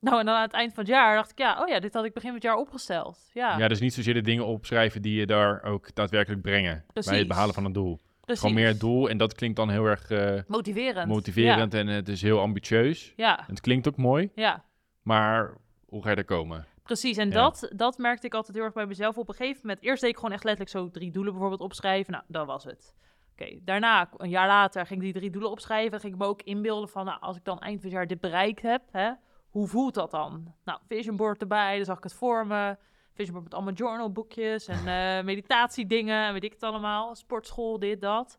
Nou, 0.00 0.18
en 0.18 0.26
dan 0.26 0.34
aan 0.34 0.42
het 0.42 0.52
eind 0.52 0.74
van 0.74 0.82
het 0.84 0.92
jaar 0.92 1.16
dacht 1.16 1.30
ik, 1.30 1.38
ja, 1.38 1.60
oh 1.62 1.68
ja, 1.68 1.80
dit 1.80 1.94
had 1.94 2.04
ik 2.04 2.12
begin 2.12 2.28
van 2.28 2.38
het 2.38 2.46
jaar 2.46 2.56
opgesteld. 2.56 3.30
Ja, 3.32 3.58
ja, 3.58 3.68
dus 3.68 3.80
niet 3.80 3.94
zozeer 3.94 4.14
de 4.14 4.20
dingen 4.20 4.46
opschrijven 4.46 5.02
die 5.02 5.18
je 5.18 5.26
daar 5.26 5.62
ook 5.62 5.94
daadwerkelijk 5.94 6.42
brengen 6.42 6.84
bij 6.92 7.18
het 7.18 7.28
behalen 7.28 7.54
van 7.54 7.64
een 7.64 7.72
doel. 7.72 8.00
precies. 8.20 8.40
Gewoon 8.40 8.56
meer 8.56 8.66
het 8.68 8.80
doel 8.80 9.08
en 9.08 9.16
dat 9.18 9.34
klinkt 9.34 9.56
dan 9.56 9.70
heel 9.70 9.84
erg 9.84 10.10
eh, 10.10 10.40
Motiverend. 10.46 11.08
motiverend 11.08 11.74
en 11.74 11.86
het 11.86 12.08
is 12.08 12.22
heel 12.22 12.40
ambitieus. 12.40 13.12
Ja, 13.16 13.38
En 13.38 13.44
het 13.46 13.60
klinkt 13.60 13.88
ook 13.88 13.96
mooi, 13.96 14.30
ja, 14.34 14.64
maar 15.02 15.54
hoe 15.88 16.02
ga 16.02 16.10
je 16.10 16.16
er 16.16 16.24
komen? 16.24 16.66
Precies, 16.82 17.16
en 17.16 17.28
Ja. 17.28 17.34
dat, 17.34 17.72
dat 17.76 17.98
merkte 17.98 18.26
ik 18.26 18.34
altijd 18.34 18.56
heel 18.56 18.64
erg 18.64 18.74
bij 18.74 18.86
mezelf. 18.86 19.16
Op 19.18 19.28
een 19.28 19.34
gegeven 19.34 19.60
moment, 19.62 19.82
eerst 19.84 20.00
deed 20.00 20.10
ik 20.10 20.16
gewoon 20.16 20.32
echt 20.32 20.44
letterlijk 20.44 20.76
zo 20.76 20.90
drie 20.90 21.10
doelen 21.10 21.32
bijvoorbeeld 21.32 21.60
opschrijven. 21.60 22.12
Nou, 22.12 22.24
dat 22.28 22.46
was 22.46 22.64
het. 22.64 22.94
Oké, 23.32 23.58
daarna, 23.62 24.08
een 24.16 24.28
jaar 24.28 24.46
later, 24.46 24.86
ging 24.86 24.98
ik 24.98 25.04
die 25.04 25.14
drie 25.14 25.30
doelen 25.30 25.50
opschrijven. 25.50 26.00
Ging 26.00 26.12
ik 26.12 26.18
me 26.18 26.26
ook 26.26 26.42
inbeelden 26.42 26.88
van, 26.88 27.04
nou, 27.04 27.20
als 27.20 27.36
ik 27.36 27.44
dan 27.44 27.58
eind 27.58 27.76
van 27.80 27.88
het 27.88 27.98
jaar 27.98 28.06
dit 28.06 28.20
bereikt 28.20 28.62
heb, 28.62 28.82
hè, 28.90 29.10
hoe 29.56 29.66
voelt 29.66 29.94
dat 29.94 30.10
dan? 30.10 30.54
Nou, 30.64 30.80
vision 30.86 31.16
board 31.16 31.40
erbij, 31.40 31.76
dan 31.76 31.84
zag 31.84 31.96
ik 31.96 32.02
het 32.02 32.14
voor 32.14 32.46
me. 32.46 32.76
Vision 33.14 33.32
board 33.32 33.44
met 33.44 33.54
allemaal 33.54 33.72
journalboekjes 33.72 34.66
en 34.66 34.86
eh 35.18 35.24
meditatiedingen 35.24 36.26
en 36.26 36.32
weet 36.32 36.44
ik 36.44 36.52
het 36.52 36.62
allemaal. 36.62 37.14
Sportschool, 37.14 37.78
dit, 37.78 38.00
dat. 38.00 38.38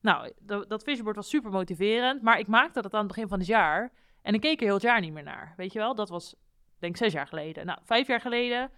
Nou, 0.00 0.32
dat, 0.68 0.82
vision 0.82 1.04
board 1.04 1.16
was 1.16 1.28
super 1.28 1.50
motiverend, 1.50 2.22
maar 2.22 2.38
ik 2.38 2.46
maakte 2.46 2.82
dat 2.82 2.92
aan 2.94 2.98
het 2.98 3.08
begin 3.08 3.28
van 3.28 3.38
het 3.38 3.46
jaar. 3.46 3.92
En 4.22 4.34
ik 4.34 4.40
keek 4.40 4.58
er 4.58 4.64
heel 4.64 4.74
het 4.74 4.82
jaar 4.82 5.00
niet 5.00 5.12
meer 5.12 5.22
naar, 5.22 5.54
weet 5.56 5.72
je 5.72 5.78
wel? 5.78 5.94
Dat 5.94 6.08
was, 6.08 6.34
denk 6.78 6.92
ik, 6.92 6.98
zes 6.98 7.12
jaar 7.12 7.26
geleden. 7.26 7.66
Nou, 7.66 7.78
vijf 7.82 8.06
jaar 8.06 8.20
geleden, 8.20 8.70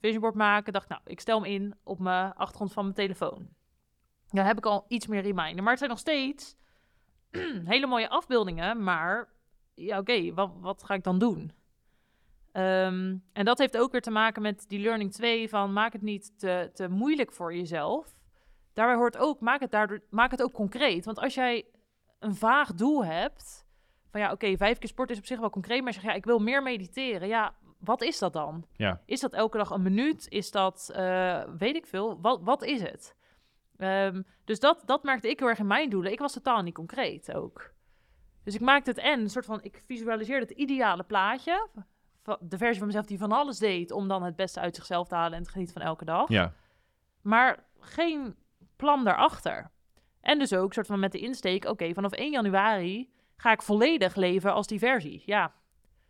vision 0.00 0.20
board 0.20 0.34
maken. 0.34 0.72
Dacht, 0.72 0.88
nou, 0.88 1.00
ik 1.04 1.20
stel 1.20 1.42
hem 1.42 1.52
in 1.52 1.74
op 1.84 1.98
mijn 1.98 2.32
achtergrond 2.32 2.72
van 2.72 2.82
mijn 2.82 2.94
telefoon. 2.94 3.48
Ja, 4.30 4.44
heb 4.44 4.56
ik 4.56 4.66
al 4.66 4.84
iets 4.88 5.06
meer 5.06 5.22
reminder. 5.22 5.62
Maar 5.62 5.70
het 5.70 5.78
zijn 5.78 5.90
nog 5.90 5.98
steeds 5.98 6.56
hele 7.74 7.86
mooie 7.86 8.08
afbeeldingen. 8.08 8.82
Maar 8.82 9.34
ja, 9.76 9.98
oké, 9.98 10.34
wat, 10.34 10.50
wat 10.60 10.84
ga 10.84 10.94
ik 10.94 11.04
dan 11.04 11.18
doen? 11.18 11.52
Ehm, 12.52 13.16
en 13.32 13.44
dat 13.44 13.58
heeft 13.58 13.76
ook 13.76 13.92
weer 13.92 14.00
te 14.00 14.10
maken 14.10 14.42
met 14.42 14.64
die 14.68 14.80
learning 14.80 15.12
2 15.12 15.48
van 15.48 15.72
maak 15.72 15.92
het 15.92 16.02
niet 16.02 16.38
te, 16.38 16.70
te 16.74 16.88
moeilijk 16.88 17.32
voor 17.32 17.54
jezelf. 17.54 18.14
Daarbij 18.72 18.96
hoort 18.96 19.16
ook, 19.16 19.40
maak 19.40 19.60
het, 19.60 19.70
daardoor, 19.70 20.00
maak 20.10 20.30
het 20.30 20.42
ook 20.42 20.52
concreet. 20.52 21.04
Want 21.04 21.18
als 21.18 21.34
jij 21.34 21.64
een 22.18 22.34
vaag 22.34 22.74
doel 22.74 23.04
hebt, 23.04 23.66
van 24.10 24.20
ja, 24.20 24.32
oké, 24.32 24.56
vijf 24.56 24.78
keer 24.78 24.88
sport 24.88 25.10
is 25.10 25.18
op 25.18 25.26
zich 25.26 25.40
wel 25.40 25.50
concreet, 25.50 25.78
maar 25.78 25.92
je 25.92 26.00
zegt 26.00 26.06
ja, 26.06 26.12
ik 26.12 26.24
wil 26.24 26.38
meer 26.38 26.62
mediteren. 26.62 27.28
Ja, 27.28 27.54
wat 27.78 28.02
is 28.02 28.18
dat 28.18 28.32
dan? 28.32 28.66
Ja. 28.72 29.02
Is 29.04 29.20
dat 29.20 29.32
elke 29.32 29.58
dag 29.58 29.70
een 29.70 29.82
minuut? 29.82 30.26
Is 30.28 30.50
dat, 30.50 30.90
eh, 30.94 31.42
weet 31.58 31.76
ik 31.76 31.86
veel, 31.86 32.20
wat, 32.20 32.40
wat 32.42 32.62
is 32.62 32.82
het? 32.82 33.16
Ehm, 33.76 34.22
dus 34.44 34.60
dat, 34.60 34.82
dat 34.84 35.02
merkte 35.02 35.30
ik 35.30 35.38
heel 35.38 35.48
erg 35.48 35.58
in 35.58 35.66
mijn 35.66 35.90
doelen. 35.90 36.12
Ik 36.12 36.18
was 36.18 36.32
totaal 36.32 36.62
niet 36.62 36.74
concreet 36.74 37.34
ook. 37.34 37.74
Dus 38.46 38.54
ik 38.54 38.60
maakte 38.60 38.90
het 38.90 38.98
en 38.98 39.20
een 39.20 39.30
soort 39.30 39.44
van, 39.44 39.58
ik 39.62 39.82
visualiseerde 39.86 40.46
het 40.46 40.58
ideale 40.58 41.02
plaatje. 41.02 41.68
De 42.40 42.58
versie 42.58 42.78
van 42.78 42.86
mezelf 42.86 43.06
die 43.06 43.18
van 43.18 43.32
alles 43.32 43.58
deed 43.58 43.90
om 43.90 44.08
dan 44.08 44.22
het 44.22 44.36
beste 44.36 44.60
uit 44.60 44.76
zichzelf 44.76 45.08
te 45.08 45.14
halen 45.14 45.38
en 45.38 45.42
te 45.44 45.50
genieten 45.50 45.74
van 45.74 45.82
elke 45.82 46.04
dag. 46.04 46.28
Ja. 46.28 46.52
Maar 47.22 47.64
geen 47.78 48.36
plan 48.76 49.04
daarachter. 49.04 49.70
En 50.20 50.38
dus 50.38 50.52
ook 50.54 50.72
soort 50.72 50.86
van 50.86 51.00
met 51.00 51.12
de 51.12 51.18
insteek, 51.18 51.64
oké, 51.64 51.94
vanaf 51.94 52.12
1 52.12 52.30
januari 52.30 53.12
ga 53.36 53.52
ik 53.52 53.62
volledig 53.62 54.14
leven 54.14 54.52
als 54.52 54.66
die 54.66 54.78
versie. 54.78 55.22
Ja, 55.26 55.52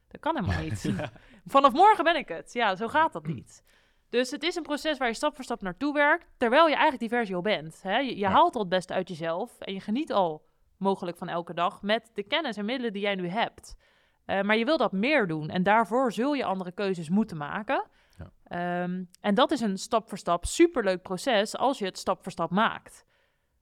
dat 0.08 0.20
kan 0.20 0.36
helemaal 0.36 0.62
niet. 0.62 0.92
Vanaf 1.46 1.72
morgen 1.72 2.04
ben 2.04 2.16
ik 2.16 2.28
het. 2.28 2.52
Ja, 2.52 2.74
zo 2.76 2.88
gaat 2.88 3.12
dat 3.12 3.26
niet. 3.26 3.64
Dus 4.08 4.30
het 4.30 4.42
is 4.42 4.54
een 4.56 4.62
proces 4.62 4.98
waar 4.98 5.08
je 5.08 5.14
stap 5.14 5.34
voor 5.34 5.44
stap 5.44 5.60
naartoe 5.62 5.92
werkt, 5.92 6.26
terwijl 6.36 6.64
je 6.64 6.72
eigenlijk 6.74 7.00
die 7.00 7.18
versie 7.18 7.34
al 7.34 7.42
bent. 7.42 7.82
Hè? 7.82 7.98
Je, 7.98 8.10
je 8.10 8.16
Ja. 8.16 8.30
haalt 8.30 8.54
al 8.54 8.60
het 8.60 8.70
beste 8.70 8.92
uit 8.92 9.08
jezelf 9.08 9.60
en 9.60 9.74
je 9.74 9.80
geniet 9.80 10.12
al 10.12 10.45
mogelijk 10.78 11.16
van 11.16 11.28
elke 11.28 11.54
dag 11.54 11.82
met 11.82 12.10
de 12.14 12.22
kennis 12.22 12.56
en 12.56 12.64
middelen 12.64 12.92
die 12.92 13.02
jij 13.02 13.14
nu 13.14 13.28
hebt. 13.28 13.76
Eh, 14.24 14.42
maar 14.42 14.56
je 14.56 14.64
wil 14.64 14.76
dat 14.76 14.92
meer 14.92 15.26
doen 15.26 15.48
en 15.48 15.62
daarvoor 15.62 16.12
zul 16.12 16.34
je 16.34 16.44
andere 16.44 16.72
keuzes 16.72 17.08
moeten 17.08 17.36
maken. 17.36 17.84
Ja. 18.18 18.30
Ehm, 18.44 19.04
en 19.20 19.34
dat 19.34 19.50
is 19.50 19.60
een 19.60 19.78
stap 19.78 20.08
voor 20.08 20.18
stap 20.18 20.44
superleuk 20.44 21.02
proces 21.02 21.56
als 21.56 21.78
je 21.78 21.84
het 21.84 21.98
stap 21.98 22.22
voor 22.22 22.32
stap 22.32 22.50
maakt. 22.50 23.04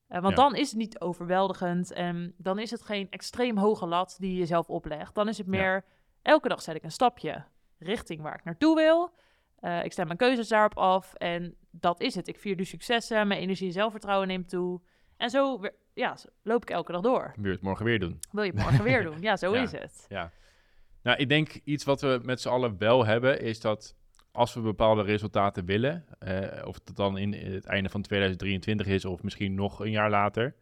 Eh, 0.08 0.20
want 0.20 0.36
Ja. 0.36 0.42
dan 0.42 0.54
is 0.54 0.68
het 0.68 0.78
niet 0.78 1.00
overweldigend 1.00 1.92
en 1.92 2.34
dan 2.36 2.58
is 2.58 2.70
het 2.70 2.82
geen 2.82 3.06
extreem 3.10 3.56
hoge 3.58 3.86
lat 3.86 4.16
die 4.18 4.32
je 4.32 4.38
jezelf 4.38 4.68
oplegt. 4.68 5.14
Dan 5.14 5.28
is 5.28 5.38
het 5.38 5.46
Ja. 5.46 5.52
meer, 5.52 5.84
elke 6.22 6.48
dag 6.48 6.62
zet 6.62 6.74
ik 6.74 6.82
een 6.82 6.90
stapje 6.90 7.44
richting 7.78 8.22
waar 8.22 8.34
ik 8.34 8.44
naartoe 8.44 8.74
wil. 8.76 9.10
Eh, 9.60 9.84
ik 9.84 9.92
stem 9.92 10.06
mijn 10.06 10.18
keuzes 10.18 10.48
daarop 10.48 10.78
af 10.78 11.14
en 11.14 11.56
dat 11.70 12.00
is 12.00 12.14
het. 12.14 12.28
Ik 12.28 12.38
vier 12.38 12.56
de 12.56 12.64
successen, 12.64 13.26
mijn 13.28 13.40
energie 13.40 13.66
en 13.66 13.72
zelfvertrouwen 13.72 14.28
neemt 14.28 14.48
toe. 14.48 14.80
En 15.24 15.30
zo 15.30 15.60
ja, 15.94 16.16
zo 16.16 16.28
loop 16.42 16.62
ik 16.62 16.70
elke 16.70 16.92
dag 16.92 17.00
door. 17.00 17.32
Wil 17.36 17.44
je 17.44 17.50
het 17.52 17.62
morgen 17.62 17.84
weer 17.84 17.98
doen? 17.98 18.18
Wil 18.32 18.42
je 18.44 18.50
het 18.50 18.60
morgen 18.60 18.84
weer 18.84 19.02
doen? 19.02 19.20
Ja, 19.20 19.36
zo 19.36 19.52
Ja. 19.56 19.62
is 19.62 19.72
het. 19.72 20.06
Nou, 21.02 21.18
ik 21.18 21.28
denk 21.28 21.60
iets 21.64 21.84
wat 21.84 22.00
we 22.00 22.20
met 22.22 22.40
z'n 22.40 22.48
allen 22.48 22.78
wel 22.78 23.04
hebben, 23.06 23.40
is 23.40 23.60
dat 23.60 23.96
als 24.32 24.54
we 24.54 24.60
bepaalde 24.60 25.02
resultaten 25.02 25.64
willen, 25.64 26.04
eh, 26.18 26.66
of 26.66 26.74
het 26.84 26.96
dan 26.96 27.18
in 27.18 27.32
het 27.32 27.64
einde 27.64 27.88
van 27.88 28.02
2023 28.02 28.86
is 28.86 29.04
of 29.04 29.22
misschien 29.22 29.54
nog 29.54 29.80
een 29.80 29.90
jaar 29.90 30.10
later. 30.10 30.54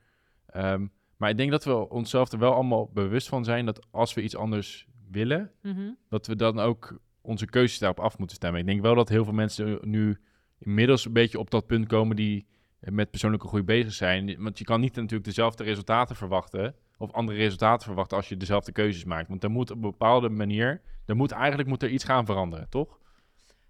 ehm, 0.47 0.87
maar 1.17 1.31
ik 1.31 1.37
denk 1.37 1.51
dat 1.51 1.65
we 1.65 1.89
onszelf 1.89 2.33
er 2.33 2.39
wel 2.39 2.53
allemaal 2.55 2.91
bewust 2.93 3.29
van 3.29 3.45
zijn 3.45 3.67
dat 3.67 3.87
als 3.91 4.15
we 4.15 4.23
iets 4.23 4.37
anders 4.37 4.87
willen, 5.11 5.53
Mhm. 5.63 5.91
dat 6.09 6.27
we 6.27 6.37
dan 6.37 6.59
ook 6.59 6.99
onze 7.21 7.47
keuzes 7.47 7.79
daarop 7.79 8.01
af 8.01 8.19
moeten 8.19 8.37
stemmen. 8.37 8.61
Ik 8.61 8.67
denk 8.67 8.81
wel 8.83 8.95
dat 8.95 9.09
heel 9.09 9.25
veel 9.25 9.33
mensen 9.33 9.79
nu 9.83 10.21
inmiddels 10.59 11.05
een 11.05 11.13
beetje 11.13 11.39
op 11.39 11.51
dat 11.51 11.67
punt 11.67 11.87
komen 11.87 12.17
die 12.17 12.47
met 12.91 13.11
persoonlijke 13.11 13.47
groei 13.49 13.63
bezig 13.63 13.93
zijn. 13.93 14.43
Want 14.43 14.59
je 14.59 14.65
kan 14.65 14.81
niet 14.81 14.95
natuurlijk 14.97 15.25
dezelfde 15.25 15.65
resultaten 15.65 16.17
verwachten 16.17 16.75
of 16.99 17.13
andere 17.13 17.39
resultaten 17.39 17.87
verwachten 17.87 18.17
als 18.17 18.29
je 18.29 18.37
dezelfde 18.37 18.73
keuzes 18.73 19.05
maakt. 19.05 19.29
Want 19.29 19.45
er 19.45 19.51
moet 19.51 19.71
op 19.71 19.77
een 19.77 19.83
bepaalde 19.83 20.29
manier, 20.29 20.81
er 21.07 21.17
moet 21.17 21.31
eigenlijk 21.33 21.69
moet 21.69 21.83
er 21.83 21.89
iets 21.89 22.05
gaan 22.05 22.27
veranderen, 22.27 22.69
toch? 22.69 22.99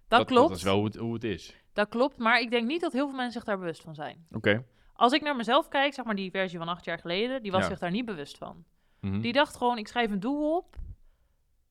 Dat, 0.07 0.25
klopt. 0.25 0.47
Dat 0.49 0.57
is 0.57 0.63
wel 0.63 0.75
hoe 0.75 0.85
het, 0.85 0.95
hoe 0.95 1.13
het 1.13 1.23
is. 1.23 1.55
Dat 1.73 1.89
klopt, 1.89 2.17
maar 2.17 2.39
ik 2.39 2.49
denk 2.51 2.67
niet 2.67 2.81
dat 2.81 2.93
heel 2.93 3.07
veel 3.07 3.15
mensen 3.15 3.33
zich 3.33 3.43
daar 3.43 3.57
bewust 3.59 3.81
van 3.81 3.95
zijn. 3.95 4.25
Oké. 4.31 4.63
Als 4.93 5.13
ik 5.13 5.21
naar 5.21 5.35
mezelf 5.35 5.67
kijk, 5.67 5.93
zeg 5.93 6.05
maar 6.05 6.15
die 6.15 6.31
versie 6.31 6.57
van 6.57 6.67
acht 6.67 6.85
jaar 6.85 6.99
geleden, 6.99 7.41
die 7.43 7.51
was 7.51 7.61
Ja. 7.61 7.67
zich 7.67 7.79
daar 7.79 7.91
niet 7.91 8.05
bewust 8.05 8.37
van. 8.37 8.63
Mhm. 8.99 9.21
Die 9.21 9.33
dacht 9.33 9.57
gewoon, 9.57 9.77
ik 9.77 9.87
schrijf 9.87 10.11
een 10.11 10.19
doel 10.19 10.57
op. 10.57 10.75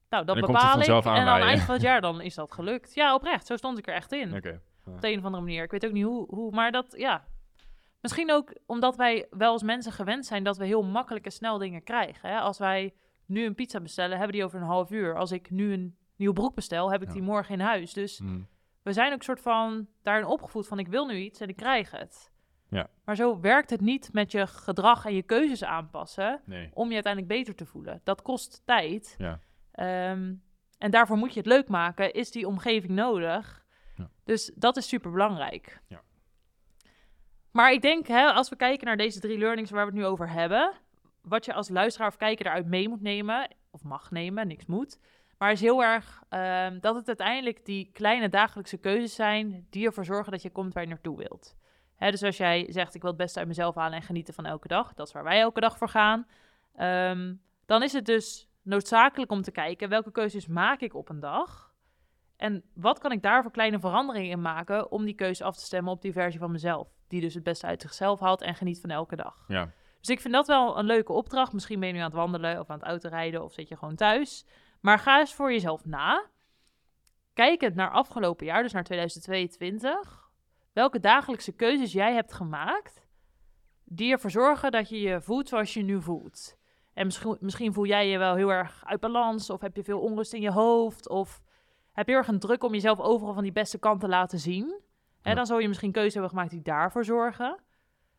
Nou, 0.09 0.25
dat 0.25 0.41
bepaal 0.41 0.81
ik. 0.81 0.87
En 0.87 1.05
aan 1.05 1.37
het 1.41 1.45
eind 1.45 1.61
van 1.61 1.75
het 1.75 1.83
jaar 1.83 2.01
dan 2.11 2.21
is 2.21 2.35
dat 2.35 2.53
gelukt. 2.53 2.95
Ja, 2.95 3.15
oprecht. 3.15 3.47
Zo 3.47 3.57
stond 3.57 3.79
ik 3.79 3.87
er 3.87 3.95
echt 3.95 4.13
in. 4.13 4.35
Oké. 4.35 4.61
Op 4.85 5.01
de 5.01 5.11
een 5.11 5.19
of 5.19 5.25
andere 5.25 5.43
manier. 5.43 5.63
Ik 5.63 5.71
weet 5.71 5.87
ook 5.87 5.93
niet 5.93 6.05
hoe, 6.05 6.27
hoe 6.29 6.51
maar 6.51 6.73
dat, 6.73 6.95
ja. 6.97 7.25
Misschien 8.03 8.33
ook 8.33 8.55
omdat 8.67 8.97
wij 8.97 9.27
wel 9.31 9.53
als 9.53 9.63
mensen 9.63 9.93
gewend 9.93 10.27
zijn 10.27 10.45
dat 10.45 10.57
we 10.57 10.67
heel 10.67 10.83
makkelijk 10.83 11.25
en 11.25 11.33
snel 11.33 11.59
dingen 11.59 11.83
krijgen. 11.83 12.29
Hè? 12.31 12.39
Als 12.39 12.59
wij 12.59 12.95
nu 13.27 13.45
een 13.45 13.55
pizza 13.55 13.81
bestellen, 13.81 14.17
hebben 14.17 14.37
die 14.37 14.45
over 14.45 14.61
een 14.61 14.67
half 14.67 14.91
uur. 14.91 15.17
Als 15.17 15.33
ik 15.33 15.51
nu 15.51 15.73
een 15.73 15.97
nieuwe 16.17 16.35
broek 16.35 16.55
bestel, 16.55 16.91
heb 16.91 17.01
ik 17.03 17.07
Ja. 17.09 17.13
die 17.15 17.23
morgen 17.23 17.55
in 17.55 17.61
huis. 17.61 17.93
Dus 17.93 18.21
Mhm. 18.21 18.41
we 18.83 18.93
zijn 18.93 19.13
ook 19.13 19.23
soort 19.23 19.41
van 19.41 19.87
daarin 20.03 20.27
opgevoed 20.27 20.67
van 20.69 20.79
ik 20.79 20.89
wil 20.89 21.07
nu 21.07 21.15
iets 21.17 21.41
en 21.41 21.49
ik 21.49 21.57
krijg 21.57 21.91
het. 21.91 22.31
Ja. 22.69 22.87
Maar 23.05 23.17
zo 23.17 23.41
werkt 23.41 23.71
het 23.71 23.81
niet 23.81 24.13
met 24.13 24.33
je 24.33 24.47
gedrag 24.47 25.05
en 25.07 25.15
je 25.15 25.23
keuzes 25.23 25.65
aanpassen 25.65 26.41
Nee. 26.45 26.71
om 26.75 26.89
je 26.89 26.95
uiteindelijk 26.95 27.33
beter 27.33 27.55
te 27.55 27.67
voelen. 27.67 28.01
Dat 28.05 28.23
kost 28.23 28.63
tijd. 28.65 29.15
Ja. 29.19 29.41
Ehm, 29.73 30.35
en 30.79 30.91
daarvoor 30.91 31.17
moet 31.17 31.33
je 31.33 31.39
het 31.39 31.49
leuk 31.49 31.69
maken. 31.69 32.13
Is 32.13 32.31
die 32.31 32.47
omgeving 32.47 32.93
nodig? 32.93 33.65
Ja. 33.97 34.11
Dus 34.25 34.53
dat 34.55 34.77
is 34.77 34.89
super 34.89 35.11
belangrijk. 35.11 35.81
Ja. 35.89 36.03
Maar 37.53 37.73
ik 37.73 37.83
denk, 37.83 38.07
hè, 38.07 38.25
als 38.27 38.49
we 38.49 38.57
kijken 38.57 38.87
naar 38.87 38.97
deze 38.97 39.21
drie 39.21 39.39
learnings 39.39 39.71
waar 39.71 39.85
we 39.87 39.91
het 39.91 40.01
nu 40.01 40.07
over 40.07 40.31
hebben, 40.31 40.73
wat 41.23 41.45
je 41.45 41.53
als 41.53 41.69
luisteraar 41.69 42.09
of 42.09 42.17
kijker 42.17 42.47
eruit 42.47 42.67
mee 42.67 42.89
moet 42.89 43.01
nemen, 43.01 43.55
of 43.71 43.85
mag 43.85 44.11
nemen, 44.11 44.47
niks 44.47 44.67
moet, 44.67 44.99
maar 45.39 45.53
is 45.53 45.61
heel 45.61 45.83
erg 45.83 46.23
ehm, 46.29 46.81
dat 46.81 46.95
het 46.95 47.07
uiteindelijk 47.07 47.65
die 47.65 47.91
kleine 47.93 48.29
dagelijkse 48.29 48.77
keuzes 48.77 49.15
zijn 49.15 49.67
die 49.71 49.87
ervoor 49.87 50.05
zorgen 50.05 50.33
dat 50.33 50.43
je 50.43 50.51
komt 50.51 50.75
waar 50.75 50.83
je 50.83 50.89
naartoe 50.89 51.17
wilt. 51.17 51.57
Hè, 51.97 52.11
dus 52.11 52.23
als 52.23 52.37
jij 52.37 52.67
zegt, 52.69 52.95
ik 52.95 53.01
wil 53.01 53.11
het 53.11 53.21
beste 53.21 53.39
uit 53.39 53.49
mezelf 53.49 53.75
halen 53.75 53.99
en 53.99 54.03
genieten 54.03 54.35
van 54.35 54.47
elke 54.47 54.69
dag, 54.69 54.95
dat 54.95 55.07
is 55.07 55.13
waar 55.13 55.25
wij 55.25 55.41
elke 55.41 55.61
dag 55.61 55.79
voor 55.79 55.89
gaan, 55.89 56.27
ehm, 56.75 57.35
dan 57.67 57.83
is 57.83 57.93
het 57.93 58.07
dus 58.07 58.49
noodzakelijk 58.63 59.31
om 59.31 59.43
te 59.43 59.51
kijken 59.51 59.89
welke 59.89 60.11
keuzes 60.11 60.47
maak 60.47 60.81
ik 60.81 60.95
op 60.95 61.09
een 61.09 61.21
dag 61.21 61.73
en 62.37 62.65
wat 62.75 62.99
kan 62.99 63.13
ik 63.13 63.23
daar 63.23 63.43
voor 63.43 63.51
kleine 63.51 63.81
veranderingen 63.81 64.31
in 64.31 64.41
maken 64.41 64.91
om 64.91 65.05
die 65.05 65.15
keuze 65.15 65.45
af 65.45 65.57
te 65.57 65.65
stemmen 65.65 65.93
op 65.93 66.03
die 66.03 66.13
versie 66.13 66.41
van 66.41 66.51
mezelf, 66.51 66.89
die 67.13 67.21
dus 67.21 67.35
het 67.35 67.43
beste 67.43 67.67
uit 67.67 67.83
zichzelf 67.83 68.21
haalt 68.21 68.43
en 68.43 68.55
geniet 68.55 68.81
van 68.81 68.91
elke 68.91 69.17
dag. 69.17 69.45
Ja. 69.49 69.71
Dus 70.01 70.09
ik 70.09 70.21
vind 70.21 70.35
dat 70.35 70.47
wel 70.47 70.79
een 70.79 70.85
leuke 70.85 71.13
opdracht. 71.13 71.53
Misschien 71.53 71.81
ben 71.81 71.89
je 71.89 71.95
nu 71.95 72.01
aan 72.01 72.07
het 72.07 72.15
wandelen 72.15 72.61
of 72.61 72.71
aan 72.71 72.79
het 72.79 72.87
autorijden 72.87 73.45
of 73.45 73.53
zit 73.53 73.69
je 73.69 73.77
gewoon 73.77 73.95
thuis. 73.95 74.47
Maar 74.81 74.99
ga 74.99 75.19
eens 75.19 75.35
voor 75.35 75.53
jezelf 75.53 75.85
na. 75.85 76.27
Kijk 77.33 77.61
het 77.61 77.75
naar 77.75 77.91
afgelopen 77.91 78.47
jaar, 78.47 78.63
dus 78.63 78.73
naar 78.73 78.85
2022. 78.85 80.31
Welke 80.73 81.01
dagelijkse 81.01 81.53
keuzes 81.53 81.93
jij 81.93 82.15
hebt 82.15 82.33
gemaakt 82.33 83.07
die 83.85 84.13
ervoor 84.13 84.31
zorgen 84.31 84.71
dat 84.71 84.89
je 84.89 85.01
je 85.01 85.21
voelt 85.21 85.49
zoals 85.49 85.75
je 85.75 85.81
je 85.81 85.87
nu 85.87 86.03
voelt. 86.03 86.57
En 86.95 87.05
misschien, 87.05 87.37
misschien 87.41 87.73
voel 87.73 87.87
jij 87.87 88.09
je 88.09 88.19
wel 88.19 88.35
heel 88.35 88.53
erg 88.53 88.83
uit 88.87 89.01
balans 89.01 89.51
of 89.51 89.61
heb 89.61 89.77
je 89.77 89.85
veel 89.85 90.01
onrust 90.01 90.33
in 90.33 90.41
je 90.41 90.53
hoofd 90.53 91.09
of 91.09 91.43
heb 91.93 92.07
je 92.07 92.13
heel 92.13 92.21
erg 92.21 92.31
een 92.31 92.39
druk 92.39 92.63
om 92.63 92.73
jezelf 92.73 93.01
overal 93.01 93.35
van 93.35 93.43
die 93.43 93.53
beste 93.53 93.79
kant 93.79 94.01
te 94.01 94.09
laten 94.09 94.39
zien. 94.39 94.81
Hè, 95.23 95.31
Ja. 95.31 95.37
dan 95.37 95.47
zal 95.47 95.59
je 95.59 95.69
misschien 95.69 95.93
keuzes 95.93 96.13
hebben 96.13 96.31
gemaakt 96.31 96.51
die 96.51 96.63
daarvoor 96.63 97.05
zorgen. 97.05 97.59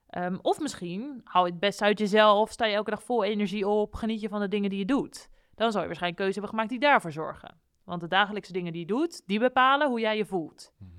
Ehm, 0.10 0.38
of 0.42 0.60
misschien 0.60 1.22
hou 1.24 1.46
je 1.46 1.52
het 1.52 1.60
best 1.60 1.82
uit 1.82 2.00
jezelf, 2.00 2.52
sta 2.52 2.66
je 2.66 2.76
elke 2.76 2.90
dag 2.90 3.04
vol 3.04 3.24
energie 3.24 3.68
op, 3.68 3.96
geniet 3.96 4.22
je 4.22 4.30
van 4.30 4.40
de 4.40 4.48
dingen 4.48 4.70
die 4.70 4.80
je 4.80 4.86
doet. 4.86 5.30
Dan 5.56 5.72
zal 5.72 5.82
je 5.82 5.88
waarschijnlijk 5.88 6.22
keuze 6.22 6.40
hebben 6.40 6.50
gemaakt 6.52 6.70
die 6.70 6.80
daarvoor 6.90 7.12
zorgen. 7.12 7.62
Want 7.86 8.02
de 8.02 8.08
dagelijkse 8.08 8.54
dingen 8.54 8.72
die 8.72 8.82
je 8.82 8.88
doet, 8.88 9.28
die 9.28 9.40
bepalen 9.40 9.88
hoe 9.90 10.00
jij 10.00 10.18
je 10.18 10.26
voelt. 10.26 10.74
Mhm. 10.78 10.90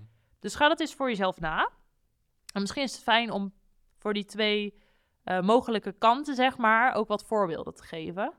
Dus 0.40 0.54
ga 0.54 0.68
dat 0.68 0.80
eens 0.80 0.94
voor 0.94 1.08
jezelf 1.08 1.40
na. 1.40 1.70
En 2.52 2.60
misschien 2.60 2.82
is 2.82 2.92
het 2.92 3.02
fijn 3.02 3.30
om 3.30 3.52
voor 3.98 4.12
die 4.14 4.24
twee 4.24 4.82
eh, 5.24 5.40
mogelijke 5.40 5.92
kanten, 5.92 6.34
zeg 6.34 6.56
maar, 6.56 6.94
ook 6.94 7.08
wat 7.08 7.24
voorbeelden 7.24 7.74
te 7.74 7.82
geven. 7.82 8.32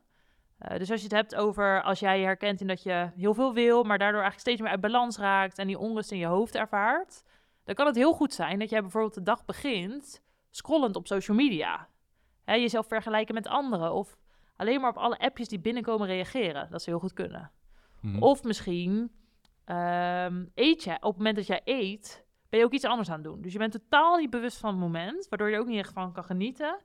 Eh, 0.58 0.78
dus 0.78 0.91
als 0.91 0.99
je 0.99 1.08
het 1.08 1.15
hebt 1.15 1.36
over 1.36 1.82
als 1.84 1.99
jij 1.99 2.19
je 2.19 2.25
herkent 2.25 2.62
in 2.62 2.67
dat 2.67 2.84
je 2.84 3.12
heel 3.15 3.34
veel 3.34 3.54
wil, 3.54 3.84
maar 3.84 3.97
daardoor 3.97 4.21
eigenlijk 4.21 4.39
steeds 4.39 4.62
meer 4.62 4.71
uit 4.71 4.82
balans 4.82 5.17
raakt 5.17 5.58
en 5.58 5.67
die 5.67 5.78
onrust 5.80 6.12
in 6.12 6.17
je 6.17 6.25
hoofd 6.25 6.56
ervaart, 6.56 7.23
dan 7.65 7.75
kan 7.75 7.86
het 7.86 7.95
heel 7.95 8.13
goed 8.13 8.34
zijn 8.34 8.60
dat 8.60 8.69
jij 8.69 8.82
bijvoorbeeld 8.82 9.13
de 9.13 9.23
dag 9.23 9.45
begint 9.45 10.21
scrollend 10.49 10.95
op 10.95 11.08
social 11.08 11.38
media. 11.38 11.88
Hè, 12.43 12.54
jezelf 12.54 12.88
vergelijken 12.88 13.34
met 13.34 13.47
anderen 13.47 13.93
of 13.93 14.17
alleen 14.56 14.82
maar 14.82 14.89
op 14.89 14.97
alle 14.97 15.17
appjes 15.19 15.47
die 15.47 15.60
binnenkomen 15.60 16.08
reageren. 16.08 16.67
Dat 16.69 16.82
zou 16.82 16.97
heel 16.97 17.08
goed 17.08 17.13
kunnen. 17.13 17.51
Mhm. 18.01 18.23
Of 18.23 18.43
misschien 18.43 19.12
ehm, 19.65 20.45
eet 20.54 20.84
je, 20.84 20.93
op 20.95 21.01
het 21.01 21.17
moment 21.17 21.36
dat 21.36 21.47
jij 21.47 21.62
eet, 21.63 22.25
ben 22.49 22.60
je 22.60 22.65
ook 22.65 22.71
iets 22.73 22.86
anders 22.86 23.10
aan 23.10 23.15
het 23.15 23.23
doen. 23.23 23.41
Dus 23.41 23.51
je 23.54 23.58
bent 23.60 23.71
totaal 23.71 24.17
niet 24.17 24.30
bewust 24.30 24.58
van 24.58 24.69
het 24.69 24.80
moment, 24.80 25.28
waardoor 25.30 25.49
je 25.49 25.60
ook 25.60 25.67
niet 25.67 25.80
echt 25.80 25.93
van 25.93 26.13
kan 26.13 26.23
genieten. 26.23 26.78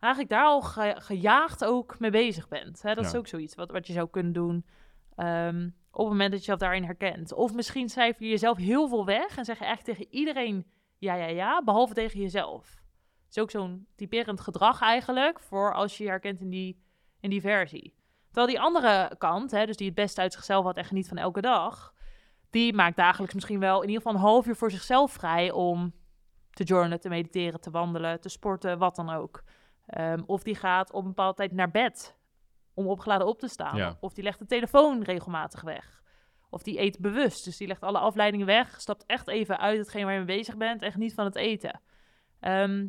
Eigenlijk 0.00 0.32
daar 0.32 0.44
al 0.44 0.60
ge- 0.62 0.96
gejaagd 0.98 1.64
ook 1.64 1.98
mee 1.98 2.10
bezig 2.10 2.48
bent. 2.48 2.82
Hè? 2.82 2.94
Dat 2.94 3.04
is 3.04 3.14
ook 3.18 3.26
zoiets 3.26 3.54
wat, 3.54 3.70
wat 3.70 3.86
je 3.86 3.92
zou 3.92 4.08
kunnen 4.10 4.32
doen 4.32 4.66
ehm, 5.20 5.68
op 5.90 5.98
het 5.98 6.08
moment 6.08 6.30
dat 6.30 6.30
je 6.30 6.36
jezelf 6.38 6.58
daarin 6.58 6.84
herkent. 6.84 7.32
Of 7.32 7.54
misschien 7.54 7.88
cijfer 7.88 8.22
je 8.24 8.30
jezelf 8.30 8.56
heel 8.56 8.88
veel 8.88 9.04
weg 9.04 9.36
en 9.36 9.44
zeg 9.44 9.58
je 9.58 9.64
echt 9.64 9.84
tegen 9.84 10.06
iedereen 10.10 10.66
ja, 10.98 11.14
ja, 11.14 11.26
ja, 11.26 11.62
behalve 11.64 11.94
tegen 11.94 12.20
jezelf. 12.20 12.68
Het 13.24 13.36
is 13.36 13.42
ook 13.42 13.50
zo'n 13.50 13.86
typerend 13.96 14.40
gedrag 14.40 14.80
eigenlijk 14.80 15.40
voor 15.40 15.74
als 15.74 15.98
je 15.98 16.04
je 16.04 16.10
herkent 16.10 16.40
in 16.40 16.50
die, 16.50 16.82
in 17.20 17.30
die 17.30 17.40
versie. 17.40 17.94
Terwijl 18.26 18.46
die 18.46 18.60
andere 18.60 19.14
kant, 19.18 19.50
hè, 19.50 19.66
dus 19.66 19.76
die 19.76 19.86
het 19.86 19.94
beste 19.94 20.20
uit 20.20 20.32
zichzelf 20.32 20.64
had 20.64 20.76
en 20.76 20.84
geniet 20.84 21.08
van 21.08 21.16
elke 21.16 21.40
dag, 21.40 21.94
die 22.50 22.74
maakt 22.74 22.96
dagelijks 22.96 23.34
misschien 23.34 23.60
wel 23.60 23.82
in 23.82 23.88
ieder 23.88 24.02
geval 24.02 24.14
een 24.14 24.26
half 24.26 24.46
uur 24.46 24.56
voor 24.56 24.70
zichzelf 24.70 25.12
vrij 25.12 25.50
om 25.50 25.94
te 26.50 26.64
journalen, 26.64 27.00
te 27.00 27.08
mediteren, 27.08 27.60
te 27.60 27.70
wandelen, 27.70 28.20
te 28.20 28.28
sporten, 28.28 28.78
wat 28.78 28.96
dan 28.96 29.10
ook. 29.10 29.42
Ehm, 29.86 30.22
of 30.26 30.42
die 30.42 30.54
gaat 30.54 30.92
op 30.92 31.02
een 31.02 31.08
bepaalde 31.08 31.36
tijd 31.36 31.52
naar 31.52 31.70
bed 31.70 32.18
om 32.80 32.88
opgeladen 32.88 33.26
op 33.26 33.38
te 33.38 33.48
staan. 33.48 33.76
Ja. 33.76 33.96
Of 34.00 34.12
die 34.12 34.24
legt 34.24 34.38
de 34.38 34.46
telefoon 34.46 35.02
regelmatig 35.02 35.60
weg. 35.60 36.02
Of 36.50 36.62
die 36.62 36.80
eet 36.80 36.98
bewust, 37.00 37.44
dus 37.44 37.56
die 37.56 37.66
legt 37.66 37.82
alle 37.82 37.98
afleidingen 37.98 38.46
weg, 38.46 38.80
stapt 38.80 39.06
echt 39.06 39.28
even 39.28 39.58
uit 39.58 39.78
hetgeen 39.78 40.04
waar 40.04 40.12
je 40.12 40.18
mee 40.18 40.36
bezig 40.36 40.56
bent 40.56 40.82
en 40.82 40.92
geniet 40.92 41.14
van 41.14 41.24
het 41.24 41.36
eten. 41.36 41.80
Ehm, 42.40 42.86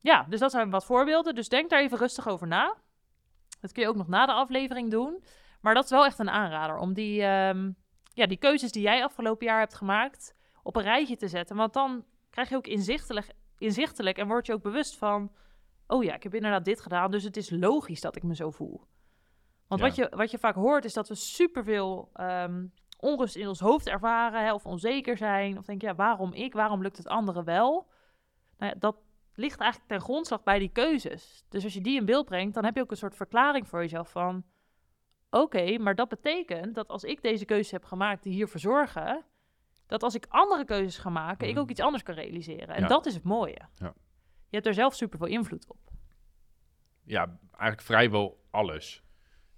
ja, 0.00 0.26
dus 0.28 0.40
dat 0.40 0.50
zijn 0.50 0.70
wat 0.70 0.84
voorbeelden. 0.84 1.34
Dus 1.34 1.48
denk 1.48 1.70
daar 1.70 1.80
even 1.80 1.98
rustig 1.98 2.28
over 2.28 2.46
na. 2.46 2.76
Dat 3.60 3.72
kun 3.72 3.82
je 3.82 3.88
ook 3.88 3.96
nog 3.96 4.08
na 4.08 4.26
de 4.26 4.32
aflevering 4.32 4.90
doen. 4.90 5.24
Maar 5.60 5.74
dat 5.74 5.84
is 5.84 5.90
wel 5.90 6.04
echt 6.04 6.18
een 6.18 6.30
aanrader 6.30 6.76
om 6.78 6.92
die, 6.92 7.22
ehm, 7.22 7.70
ja, 8.12 8.26
die 8.26 8.36
keuzes 8.36 8.72
die 8.72 8.82
jij 8.82 9.04
afgelopen 9.04 9.46
jaar 9.46 9.58
hebt 9.58 9.74
gemaakt 9.74 10.34
op 10.62 10.76
een 10.76 10.82
rijtje 10.82 11.16
te 11.16 11.28
zetten. 11.28 11.56
Want 11.56 11.72
dan 11.72 12.04
krijg 12.30 12.48
je 12.48 12.56
ook 12.56 12.66
inzichtelijk, 12.66 13.32
inzichtelijk 13.58 14.18
en 14.18 14.26
word 14.26 14.46
je 14.46 14.52
ook 14.52 14.62
bewust 14.62 14.98
van... 14.98 15.32
oh 15.86 16.04
ja, 16.04 16.14
ik 16.14 16.22
heb 16.22 16.34
inderdaad 16.34 16.64
dit 16.64 16.80
gedaan, 16.80 17.10
dus 17.10 17.22
het 17.22 17.36
is 17.36 17.50
logisch 17.50 18.00
dat 18.00 18.16
ik 18.16 18.22
me 18.22 18.34
zo 18.34 18.50
voel. 18.50 18.86
Want 19.68 19.80
Ja. 19.80 19.86
wat, 19.86 19.96
je, 19.96 20.08
wat 20.16 20.30
je 20.30 20.38
vaak 20.38 20.54
hoort 20.54 20.84
is 20.84 20.92
dat 20.92 21.08
we 21.08 21.14
superveel 21.14 22.10
ehm 22.12 22.64
onrust 22.98 23.36
in 23.36 23.48
ons 23.48 23.60
hoofd 23.60 23.88
ervaren... 23.88 24.44
Hè, 24.44 24.52
of 24.52 24.66
onzeker 24.66 25.16
zijn, 25.16 25.58
of 25.58 25.64
denken, 25.64 25.88
ja, 25.88 25.94
waarom 25.94 26.32
ik? 26.32 26.52
Waarom 26.52 26.82
lukt 26.82 26.96
het 26.96 27.08
anderen 27.08 27.44
wel? 27.44 27.88
Nou 28.58 28.72
ja, 28.72 28.78
dat 28.78 28.96
ligt 29.34 29.60
eigenlijk 29.60 29.90
ten 29.90 30.00
grondslag 30.00 30.42
bij 30.42 30.58
die 30.58 30.68
keuzes. 30.68 31.44
Dus 31.48 31.64
als 31.64 31.74
je 31.74 31.80
die 31.80 31.96
in 31.98 32.04
beeld 32.04 32.24
brengt, 32.26 32.54
dan 32.54 32.64
heb 32.64 32.74
je 32.76 32.80
ook 32.82 32.90
een 32.90 32.96
soort 32.96 33.14
verklaring 33.16 33.68
voor 33.68 33.80
jezelf 33.80 34.10
van... 34.10 34.44
Oké, 35.30 35.78
maar 35.78 35.94
dat 35.94 36.08
betekent 36.08 36.74
dat 36.74 36.88
als 36.88 37.04
ik 37.04 37.22
deze 37.22 37.44
keuzes 37.44 37.70
heb 37.70 37.84
gemaakt 37.84 38.22
die 38.22 38.32
hiervoor 38.32 38.60
zorgen... 38.60 39.24
dat 39.86 40.02
als 40.02 40.14
ik 40.14 40.26
andere 40.28 40.64
keuzes 40.64 40.98
ga 40.98 41.10
maken, 41.10 41.46
ik 41.46 41.52
Mhm. 41.52 41.62
ook 41.62 41.70
iets 41.70 41.80
anders 41.80 42.02
kan 42.02 42.14
realiseren. 42.14 42.74
En 42.74 42.82
Ja. 42.82 42.88
dat 42.88 43.06
is 43.06 43.14
het 43.14 43.24
mooie. 43.24 43.60
Ja. 43.74 43.92
Je 44.48 44.56
hebt 44.56 44.66
er 44.66 44.74
zelf 44.74 44.94
superveel 44.94 45.28
invloed 45.28 45.66
op. 45.70 45.78
ja, 47.04 47.38
eigenlijk 47.50 47.80
vrijwel 47.82 48.44
alles. 48.50 49.04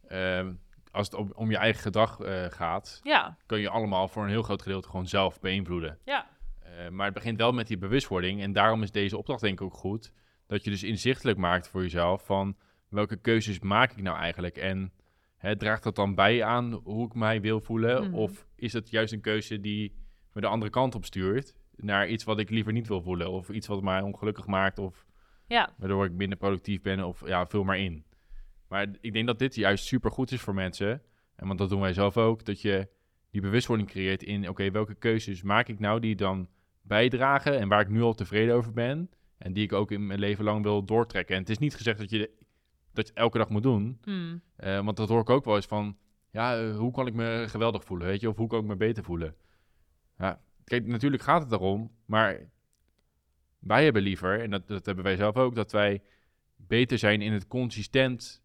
Ehm, 0.09 0.53
als 0.90 1.07
het 1.07 1.16
om, 1.16 1.33
om 1.35 1.51
je 1.51 1.57
eigen 1.57 1.83
gedrag 1.83 2.21
eh, 2.21 2.44
gaat, 2.44 3.01
Ja, 3.05 3.37
kun 3.47 3.61
je 3.61 3.68
allemaal 3.68 4.09
voor 4.09 4.23
een 4.23 4.29
heel 4.29 4.42
groot 4.42 4.62
gedeelte 4.62 4.88
gewoon 4.88 5.07
zelf 5.07 5.40
beïnvloeden. 5.40 5.99
ja, 6.05 6.27
Eh, 6.59 6.88
maar 6.88 7.05
het 7.05 7.14
begint 7.14 7.38
wel 7.38 7.53
met 7.53 7.66
die 7.66 7.79
bewustwording. 7.79 8.42
En 8.42 8.53
daarom 8.53 8.83
is 8.83 8.90
deze 8.90 9.16
opdracht 9.16 9.40
denk 9.40 9.61
ik 9.61 9.66
ook 9.66 9.75
goed. 9.75 10.12
Dat 10.47 10.64
je 10.64 10.71
dus 10.71 10.83
inzichtelijk 10.83 11.38
maakt 11.38 11.68
voor 11.68 11.83
jezelf 11.83 12.25
van 12.27 12.57
welke 12.88 13.16
keuzes 13.16 13.59
maak 13.61 13.90
ik 13.92 14.03
nou 14.03 14.18
eigenlijk? 14.18 14.57
En 14.57 14.92
hè, 15.37 15.57
draagt 15.57 15.83
dat 15.83 15.97
dan 15.97 16.14
bij 16.14 16.44
aan 16.44 16.73
hoe 16.73 17.07
ik 17.07 17.14
mij 17.14 17.40
wil 17.40 17.61
voelen? 17.61 18.03
Mhm. 18.05 18.14
Of 18.14 18.47
is 18.57 18.73
het 18.73 18.90
juist 18.90 19.12
een 19.12 19.21
keuze 19.21 19.61
die 19.61 19.94
me 20.33 20.40
de 20.40 20.47
andere 20.47 20.71
kant 20.71 20.94
op 20.94 21.05
stuurt? 21.05 21.55
Naar 21.77 22.09
iets 22.09 22.25
wat 22.25 22.38
ik 22.38 22.51
liever 22.51 22.73
niet 22.73 22.88
wil 22.88 23.03
voelen. 23.03 23.31
Of 23.31 23.49
iets 23.49 23.66
wat 23.66 23.83
mij 23.83 24.01
ongelukkig 24.01 24.47
maakt. 24.47 24.79
Of 24.79 25.07
ja, 25.47 25.75
waardoor 25.79 26.05
ik 26.05 26.12
minder 26.12 26.38
productief 26.38 26.83
ben. 26.83 27.05
Of 27.05 27.27
ja, 27.27 27.47
vul 27.47 27.64
maar 27.64 27.79
in. 27.79 28.05
Maar 28.68 28.87
ik 29.00 29.12
denk 29.12 29.26
dat 29.26 29.38
dit 29.38 29.54
juist 29.54 29.85
super 29.85 30.11
goed 30.11 30.33
is 30.33 30.40
voor 30.40 30.54
mensen. 30.54 31.02
En 31.37 31.46
want 31.46 31.59
dat 31.59 31.68
doen 31.68 31.81
wij 31.81 31.92
zelf 31.92 32.16
ook. 32.16 32.44
Dat 32.44 32.61
je 32.61 32.88
die 33.31 33.40
bewustwording 33.40 33.88
creëert 33.88 34.22
in... 34.22 34.48
Oké, 34.48 34.70
welke 34.70 34.94
keuzes 34.94 35.42
maak 35.42 35.68
ik 35.68 35.78
nou 35.78 36.00
die 36.00 36.16
dan 36.16 36.48
bijdragen... 36.83 37.59
en 37.59 37.68
waar 37.68 37.81
ik 37.81 37.88
nu 37.88 38.02
al 38.02 38.14
tevreden 38.14 38.54
over 38.54 38.72
ben... 38.72 39.11
en 39.38 39.52
die 39.52 39.64
ik 39.64 39.72
ook 39.72 39.90
in 39.90 40.07
mijn 40.07 40.18
leven 40.18 40.44
lang 40.44 40.62
wil 40.62 40.85
doortrekken. 40.85 41.35
En 41.35 41.40
het 41.40 41.50
is 41.50 41.59
niet 41.59 41.74
gezegd 41.74 41.98
dat 41.98 42.11
je, 42.11 42.31
dat 42.92 43.07
je 43.07 43.14
elke 43.14 43.38
dag 43.38 43.48
moet 43.48 43.62
doen... 43.62 43.98
hmm, 44.02 44.42
Eh, 44.57 44.85
want 44.85 44.96
dat 44.96 45.09
hoor 45.09 45.20
ik 45.20 45.31
ook 45.31 45.44
wel 45.44 45.57
eens 45.57 45.66
van... 45.66 45.96
Ja, 46.31 46.59
eh, 46.61 46.76
hoe 46.76 46.92
kan 46.92 47.07
ik 47.07 47.14
me 47.14 47.44
geweldig 47.48 47.85
voelen, 47.85 48.07
weet 48.07 48.20
je? 48.20 48.28
Of 48.28 48.37
hoe 48.37 48.48
kan 48.48 48.61
ik 48.61 48.66
me 48.66 48.76
beter 48.76 49.04
voelen? 49.04 49.35
Ja, 50.18 50.40
kijk, 50.64 50.87
natuurlijk 50.87 51.22
gaat 51.22 51.40
het 51.40 51.50
daarom, 51.50 51.90
maar 52.04 52.50
wij 53.59 53.85
hebben 53.85 54.02
liever, 54.02 54.40
en 54.40 54.50
dat, 54.50 54.68
dat 54.68 54.87
hebben 54.87 55.04
wij 55.04 55.16
zelf 55.16 55.37
ook, 55.37 55.54
dat 55.54 55.72
wij 55.72 56.02
beter 56.57 56.98
zijn 56.98 57.22
in 57.22 57.33
het 57.33 57.46
consistent 57.46 58.42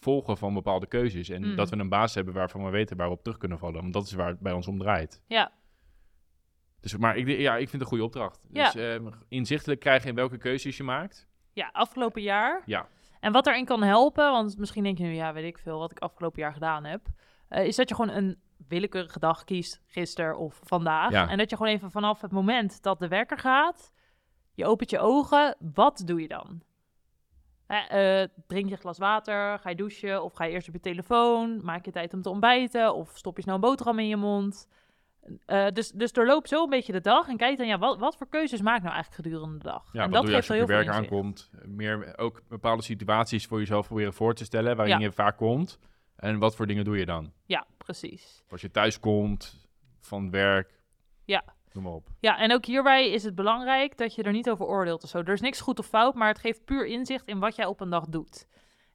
volgen 0.00 0.36
van 0.36 0.54
bepaalde 0.54 0.86
keuzes. 0.86 1.28
En 1.28 1.42
Mm. 1.48 1.56
dat 1.56 1.70
we 1.70 1.76
een 1.76 1.88
baas 1.88 2.14
hebben 2.14 2.34
waarvan 2.34 2.64
we 2.64 2.70
weten 2.70 2.96
waar 2.96 3.06
we 3.08 3.14
op 3.14 3.22
terug 3.22 3.38
kunnen 3.38 3.58
vallen. 3.58 3.80
Want 3.80 3.92
dat 3.92 4.04
is 4.06 4.12
waar 4.12 4.28
het 4.28 4.40
bij 4.40 4.52
ons 4.52 4.66
om 4.66 4.78
draait. 4.78 5.22
ja, 5.26 5.52
Dus, 6.80 6.96
maar 6.96 7.16
ik, 7.16 7.28
ja, 7.28 7.52
ik 7.52 7.58
vind 7.68 7.72
het 7.72 7.80
een 7.80 7.86
goede 7.86 8.04
opdracht. 8.04 8.40
Ja. 8.52 8.64
Dus 8.64 8.74
ehm, 8.82 9.06
inzichtelijk 9.28 9.80
krijgen 9.80 10.08
in 10.08 10.14
welke 10.14 10.38
keuzes 10.38 10.76
je 10.76 10.82
maakt. 10.82 11.26
ja, 11.52 11.68
afgelopen 11.72 12.22
jaar. 12.22 12.62
Ja. 12.66 12.88
En 13.20 13.32
wat 13.32 13.44
daarin 13.44 13.64
kan 13.64 13.82
helpen, 13.82 14.30
want 14.30 14.58
misschien 14.58 14.82
denk 14.82 14.98
je 14.98 15.04
nu, 15.04 15.12
ja, 15.14 15.32
weet 15.32 15.44
ik 15.44 15.58
veel 15.58 15.78
wat 15.78 15.90
ik 15.90 15.98
afgelopen 15.98 16.40
jaar 16.40 16.52
gedaan 16.52 16.84
heb, 16.84 17.06
eh, 17.48 17.66
is 17.66 17.76
dat 17.76 17.88
je 17.88 17.94
gewoon 17.94 18.14
een 18.16 18.38
willekeurige 18.68 19.18
dag 19.18 19.44
kiest, 19.44 19.80
gisteren 19.86 20.38
of 20.38 20.60
vandaag. 20.64 21.10
Ja. 21.10 21.28
En 21.28 21.38
dat 21.38 21.50
je 21.50 21.56
gewoon 21.56 21.72
even 21.72 21.90
vanaf 21.90 22.20
het 22.20 22.32
moment 22.32 22.82
dat 22.82 22.98
de 22.98 23.08
wekker 23.08 23.38
gaat, 23.38 23.92
je 24.54 24.66
opent 24.66 24.90
je 24.90 24.98
ogen, 24.98 25.56
wat 25.74 26.02
doe 26.06 26.20
je 26.20 26.28
dan? 26.28 26.62
Eh, 27.68 28.22
drink 28.46 28.66
je 28.66 28.72
een 28.72 28.78
glas 28.80 28.98
water, 28.98 29.58
ga 29.58 29.68
je 29.70 29.76
douchen 29.76 30.22
of 30.22 30.32
ga 30.32 30.44
je 30.44 30.52
eerst 30.52 30.68
op 30.68 30.74
je 30.74 30.80
telefoon, 30.80 31.60
maak 31.64 31.84
je 31.84 31.90
tijd 31.90 32.14
om 32.14 32.22
te 32.22 32.28
ontbijten 32.30 32.94
of 32.94 33.10
stop 33.16 33.36
je 33.36 33.42
snel 33.42 33.54
een 33.54 33.60
boterham 33.60 33.98
in 33.98 34.08
je 34.08 34.16
mond. 34.16 34.68
Eh, 35.46 35.66
dus, 35.72 35.90
dus 35.90 36.12
doorloop 36.12 36.46
zo 36.46 36.62
een 36.64 36.70
beetje 36.70 36.92
de 36.92 37.00
dag 37.00 37.28
en 37.28 37.36
kijk 37.36 37.58
dan, 37.58 37.66
ja, 37.66 37.78
wat, 37.78 37.98
wat 37.98 38.16
voor 38.16 38.28
keuzes 38.28 38.60
maak 38.60 38.76
ik 38.76 38.82
nou 38.82 38.94
eigenlijk 38.94 39.24
gedurende 39.24 39.58
de 39.58 39.64
dag? 39.64 39.88
Ja, 39.92 40.02
en 40.02 40.10
wat 40.10 40.20
doe 40.22 40.30
je 40.30 40.36
als 40.36 40.46
je 40.46 40.52
op 40.52 40.58
je 40.58 40.66
werk 40.66 40.88
aankomt? 40.88 41.50
Meer 41.64 42.18
ook 42.18 42.42
bepaalde 42.48 42.82
situaties 42.82 43.46
voor 43.46 43.58
jezelf 43.58 43.86
proberen 43.86 44.12
voor 44.12 44.34
te 44.34 44.44
stellen 44.44 44.76
waarin 44.76 44.98
Ja. 44.98 45.04
je 45.04 45.12
vaak 45.12 45.36
komt. 45.36 45.78
En 46.16 46.38
wat 46.38 46.56
voor 46.56 46.66
dingen 46.66 46.84
doe 46.84 46.98
je 46.98 47.06
dan? 47.06 47.32
Ja, 47.46 47.66
precies. 47.78 48.42
Als 48.50 48.60
je 48.60 48.70
thuis 48.70 49.00
komt, 49.00 49.68
van 50.00 50.30
werk. 50.30 50.80
Ja. 51.24 51.44
Noem 51.72 51.84
maar 51.84 51.92
op. 51.92 52.06
Ja, 52.20 52.38
en 52.38 52.52
ook 52.52 52.64
hierbij 52.64 53.10
is 53.10 53.22
het 53.24 53.34
belangrijk 53.34 53.96
dat 53.96 54.14
je 54.14 54.22
er 54.22 54.32
niet 54.32 54.50
over 54.50 54.66
oordeelt 54.66 55.02
of 55.04 55.08
zo. 55.10 55.18
Er 55.18 55.32
is 55.32 55.40
niks 55.40 55.60
goed 55.60 55.78
of 55.78 55.86
fout, 55.86 56.14
maar 56.14 56.28
het 56.28 56.38
geeft 56.38 56.64
puur 56.64 56.86
inzicht 56.86 57.26
in 57.28 57.38
wat 57.38 57.56
jij 57.56 57.66
op 57.66 57.80
een 57.80 57.90
dag 57.90 58.04
doet. 58.06 58.46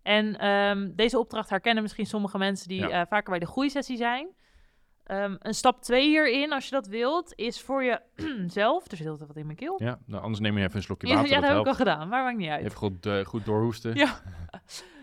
En 0.02 0.38
ehm, 0.40 0.90
deze 0.96 1.20
opdracht 1.20 1.50
herkennen 1.50 1.84
misschien 1.84 2.06
sommige 2.06 2.38
mensen 2.38 2.68
die 2.68 2.80
Ja. 2.88 2.90
eh, 3.02 3.08
vaker 3.10 3.30
bij 3.30 3.40
de 3.40 3.46
groeisessie 3.46 3.98
zijn. 3.98 4.28
Ehm, 5.04 5.36
een 5.40 5.54
stap 5.54 5.82
2 5.82 6.08
hierin, 6.10 6.54
als 6.54 6.66
je 6.66 6.72
dat 6.72 6.88
wilt, 6.88 7.34
is 7.36 7.62
voor 7.62 7.84
jezelf. 7.84 8.84
Er 8.92 8.98
zit 8.98 9.08
altijd 9.08 9.28
wat 9.28 9.38
in 9.38 9.46
mijn 9.46 9.58
keel. 9.58 9.76
Ja, 9.84 10.00
nou, 10.06 10.22
anders 10.24 10.40
neem 10.42 10.58
je 10.58 10.64
even 10.64 10.76
een 10.76 10.84
slokje 10.84 11.08
Ja, 11.08 11.14
water. 11.16 11.30
ja, 11.32 11.40
dat 11.40 11.50
heb 11.50 11.60
ik 11.60 11.68
al 11.68 11.74
gedaan, 11.74 12.08
maar 12.10 12.24
maakt 12.24 12.38
niet 12.38 12.50
uit. 12.50 12.66
Even 12.66 12.78
goed, 12.78 13.06
eh, 13.06 13.26
goed 13.26 13.46
doorhoesten. 13.46 13.96
Ja. 13.96 14.10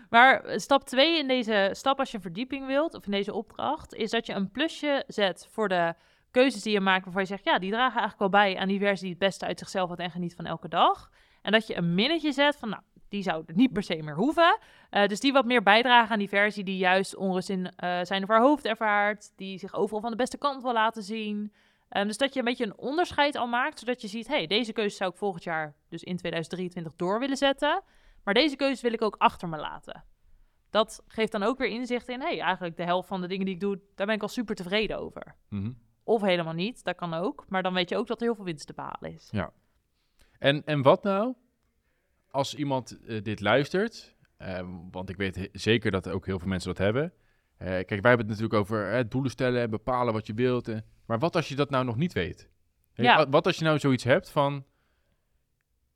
Maar 0.09 0.43
stap 0.55 0.83
2 0.83 1.19
in 1.19 1.27
deze 1.27 1.69
stap, 1.71 1.99
als 1.99 2.11
je 2.11 2.19
verdieping 2.19 2.67
wilt, 2.67 2.93
of 2.93 3.05
in 3.05 3.11
deze 3.11 3.33
opdracht, 3.33 3.93
is 3.93 4.09
dat 4.11 4.25
je 4.25 4.33
een 4.33 4.51
plusje 4.51 5.03
zet 5.07 5.47
voor 5.51 5.67
de 5.69 5.93
keuzes 6.31 6.61
die 6.61 6.73
je 6.73 6.79
maakt, 6.79 7.03
waarvan 7.03 7.21
je 7.21 7.27
zegt, 7.27 7.43
ja, 7.43 7.59
die 7.59 7.71
dragen 7.71 7.99
eigenlijk 7.99 8.31
wel 8.31 8.41
bij 8.41 8.57
aan 8.57 8.67
die 8.67 8.79
versie 8.79 9.01
die 9.01 9.09
het 9.09 9.19
beste 9.19 9.45
uit 9.45 9.59
zichzelf 9.59 9.89
had 9.89 9.99
en 9.99 10.11
geniet 10.11 10.35
van 10.35 10.45
elke 10.45 10.67
dag. 10.67 11.09
En 11.41 11.51
dat 11.51 11.67
je 11.67 11.75
een 11.75 11.95
minnetje 11.95 12.31
zet 12.31 12.55
van, 12.55 12.69
nou, 12.69 12.81
die 13.09 13.23
zou 13.23 13.43
er 13.45 13.55
niet 13.55 13.73
per 13.73 13.83
se 13.83 14.01
meer 14.03 14.15
hoeven. 14.15 14.59
Eh, 14.89 15.07
dus 15.07 15.19
die 15.19 15.33
wat 15.33 15.45
meer 15.45 15.63
bijdragen 15.63 16.11
aan 16.11 16.19
die 16.19 16.29
versie 16.29 16.63
die 16.63 16.77
juist 16.77 17.15
onrust 17.15 17.49
in 17.49 17.71
eh, 17.75 17.99
zijn 18.03 18.23
of 18.23 18.29
haar 18.29 18.41
hoofd 18.41 18.65
ervaart, 18.65 19.31
die 19.35 19.57
zich 19.57 19.73
overal 19.73 20.01
van 20.01 20.11
de 20.11 20.17
beste 20.17 20.37
kant 20.37 20.61
wil 20.61 20.73
laten 20.73 21.03
zien. 21.03 21.53
Ehm, 21.89 22.07
dus 22.07 22.17
dat 22.17 22.33
je 22.33 22.39
een 22.39 22.45
beetje 22.45 22.65
een 22.65 22.77
onderscheid 22.77 23.35
al 23.35 23.47
maakt, 23.47 23.79
zodat 23.79 24.01
je 24.01 24.07
ziet, 24.07 24.27
hey, 24.27 24.47
deze 24.47 24.73
keuze 24.73 24.95
zou 24.95 25.11
ik 25.11 25.17
volgend 25.17 25.43
jaar, 25.43 25.75
dus 25.89 26.03
in 26.03 26.17
2023, 26.17 26.95
door 26.95 27.19
willen 27.19 27.37
zetten. 27.37 27.81
Maar 28.23 28.33
deze 28.33 28.55
keuze 28.55 28.81
wil 28.81 28.93
ik 28.93 29.01
ook 29.01 29.15
achter 29.17 29.49
me 29.49 29.57
laten. 29.57 30.03
Dat 30.69 31.03
geeft 31.07 31.31
dan 31.31 31.43
ook 31.43 31.57
weer 31.57 31.67
inzicht 31.67 32.09
in, 32.09 32.21
hey, 32.21 32.39
eigenlijk 32.39 32.77
de 32.77 32.83
helft 32.83 33.07
van 33.07 33.21
de 33.21 33.27
dingen 33.27 33.45
die 33.45 33.53
ik 33.53 33.59
doe, 33.59 33.79
daar 33.95 34.05
ben 34.05 34.15
ik 34.15 34.21
al 34.21 34.27
super 34.27 34.55
tevreden 34.55 34.99
over. 34.99 35.35
Mhm. 35.49 35.71
Of 36.03 36.21
helemaal 36.21 36.53
niet, 36.53 36.83
dat 36.83 36.95
kan 36.95 37.13
ook. 37.13 37.45
Maar 37.49 37.63
dan 37.63 37.73
weet 37.73 37.89
je 37.89 37.97
ook 37.97 38.07
dat 38.07 38.19
er 38.19 38.25
heel 38.25 38.35
veel 38.35 38.45
winst 38.45 38.67
te 38.67 38.73
behalen 38.73 39.13
is. 39.13 39.29
En, 40.39 40.65
en 40.65 40.81
wat 40.81 41.03
nou 41.03 41.33
als 42.27 42.55
iemand 42.55 42.99
eh, 43.05 43.21
dit 43.21 43.41
luistert? 43.41 44.15
Ehm, 44.37 44.69
want 44.91 45.09
ik 45.09 45.17
weet 45.17 45.49
zeker 45.51 45.91
dat 45.91 46.09
ook 46.09 46.25
heel 46.25 46.39
veel 46.39 46.47
mensen 46.47 46.69
dat 46.69 46.77
hebben. 46.77 47.13
Eh, 47.57 47.67
kijk, 47.67 47.87
wij 47.87 47.99
hebben 48.09 48.17
het 48.17 48.27
natuurlijk 48.27 48.53
over 48.53 48.93
eh, 48.93 49.03
doelen 49.09 49.31
stellen 49.31 49.61
en 49.61 49.69
bepalen 49.69 50.13
wat 50.13 50.27
je 50.27 50.33
wilt. 50.33 50.67
eh, 50.67 50.77
maar 51.05 51.19
wat 51.19 51.35
als 51.35 51.47
je 51.49 51.55
dat 51.55 51.69
nou 51.69 51.85
nog 51.85 51.95
niet 51.95 52.13
weet? 52.13 52.49
Ja. 52.93 53.29
wat, 53.29 53.45
als 53.45 53.57
je 53.57 53.63
nou 53.63 53.79
zoiets 53.79 54.03
hebt 54.03 54.29
van... 54.29 54.65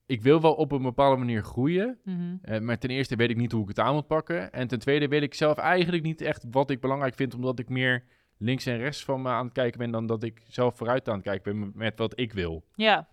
Ik 0.06 0.22
wil 0.22 0.42
wel 0.42 0.54
op 0.54 0.72
een 0.72 0.82
bepaalde 0.82 1.18
manier 1.18 1.44
groeien. 1.44 2.00
Mhm. 2.04 2.36
eh, 2.42 2.60
maar 2.60 2.78
ten 2.78 2.90
eerste 2.90 3.16
weet 3.16 3.30
ik 3.30 3.36
niet 3.38 3.52
hoe 3.52 3.62
ik 3.62 3.68
het 3.68 3.80
aan 3.80 3.94
moet 3.94 4.08
pakken. 4.08 4.52
En 4.52 4.68
ten 4.68 4.80
tweede 4.80 5.08
weet 5.08 5.22
ik 5.22 5.34
zelf 5.34 5.58
eigenlijk 5.58 6.04
niet 6.04 6.22
echt 6.22 6.46
wat 6.52 6.70
ik 6.70 6.80
belangrijk 6.80 7.16
vind. 7.16 7.34
Omdat 7.34 7.60
ik 7.60 7.70
meer 7.70 8.04
links 8.38 8.66
en 8.66 8.78
rechts 8.78 9.04
van 9.04 9.22
me 9.22 9.30
aan 9.30 9.46
het 9.46 9.54
kijken 9.54 9.80
ben... 9.80 9.92
dan 9.92 10.06
dat 10.06 10.24
ik 10.24 10.42
zelf 10.48 10.78
vooruit 10.78 11.08
aan 11.08 11.16
het 11.16 11.24
kijken 11.24 11.60
ben 11.60 11.72
met- 11.76 11.98
wat 11.98 12.20
ik 12.20 12.34
wil. 12.34 12.66
Ja. 12.76 13.08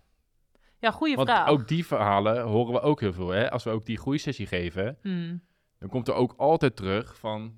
Ja, 0.79 0.91
goede 0.91 1.15
Want 1.15 1.29
vraag. 1.29 1.47
ook 1.47 1.67
die 1.67 1.85
verhalen 1.85 2.41
horen 2.43 2.73
we 2.73 2.79
ook 2.81 2.99
heel 2.99 3.13
veel. 3.13 3.29
Hè? 3.29 3.51
Als 3.51 3.63
we 3.63 3.69
ook 3.69 3.85
die 3.85 3.97
groeisessie 3.97 4.47
geven, 4.47 4.97
Hmm. 5.01 5.41
dan 5.79 5.89
komt 5.89 6.07
er 6.07 6.13
ook 6.13 6.33
altijd 6.37 6.75
terug 6.75 7.17
van... 7.19 7.57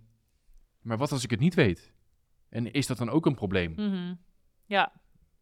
Maar 0.81 0.97
wat 0.97 1.11
als 1.11 1.23
ik 1.23 1.29
het 1.29 1.39
niet 1.39 1.53
weet? 1.53 1.93
En 2.49 2.71
is 2.71 2.87
dat 2.87 2.97
dan 2.97 3.09
ook 3.09 3.25
een 3.25 3.35
probleem? 3.35 3.73
Mhm. 3.75 4.13
Ja. 4.65 4.91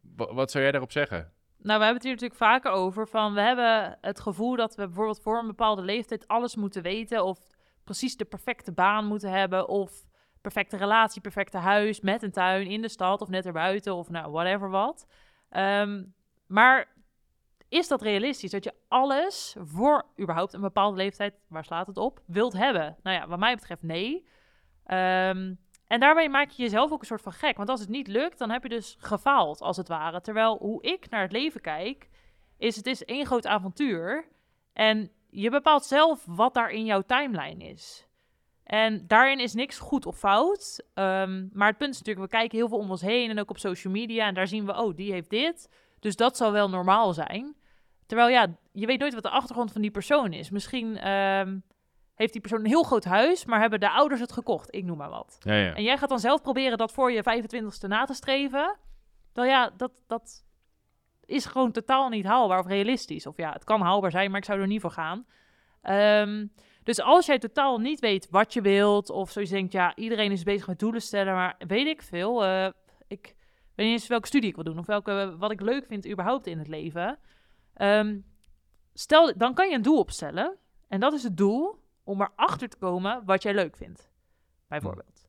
Wa- 0.00 0.34
wat 0.34 0.50
zou 0.50 0.62
jij 0.62 0.72
daarop 0.72 0.92
zeggen? 0.92 1.32
Nou, 1.56 1.78
we 1.78 1.84
hebben 1.84 1.94
het 1.94 2.02
hier 2.02 2.12
natuurlijk 2.12 2.40
vaker 2.40 2.70
over 2.70 3.08
van 3.08 3.34
we 3.34 3.40
hebben 3.40 3.98
het 4.00 4.20
gevoel 4.20 4.56
dat 4.56 4.74
we 4.74 4.86
bijvoorbeeld 4.86 5.20
voor 5.22 5.38
een 5.38 5.46
bepaalde 5.46 5.82
leeftijd 5.82 6.28
alles 6.28 6.56
moeten 6.56 6.82
weten 6.82 7.24
of 7.24 7.38
precies 7.84 8.16
de 8.16 8.24
perfecte 8.24 8.72
baan 8.72 9.06
moeten 9.06 9.30
hebben 9.30 9.68
of 9.68 10.04
perfecte 10.44 10.76
relatie, 10.76 11.20
perfecte 11.20 11.58
huis 11.58 12.00
met 12.00 12.22
een 12.22 12.30
tuin 12.30 12.66
in 12.66 12.82
de 12.82 12.88
stad 12.88 13.20
of 13.20 13.28
net 13.28 13.46
erbuiten 13.46 13.94
of 13.94 14.10
nou 14.10 14.30
whatever 14.30 14.70
wat. 14.70 15.06
Ehm, 15.48 16.04
maar 16.46 16.92
is 17.68 17.88
dat 17.88 18.02
realistisch 18.02 18.50
dat 18.50 18.64
je 18.64 18.74
alles 18.88 19.56
voor 19.58 20.04
überhaupt 20.20 20.52
een 20.52 20.60
bepaalde 20.60 20.96
leeftijd, 20.96 21.34
waar 21.48 21.64
slaat 21.64 21.86
het 21.86 21.96
op, 21.96 22.20
wilt 22.26 22.52
hebben? 22.52 22.96
Nou 23.02 23.16
ja, 23.16 23.26
wat 23.26 23.38
mij 23.38 23.54
betreft 23.54 23.82
nee. 23.82 24.26
Ehm, 24.84 25.54
en 25.86 26.00
daarbij 26.00 26.28
maak 26.28 26.50
je 26.50 26.62
jezelf 26.62 26.92
ook 26.92 27.00
een 27.00 27.06
soort 27.06 27.22
van 27.22 27.32
gek. 27.32 27.56
Want 27.56 27.68
als 27.68 27.80
het 27.80 27.88
niet 27.88 28.08
lukt, 28.08 28.38
dan 28.38 28.50
heb 28.50 28.62
je 28.62 28.68
dus 28.68 28.96
gefaald, 28.98 29.60
als 29.60 29.76
het 29.76 29.88
ware. 29.88 30.20
Terwijl 30.20 30.56
hoe 30.58 30.82
ik 30.82 31.10
naar 31.10 31.22
het 31.22 31.32
leven 31.32 31.60
kijk, 31.60 32.08
is 32.58 32.76
het 32.76 32.86
is 32.86 33.04
één 33.04 33.26
groot 33.26 33.46
avontuur. 33.46 34.28
En 34.72 35.10
je 35.30 35.50
bepaalt 35.50 35.84
zelf 35.84 36.24
wat 36.26 36.54
daar 36.54 36.70
in 36.70 36.84
jouw 36.84 37.02
timeline 37.02 37.64
is. 37.64 38.08
En 38.64 39.04
daarin 39.06 39.40
is 39.40 39.54
niks 39.54 39.78
goed 39.78 40.06
of 40.06 40.18
fout. 40.18 40.84
Ehm, 40.94 41.46
maar 41.52 41.68
het 41.68 41.78
punt 41.78 41.92
is 41.92 41.98
natuurlijk, 41.98 42.30
we 42.30 42.36
kijken 42.36 42.58
heel 42.58 42.68
veel 42.68 42.78
om 42.78 42.90
ons 42.90 43.00
heen 43.00 43.30
en 43.30 43.40
ook 43.40 43.50
op 43.50 43.58
social 43.58 43.92
media. 43.92 44.26
En 44.26 44.34
daar 44.34 44.46
zien 44.46 44.66
we, 44.66 44.76
oh, 44.76 44.96
die 44.96 45.12
heeft 45.12 45.30
dit. 45.30 45.68
Dus 46.00 46.16
dat 46.16 46.36
zal 46.36 46.52
wel 46.52 46.68
normaal 46.68 47.12
zijn. 47.12 47.56
Terwijl 48.06 48.28
ja, 48.28 48.56
je 48.72 48.86
weet 48.86 48.98
nooit 48.98 49.14
wat 49.14 49.22
de 49.22 49.30
achtergrond 49.30 49.72
van 49.72 49.80
die 49.80 49.90
persoon 49.90 50.32
is. 50.32 50.50
Misschien 50.50 50.96
ehm, 50.96 51.58
heeft 52.14 52.32
die 52.32 52.40
persoon 52.40 52.60
een 52.60 52.66
heel 52.66 52.82
groot 52.82 53.04
huis, 53.04 53.44
maar 53.44 53.60
hebben 53.60 53.80
de 53.80 53.90
ouders 53.90 54.20
het 54.20 54.32
gekocht. 54.32 54.74
Ik 54.74 54.84
noem 54.84 54.96
maar 54.96 55.10
wat. 55.10 55.36
Ja, 55.40 55.54
ja. 55.54 55.74
En 55.74 55.82
jij 55.82 55.98
gaat 55.98 56.08
dan 56.08 56.20
zelf 56.20 56.42
proberen 56.42 56.78
dat 56.78 56.92
voor 56.92 57.12
je 57.12 57.22
25ste 57.22 57.88
na 57.88 58.04
te 58.04 58.14
streven. 58.14 58.76
Dan 59.32 59.46
ja, 59.46 59.70
dat, 59.76 60.02
dat 60.06 60.44
is 61.24 61.44
gewoon 61.44 61.72
totaal 61.72 62.08
niet 62.08 62.24
haalbaar 62.24 62.58
of 62.58 62.66
realistisch. 62.66 63.26
Of 63.26 63.36
ja, 63.36 63.52
het 63.52 63.64
kan 63.64 63.80
haalbaar 63.80 64.10
zijn, 64.10 64.30
maar 64.30 64.40
ik 64.40 64.46
zou 64.46 64.60
er 64.60 64.66
niet 64.66 64.80
voor 64.80 64.90
gaan. 64.90 65.26
Ehm, 65.82 66.46
dus 66.84 67.00
als 67.00 67.26
jij 67.26 67.38
totaal 67.38 67.78
niet 67.78 68.00
weet 68.00 68.28
wat 68.30 68.52
je 68.52 68.60
wilt, 68.60 69.10
of 69.10 69.30
zoiets 69.30 69.50
denkt, 69.50 69.72
ja, 69.72 69.96
iedereen 69.96 70.32
is 70.32 70.42
bezig 70.42 70.66
met 70.66 70.78
doelen 70.78 71.02
stellen, 71.02 71.34
maar 71.34 71.54
weet 71.66 71.86
ik 71.86 72.02
veel. 72.02 72.44
eh, 72.44 72.66
ik 73.08 73.34
weet 73.74 73.86
niet 73.86 74.00
eens 74.00 74.06
welke 74.06 74.26
studie 74.26 74.48
ik 74.48 74.54
wil 74.54 74.64
doen, 74.64 74.78
of 74.78 74.86
welke, 74.86 75.36
wat 75.38 75.50
ik 75.50 75.60
leuk 75.60 75.86
vind 75.86 76.08
überhaupt 76.08 76.46
in 76.46 76.58
het 76.58 76.68
leven. 76.68 77.18
Ehm, 77.74 78.18
stel, 78.94 79.32
dan 79.36 79.54
kan 79.54 79.68
je 79.68 79.74
een 79.74 79.82
doel 79.82 79.98
opstellen. 79.98 80.56
En 80.88 81.00
dat 81.00 81.12
is 81.12 81.22
het 81.22 81.36
doel 81.36 81.82
om 82.04 82.20
erachter 82.20 82.68
te 82.68 82.76
komen 82.76 83.22
wat 83.24 83.42
jij 83.42 83.54
leuk 83.54 83.76
vindt. 83.76 84.10
Bijvoorbeeld. 84.68 85.28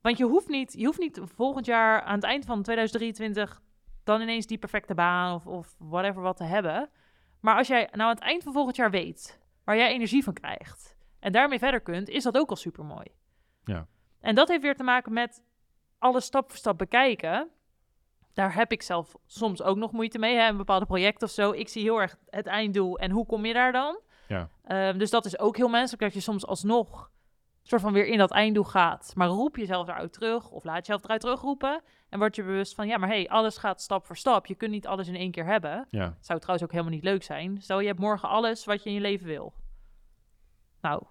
Want 0.00 0.18
je 0.18 0.24
hoeft, 0.24 0.48
niet, 0.48 0.72
je 0.72 0.84
hoeft 0.84 0.98
niet 0.98 1.20
volgend 1.24 1.66
jaar 1.66 2.02
aan 2.02 2.14
het 2.14 2.24
eind 2.24 2.44
van 2.44 2.62
2023 2.62 3.62
dan 4.04 4.20
ineens 4.20 4.46
die 4.46 4.58
perfecte 4.58 4.94
baan 4.94 5.34
of, 5.34 5.46
of 5.46 5.74
whatever 5.78 6.22
wat 6.22 6.36
te 6.36 6.44
hebben. 6.44 6.90
Maar 7.40 7.56
als 7.56 7.68
jij 7.68 7.88
nou 7.90 8.02
aan 8.02 8.14
het 8.14 8.24
eind 8.24 8.42
van 8.42 8.52
volgend 8.52 8.76
jaar 8.76 8.90
weet 8.90 9.39
waar 9.70 9.78
jij 9.78 9.92
energie 9.92 10.24
van 10.24 10.32
krijgt 10.32 10.96
en 11.18 11.32
daarmee 11.32 11.58
verder 11.58 11.80
kunt, 11.80 12.08
is 12.08 12.22
dat 12.22 12.36
ook 12.36 12.50
al 12.50 12.56
super 12.56 12.84
mooi. 12.84 13.06
Ja. 13.64 13.86
En 14.20 14.34
dat 14.34 14.48
heeft 14.48 14.62
weer 14.62 14.76
te 14.76 14.82
maken 14.82 15.12
met 15.12 15.42
alles 15.98 16.24
stap 16.24 16.48
voor 16.48 16.58
stap 16.58 16.78
bekijken. 16.78 17.48
Daar 18.32 18.54
heb 18.54 18.72
ik 18.72 18.82
zelf 18.82 19.16
soms 19.26 19.62
ook 19.62 19.76
nog 19.76 19.92
moeite 19.92 20.18
mee, 20.18 20.36
hè, 20.36 20.48
een 20.48 20.56
bepaalde 20.56 20.86
project 20.86 21.22
of 21.22 21.30
zo. 21.30 21.50
Ik 21.50 21.68
zie 21.68 21.82
heel 21.82 22.00
erg 22.00 22.16
het 22.30 22.46
einddoel 22.46 22.98
en 22.98 23.10
hoe 23.10 23.26
kom 23.26 23.44
je 23.44 23.52
daar 23.52 23.72
dan? 23.72 24.00
Ja. 24.28 24.48
Ehm, 24.64 24.98
dus 24.98 25.10
dat 25.10 25.24
is 25.24 25.38
ook 25.38 25.56
heel 25.56 25.68
menselijk 25.68 26.02
dat 26.02 26.14
je 26.14 26.20
soms 26.20 26.46
alsnog 26.46 27.10
soort 27.62 27.82
van 27.82 27.92
weer 27.92 28.06
in 28.06 28.18
dat 28.18 28.30
einddoel 28.30 28.64
gaat. 28.64 29.12
Maar 29.16 29.28
roep 29.28 29.56
jezelf 29.56 29.88
eruit 29.88 30.12
terug 30.12 30.50
of 30.50 30.64
laat 30.64 30.86
jezelf 30.86 31.04
eruit 31.04 31.20
terugroepen. 31.20 31.82
En 32.08 32.18
word 32.18 32.36
je 32.36 32.42
bewust 32.42 32.74
van, 32.74 32.86
ja, 32.86 32.96
maar 32.96 33.08
hey, 33.08 33.28
alles 33.28 33.56
gaat 33.56 33.80
stap 33.80 34.06
voor 34.06 34.16
stap. 34.16 34.46
Je 34.46 34.54
kunt 34.54 34.70
niet 34.70 34.86
alles 34.86 35.08
in 35.08 35.16
één 35.16 35.30
keer 35.30 35.44
hebben. 35.44 35.86
ja. 35.88 36.16
Zou 36.20 36.38
trouwens 36.38 36.64
ook 36.64 36.72
helemaal 36.72 36.94
niet 36.94 37.04
leuk 37.04 37.22
zijn. 37.22 37.62
Stel, 37.62 37.80
je 37.80 37.86
hebt 37.86 37.98
morgen 37.98 38.28
alles 38.28 38.64
wat 38.64 38.82
je 38.82 38.88
in 38.88 38.94
je 38.94 39.00
leven 39.00 39.26
wil. 39.26 39.52
Nou, 40.80 41.02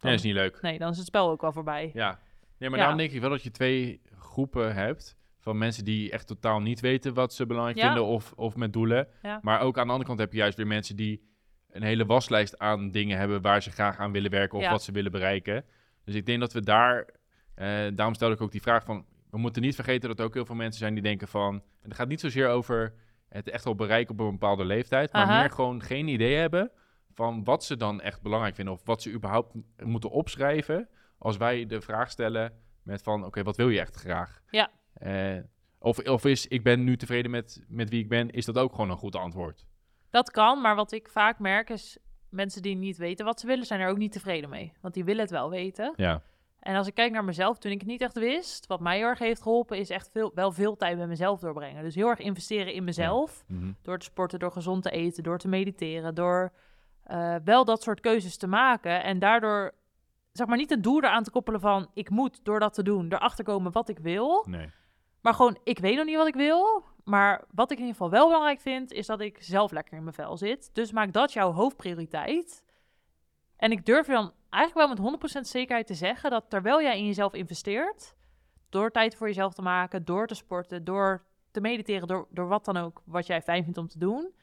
Nee, 0.00 0.14
is 0.14 0.22
niet 0.22 0.34
leuk. 0.34 0.58
nee, 0.62 0.78
dan 0.78 0.90
is 0.90 0.96
het 0.96 1.06
spel 1.06 1.30
ook 1.30 1.40
wel 1.40 1.52
voorbij. 1.52 1.90
Ja. 1.94 2.18
Nee, 2.58 2.68
maar 2.70 2.78
Ja. 2.78 2.84
daarom 2.84 2.96
denk 2.98 3.12
ik 3.12 3.20
wel 3.20 3.30
dat 3.30 3.42
je 3.42 3.50
twee 3.50 4.00
groepen 4.18 4.74
hebt. 4.74 5.16
Van 5.38 5.58
mensen 5.58 5.84
die 5.84 6.10
echt 6.10 6.26
totaal 6.26 6.60
niet 6.60 6.80
weten 6.80 7.14
wat 7.14 7.34
ze 7.34 7.46
belangrijk 7.46 7.78
Ja. 7.78 7.84
vinden 7.86 8.04
of, 8.04 8.32
of 8.32 8.56
met 8.56 8.72
doelen. 8.72 9.08
Ja. 9.22 9.38
Maar 9.42 9.60
ook 9.60 9.78
aan 9.78 9.84
de 9.86 9.90
andere 9.92 10.08
kant 10.08 10.18
heb 10.20 10.32
je 10.32 10.38
juist 10.38 10.56
weer 10.56 10.66
mensen 10.66 10.96
die 10.96 11.28
een 11.70 11.82
hele 11.82 12.06
waslijst 12.06 12.58
aan 12.58 12.90
dingen 12.90 13.18
hebben 13.18 13.42
waar 13.42 13.62
ze 13.62 13.70
graag 13.70 13.98
aan 13.98 14.12
willen 14.12 14.30
werken 14.30 14.58
of 14.58 14.68
wat 14.68 14.82
ze 14.82 14.92
willen 14.92 15.12
bereiken. 15.12 15.64
Dus 16.04 16.14
ik 16.14 16.26
denk 16.26 16.40
dat 16.40 16.52
we 16.52 16.60
daar, 16.60 17.08
eh, 17.54 17.66
daarom 17.94 18.14
stelde 18.14 18.34
ik 18.34 18.40
ook 18.40 18.52
die 18.52 18.62
vraag 18.62 18.84
van, 18.84 19.04
we 19.30 19.38
moeten 19.38 19.62
niet 19.62 19.74
vergeten 19.74 20.08
dat 20.08 20.18
er 20.18 20.24
ook 20.24 20.34
heel 20.34 20.46
veel 20.46 20.54
mensen 20.54 20.80
zijn 20.80 20.94
die 20.94 21.02
denken 21.02 21.28
van, 21.28 21.54
en 21.54 21.88
het 21.88 21.94
gaat 21.94 22.08
niet 22.08 22.20
zozeer 22.20 22.48
over 22.48 22.94
het 23.28 23.48
echt 23.48 23.64
wel 23.64 23.74
bereiken 23.74 24.12
op 24.14 24.20
een 24.20 24.30
bepaalde 24.30 24.64
leeftijd, 24.64 25.12
maar 25.12 25.22
Aha. 25.22 25.40
meer 25.40 25.50
gewoon 25.50 25.82
geen 25.82 26.08
idee 26.08 26.34
hebben 26.36 26.70
van 27.16 27.44
wat 27.44 27.64
ze 27.64 27.76
dan 27.76 28.00
echt 28.00 28.22
belangrijk 28.22 28.54
vinden 28.54 28.74
of 28.74 28.80
wat 28.84 29.02
ze 29.02 29.12
überhaupt 29.12 29.54
moeten 29.84 30.10
opschrijven 30.10 30.88
als 31.18 31.36
wij 31.36 31.66
de 31.66 31.80
vraag 31.80 32.10
stellen 32.10 32.52
met 32.82 33.02
van, 33.02 33.24
oké, 33.24 33.42
wat 33.42 33.56
wil 33.56 33.68
je 33.68 33.80
echt 33.80 33.96
graag? 33.96 34.40
Ja. 34.50 34.70
Eh, 34.92 35.38
of, 35.78 35.98
of 35.98 36.24
is, 36.24 36.46
ik 36.46 36.62
ben 36.62 36.84
nu 36.84 36.96
tevreden 36.96 37.30
met, 37.30 37.64
met 37.68 37.90
wie 37.90 38.02
ik 38.02 38.08
ben, 38.08 38.30
is 38.30 38.44
dat 38.44 38.58
ook 38.58 38.70
gewoon 38.74 38.90
een 38.90 38.96
goed 38.96 39.16
antwoord? 39.16 39.66
Dat 40.10 40.30
kan, 40.30 40.60
maar 40.60 40.74
wat 40.74 40.92
ik 40.92 41.08
vaak 41.08 41.38
merk 41.38 41.70
is... 41.70 41.98
mensen 42.28 42.62
die 42.62 42.76
niet 42.76 42.96
weten 42.96 43.24
wat 43.24 43.40
ze 43.40 43.46
willen, 43.46 43.66
zijn 43.66 43.80
er 43.80 43.88
ook 43.88 43.98
niet 43.98 44.12
tevreden 44.12 44.50
mee. 44.50 44.72
Want 44.80 44.94
die 44.94 45.04
willen 45.04 45.22
het 45.22 45.30
wel 45.30 45.50
weten. 45.50 45.92
Ja, 45.96 46.22
En 46.60 46.76
als 46.76 46.86
ik 46.86 46.94
kijk 46.94 47.12
naar 47.12 47.24
mezelf, 47.24 47.58
toen 47.58 47.72
ik 47.72 47.80
het 47.80 47.88
niet 47.88 48.00
echt 48.00 48.18
wist... 48.18 48.66
wat 48.66 48.80
mij 48.80 48.96
heel 48.96 49.06
erg 49.06 49.18
heeft 49.18 49.42
geholpen, 49.42 49.78
is 49.78 49.90
echt 49.90 50.10
veel, 50.12 50.30
wel 50.34 50.52
veel 50.52 50.76
tijd 50.76 50.98
met 50.98 51.08
mezelf 51.08 51.40
doorbrengen. 51.40 51.82
Dus 51.82 51.94
heel 51.94 52.08
erg 52.08 52.18
investeren 52.18 52.72
in 52.72 52.84
mezelf. 52.84 53.44
Mhm. 53.46 53.72
Door 53.82 53.98
te 53.98 54.04
sporten, 54.04 54.38
door 54.38 54.52
gezond 54.52 54.82
te 54.82 54.90
eten, 54.90 55.22
door 55.22 55.38
te 55.38 55.48
mediteren, 55.48 56.14
door 56.14 56.52
eh, 57.06 57.34
wel 57.44 57.64
dat 57.64 57.82
soort 57.82 58.00
keuzes 58.00 58.36
te 58.36 58.46
maken. 58.46 59.02
En 59.02 59.18
daardoor, 59.18 59.74
zeg 60.32 60.46
maar, 60.46 60.56
niet 60.56 60.70
een 60.70 60.82
doel 60.82 61.02
eraan 61.02 61.22
te 61.22 61.30
koppelen 61.30 61.60
van 61.60 61.90
ik 61.94 62.10
moet 62.10 62.44
door 62.44 62.60
dat 62.60 62.74
te 62.74 62.82
doen, 62.82 63.12
erachter 63.12 63.44
komen 63.44 63.72
wat 63.72 63.88
ik 63.88 63.98
wil. 63.98 64.44
nee. 64.48 64.70
Maar 65.20 65.34
gewoon, 65.34 65.58
ik 65.64 65.78
weet 65.78 65.96
nog 65.96 66.04
niet 66.04 66.16
wat 66.16 66.26
ik 66.26 66.34
wil. 66.34 66.84
Maar 67.04 67.44
wat 67.54 67.70
ik 67.70 67.78
in 67.78 67.84
ieder 67.84 67.96
geval 67.96 68.10
wel 68.10 68.26
belangrijk 68.26 68.60
vind, 68.60 68.92
is 68.92 69.06
dat 69.06 69.20
ik 69.20 69.36
zelf 69.40 69.70
lekker 69.70 69.96
in 69.96 70.02
mijn 70.02 70.14
vel 70.14 70.36
zit. 70.36 70.70
Dus 70.72 70.92
maak 70.92 71.12
dat 71.12 71.32
jouw 71.32 71.52
hoofdprioriteit. 71.52 72.64
En 73.56 73.70
ik 73.70 73.86
durf 73.86 74.06
je 74.06 74.12
dan 74.12 74.32
eigenlijk 74.50 74.98
wel 74.98 75.10
met 75.10 75.38
100% 75.38 75.40
zekerheid 75.40 75.86
te 75.86 75.94
zeggen 75.94 76.30
dat 76.30 76.44
terwijl 76.48 76.82
jij 76.82 76.98
in 76.98 77.06
jezelf 77.06 77.34
investeert, 77.34 78.14
door 78.68 78.90
tijd 78.90 79.16
voor 79.16 79.26
jezelf 79.26 79.54
te 79.54 79.62
maken, 79.62 80.04
door 80.04 80.26
te 80.26 80.34
sporten, 80.34 80.84
door 80.84 81.24
te 81.50 81.60
mediteren, 81.60 82.08
door, 82.08 82.26
door 82.30 82.48
wat 82.48 82.64
dan 82.64 82.76
ook 82.76 83.02
wat 83.04 83.26
jij 83.26 83.42
fijn 83.42 83.64
vindt 83.64 83.78
om 83.78 83.88
te 83.88 83.98
doen, 83.98 84.34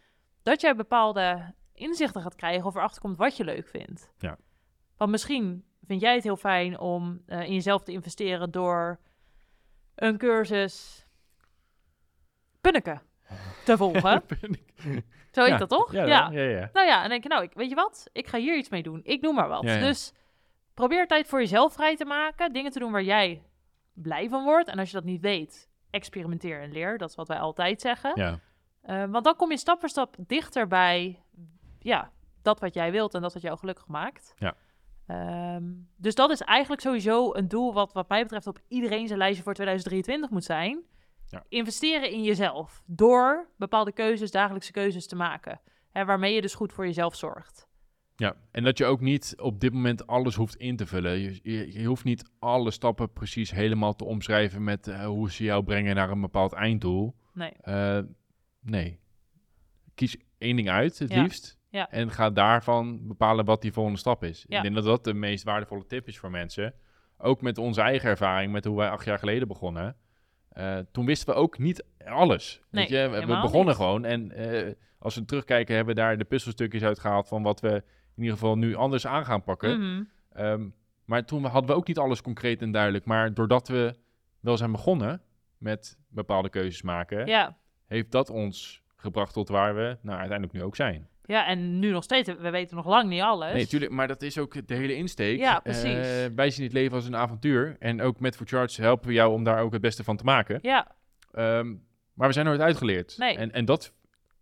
dat 0.43 0.62
jij 0.62 0.76
bepaalde 0.76 1.54
inzichten 1.73 2.21
gaat 2.21 2.36
krijgen 2.36 2.65
of 2.65 2.75
erachter 2.75 3.01
komt 3.01 3.17
wat 3.17 3.38
je 3.38 3.43
leuk 3.43 3.67
vindt. 3.67 4.12
Ja. 4.17 4.38
Want 4.97 5.12
misschien 5.12 5.65
vind 5.88 6.01
jij 6.01 6.13
het 6.13 6.23
heel 6.23 6.38
fijn 6.38 6.79
om 6.79 7.21
eh, 7.25 7.41
in 7.41 7.53
jezelf 7.53 7.83
te 7.83 7.91
investeren 7.91 8.51
door 8.51 8.99
een 9.95 10.17
cursus 10.17 11.05
punneken 12.62 13.01
te 13.65 13.77
volgen. 13.77 14.23
Zo 15.31 15.41
heet 15.41 15.49
Ja, 15.49 15.57
dat 15.57 15.69
toch? 15.69 15.91
Ja, 15.91 16.05
ja. 16.05 16.31
ja. 16.31 16.69
Nou 16.73 16.88
ja, 16.88 17.03
en 17.03 17.09
denk 17.09 17.23
je, 17.23 17.29
nou, 17.29 17.43
ik, 17.43 17.53
weet 17.53 17.69
je 17.69 17.75
wat? 17.75 18.09
Ik 18.12 18.27
ga 18.27 18.38
hier 18.38 18.57
iets 18.57 18.69
mee 18.69 18.83
doen. 18.83 18.99
Ik 19.03 19.21
noem 19.21 19.36
maar 19.36 19.47
wat. 19.47 19.63
Dus 19.63 20.13
probeer 20.73 21.07
tijd 21.07 21.27
voor 21.27 21.39
jezelf 21.39 21.73
vrij 21.73 21.95
te 21.95 22.05
maken. 22.05 22.53
Dingen 22.53 22.71
te 22.71 22.79
doen 22.79 22.91
waar 22.91 23.03
jij 23.03 23.43
blij 23.93 24.29
van 24.29 24.43
wordt. 24.43 24.69
En 24.69 24.79
als 24.79 24.89
je 24.89 24.95
dat 24.95 25.05
niet 25.05 25.21
weet, 25.21 25.69
experimenteer 25.89 26.62
en 26.62 26.71
leer. 26.71 26.97
Dat 26.97 27.09
is 27.09 27.15
wat 27.15 27.27
wij 27.27 27.39
altijd 27.39 27.81
zeggen. 27.81 28.12
ja. 28.15 28.39
Eh, 28.81 29.05
want 29.05 29.23
dan 29.23 29.36
kom 29.36 29.51
je 29.51 29.57
stap 29.57 29.79
voor 29.79 29.89
stap 29.89 30.15
dichter 30.19 30.67
bij 30.67 31.22
ja, 31.84 32.12
dat 32.41 32.60
wat 32.60 32.74
jij 32.74 32.91
wilt 32.91 33.13
en 33.13 33.22
dat 33.22 33.34
wat 33.34 33.41
jou 33.41 33.58
gelukkig 33.58 33.88
maakt. 33.88 34.34
Ja. 34.38 34.56
Ehm, 35.08 35.63
dus 35.98 36.15
dat 36.15 36.30
is 36.30 36.41
eigenlijk 36.41 36.82
sowieso 36.82 37.34
een 37.34 37.48
doel 37.48 37.74
wat 37.74 37.93
wat 37.93 38.10
mij 38.10 38.22
betreft 38.22 38.48
op 38.48 38.60
iedereen 38.67 39.08
zijn 39.08 39.19
lijstje 39.19 39.43
voor 39.43 39.54
2023 39.54 40.30
moet 40.30 40.43
zijn. 40.43 40.84
Ja. 41.26 41.43
Investeren 41.50 42.12
in 42.12 42.24
jezelf 42.24 42.84
door 42.86 43.50
bepaalde 43.58 43.91
keuzes, 43.91 44.32
dagelijkse 44.32 44.72
keuzes 44.72 45.08
te 45.08 45.15
maken. 45.15 45.62
Hè, 45.91 46.06
waarmee 46.06 46.34
je 46.34 46.41
dus 46.41 46.56
goed 46.56 46.74
voor 46.74 46.86
jezelf 46.86 47.15
zorgt. 47.15 47.67
Ja, 48.15 48.36
en 48.52 48.63
dat 48.63 48.78
je 48.78 48.86
ook 48.86 49.02
niet 49.02 49.34
op 49.38 49.60
dit 49.60 49.74
moment 49.74 50.08
alles 50.08 50.36
hoeft 50.36 50.56
in 50.56 50.76
te 50.76 50.86
vullen. 50.86 51.19
Je, 51.19 51.39
je, 51.43 51.80
je 51.80 51.86
hoeft 51.86 52.04
niet 52.04 52.30
alle 52.39 52.72
stappen 52.72 53.13
precies 53.13 53.52
helemaal 53.52 53.96
te 53.96 54.04
omschrijven 54.06 54.63
met 54.63 54.88
eh, 54.88 55.06
hoe 55.06 55.32
ze 55.32 55.43
jou 55.43 55.63
brengen 55.63 55.96
naar 55.96 56.10
een 56.10 56.22
bepaald 56.22 56.54
einddoel. 56.54 57.15
Nee. 57.34 57.52
Eh, 57.52 58.00
nee. 58.60 59.00
Kies 59.96 60.17
één 60.38 60.56
ding 60.56 60.69
uit, 60.69 61.00
het 61.00 61.12
Ja. 61.13 61.22
liefst. 61.22 61.58
Ja. 61.73 61.89
En 61.89 62.12
ga 62.12 62.29
daarvan 62.29 63.07
bepalen 63.07 63.45
wat 63.45 63.62
die 63.62 63.73
volgende 63.73 63.99
stap 63.99 64.23
is. 64.23 64.45
Ja. 64.47 64.57
Ik 64.57 64.63
denk 64.63 64.75
dat 64.75 64.83
dat 64.83 65.03
de 65.03 65.13
meest 65.13 65.43
waardevolle 65.43 65.86
tip 65.86 66.07
is 66.07 66.17
voor 66.19 66.31
mensen. 66.31 66.73
Ook 67.17 67.41
met 67.41 67.57
onze 67.57 67.81
eigen 67.81 68.09
ervaring, 68.09 68.51
met 68.51 68.65
hoe 68.65 68.77
wij 68.77 68.89
acht 68.89 69.05
jaar 69.05 69.19
geleden 69.19 69.47
begonnen. 69.47 69.95
Eh, 70.49 70.77
toen 70.91 71.05
wisten 71.05 71.33
we 71.33 71.39
ook 71.39 71.57
niet 71.57 71.86
alles. 72.05 72.62
Nee, 72.71 72.88
Weet 72.88 72.99
je? 73.01 73.09
We- 73.09 73.25
begonnen 73.25 73.65
niet. 73.65 73.75
gewoon. 73.75 74.05
En 74.05 74.31
eh, 74.31 74.73
als 74.99 75.15
we 75.15 75.25
terugkijken, 75.25 75.75
hebben 75.75 75.95
we 75.95 76.01
daar 76.01 76.17
de 76.17 76.23
puzzelstukjes 76.23 76.83
uitgehaald 76.83 77.27
van 77.27 77.43
wat 77.43 77.59
we 77.62 77.69
in 78.15 78.21
ieder 78.23 78.33
geval 78.38 78.57
nu 78.57 78.75
anders 78.75 79.07
aan 79.07 79.25
gaan 79.25 79.43
pakken. 79.43 79.79
Mhm. 79.79 80.03
Ehm, 80.31 80.67
maar 81.05 81.25
toen 81.25 81.43
hadden 81.45 81.69
we 81.69 81.75
ook 81.75 81.88
niet 81.88 81.97
alles 81.99 82.21
concreet 82.21 82.62
en 82.62 82.71
duidelijk. 82.71 83.05
Maar 83.05 83.33
doordat 83.33 83.67
we 83.67 83.95
wel 84.39 84.57
zijn 84.57 84.71
begonnen 84.71 85.21
met 85.57 85.97
bepaalde 86.07 86.49
keuzes 86.49 86.81
maken, 86.81 87.25
Ja. 87.27 87.57
heeft 87.88 88.12
dat 88.12 88.29
ons 88.29 88.81
gebracht 88.95 89.33
tot 89.33 89.49
waar 89.49 89.75
we 89.75 89.97
nou, 90.01 90.17
uiteindelijk 90.19 90.57
nu 90.57 90.63
ook 90.63 90.75
zijn. 90.75 91.07
Ja, 91.25 91.47
en 91.47 91.79
nu 91.79 91.91
nog 91.91 92.03
steeds. 92.03 92.29
We 92.39 92.49
weten 92.49 92.75
nog 92.75 92.86
lang 92.86 93.09
niet 93.09 93.21
alles. 93.21 93.53
Nee, 93.53 93.67
tuurlijk, 93.67 93.91
maar 93.91 94.07
dat 94.07 94.21
is 94.21 94.38
ook 94.38 94.67
de 94.67 94.75
hele 94.75 94.95
insteek. 94.95 95.39
Ja, 95.39 95.59
precies. 95.59 95.83
Eh, 96.07 96.25
wij 96.36 96.49
zien 96.49 96.63
het 96.63 96.73
leven 96.73 96.95
als 96.95 97.05
een 97.05 97.15
avontuur. 97.15 97.75
En 97.79 98.01
ook 98.01 98.19
met 98.19 98.36
For 98.36 98.47
Charge 98.47 98.81
helpen 98.81 99.07
we 99.07 99.13
jou 99.13 99.33
om 99.33 99.43
daar 99.43 99.62
ook 99.62 99.71
het 99.73 99.81
beste 99.81 100.03
van 100.03 100.17
te 100.17 100.23
maken. 100.23 100.59
Ja, 100.62 100.95
Ehm, 101.31 101.75
maar 102.13 102.27
we 102.27 102.33
zijn 102.33 102.45
nooit 102.45 102.59
uitgeleerd. 102.59 103.17
Nee. 103.17 103.36
En, 103.38 103.51
en 103.51 103.65
dat 103.65 103.93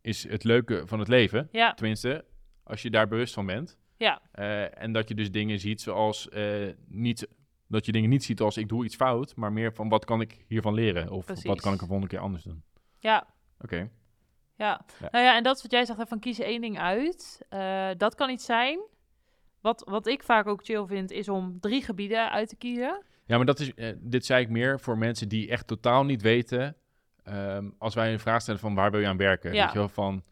is 0.02 0.28
het 0.30 0.44
leuke 0.44 0.84
van 0.86 1.00
het 1.00 1.08
leven. 1.08 1.48
ja, 1.52 1.74
Tenminste, 1.74 2.26
als 2.64 2.82
je 2.82 2.90
daar 2.90 3.08
bewust 3.08 3.34
van 3.34 3.46
bent. 3.46 3.78
ja, 3.98 4.22
Eh, 4.32 4.82
en 4.84 4.92
dat 4.94 5.08
je 5.08 5.16
dus 5.16 5.32
dingen 5.32 5.60
ziet 5.60 5.82
zoals 5.82 6.30
eh, 6.30 6.68
niet, 6.88 7.28
dat 7.68 7.86
je 7.86 7.92
dingen 7.92 8.10
niet 8.10 8.24
ziet 8.24 8.40
als 8.42 8.58
ik 8.58 8.68
doe 8.70 8.86
iets 8.86 8.96
fout, 8.96 9.36
maar 9.36 9.54
meer 9.54 9.74
van 9.74 9.90
wat 9.90 10.06
kan 10.06 10.22
ik 10.22 10.46
hiervan 10.48 10.74
leren? 10.74 11.10
Of 11.10 11.26
Precies. 11.26 11.46
wat 11.46 11.62
kan 11.62 11.74
ik 11.74 11.80
de 11.80 11.86
volgende 11.86 12.10
keer 12.10 12.20
anders 12.20 12.44
doen? 12.44 12.64
ja. 13.00 13.28
Oké. 13.60 13.90
Ja. 14.62 14.82
Ja. 15.00 15.08
nou 15.12 15.26
ja, 15.26 15.36
en 15.36 15.44
dat 15.44 15.56
is 15.56 15.62
wat 15.62 15.72
jij 15.72 15.86
zegt, 15.86 16.08
van 16.08 16.20
kies 16.20 16.40
één 16.40 16.62
ding 16.62 16.80
uit. 16.80 17.42
Eh, 17.50 17.90
dat 17.98 18.16
kan 18.16 18.30
iets 18.30 18.46
zijn 18.46 18.80
Wat, 19.62 19.84
wat 19.90 20.08
ik 20.08 20.24
vaak 20.24 20.48
ook 20.48 20.64
chill 20.64 20.86
vind, 20.86 21.12
is 21.12 21.30
om 21.30 21.60
drie 21.60 21.82
gebieden 21.84 22.32
uit 22.32 22.50
te 22.50 22.56
kiezen. 22.56 23.04
Ja, 23.26 23.38
maar 23.38 23.46
dat 23.46 23.60
is, 23.60 23.74
eh, 23.74 23.94
dit 24.00 24.26
zei 24.26 24.44
ik 24.44 24.50
meer 24.50 24.80
voor 24.80 24.98
mensen 24.98 25.30
die 25.30 25.50
echt 25.50 25.68
totaal 25.68 26.06
niet 26.06 26.22
weten. 26.22 26.76
ehm, 27.24 27.70
als 27.78 27.94
wij 27.96 28.14
een 28.14 28.20
vraag 28.20 28.42
stellen 28.42 28.60
van 28.60 28.76
waar 28.76 28.92
wil 28.92 29.00
je 29.00 29.08
aan 29.08 29.18
werken? 29.18 29.54
Ja. 29.54 29.64
Weet 29.64 29.74
je 29.74 29.78
wel, 29.80 29.90
van 29.90 30.24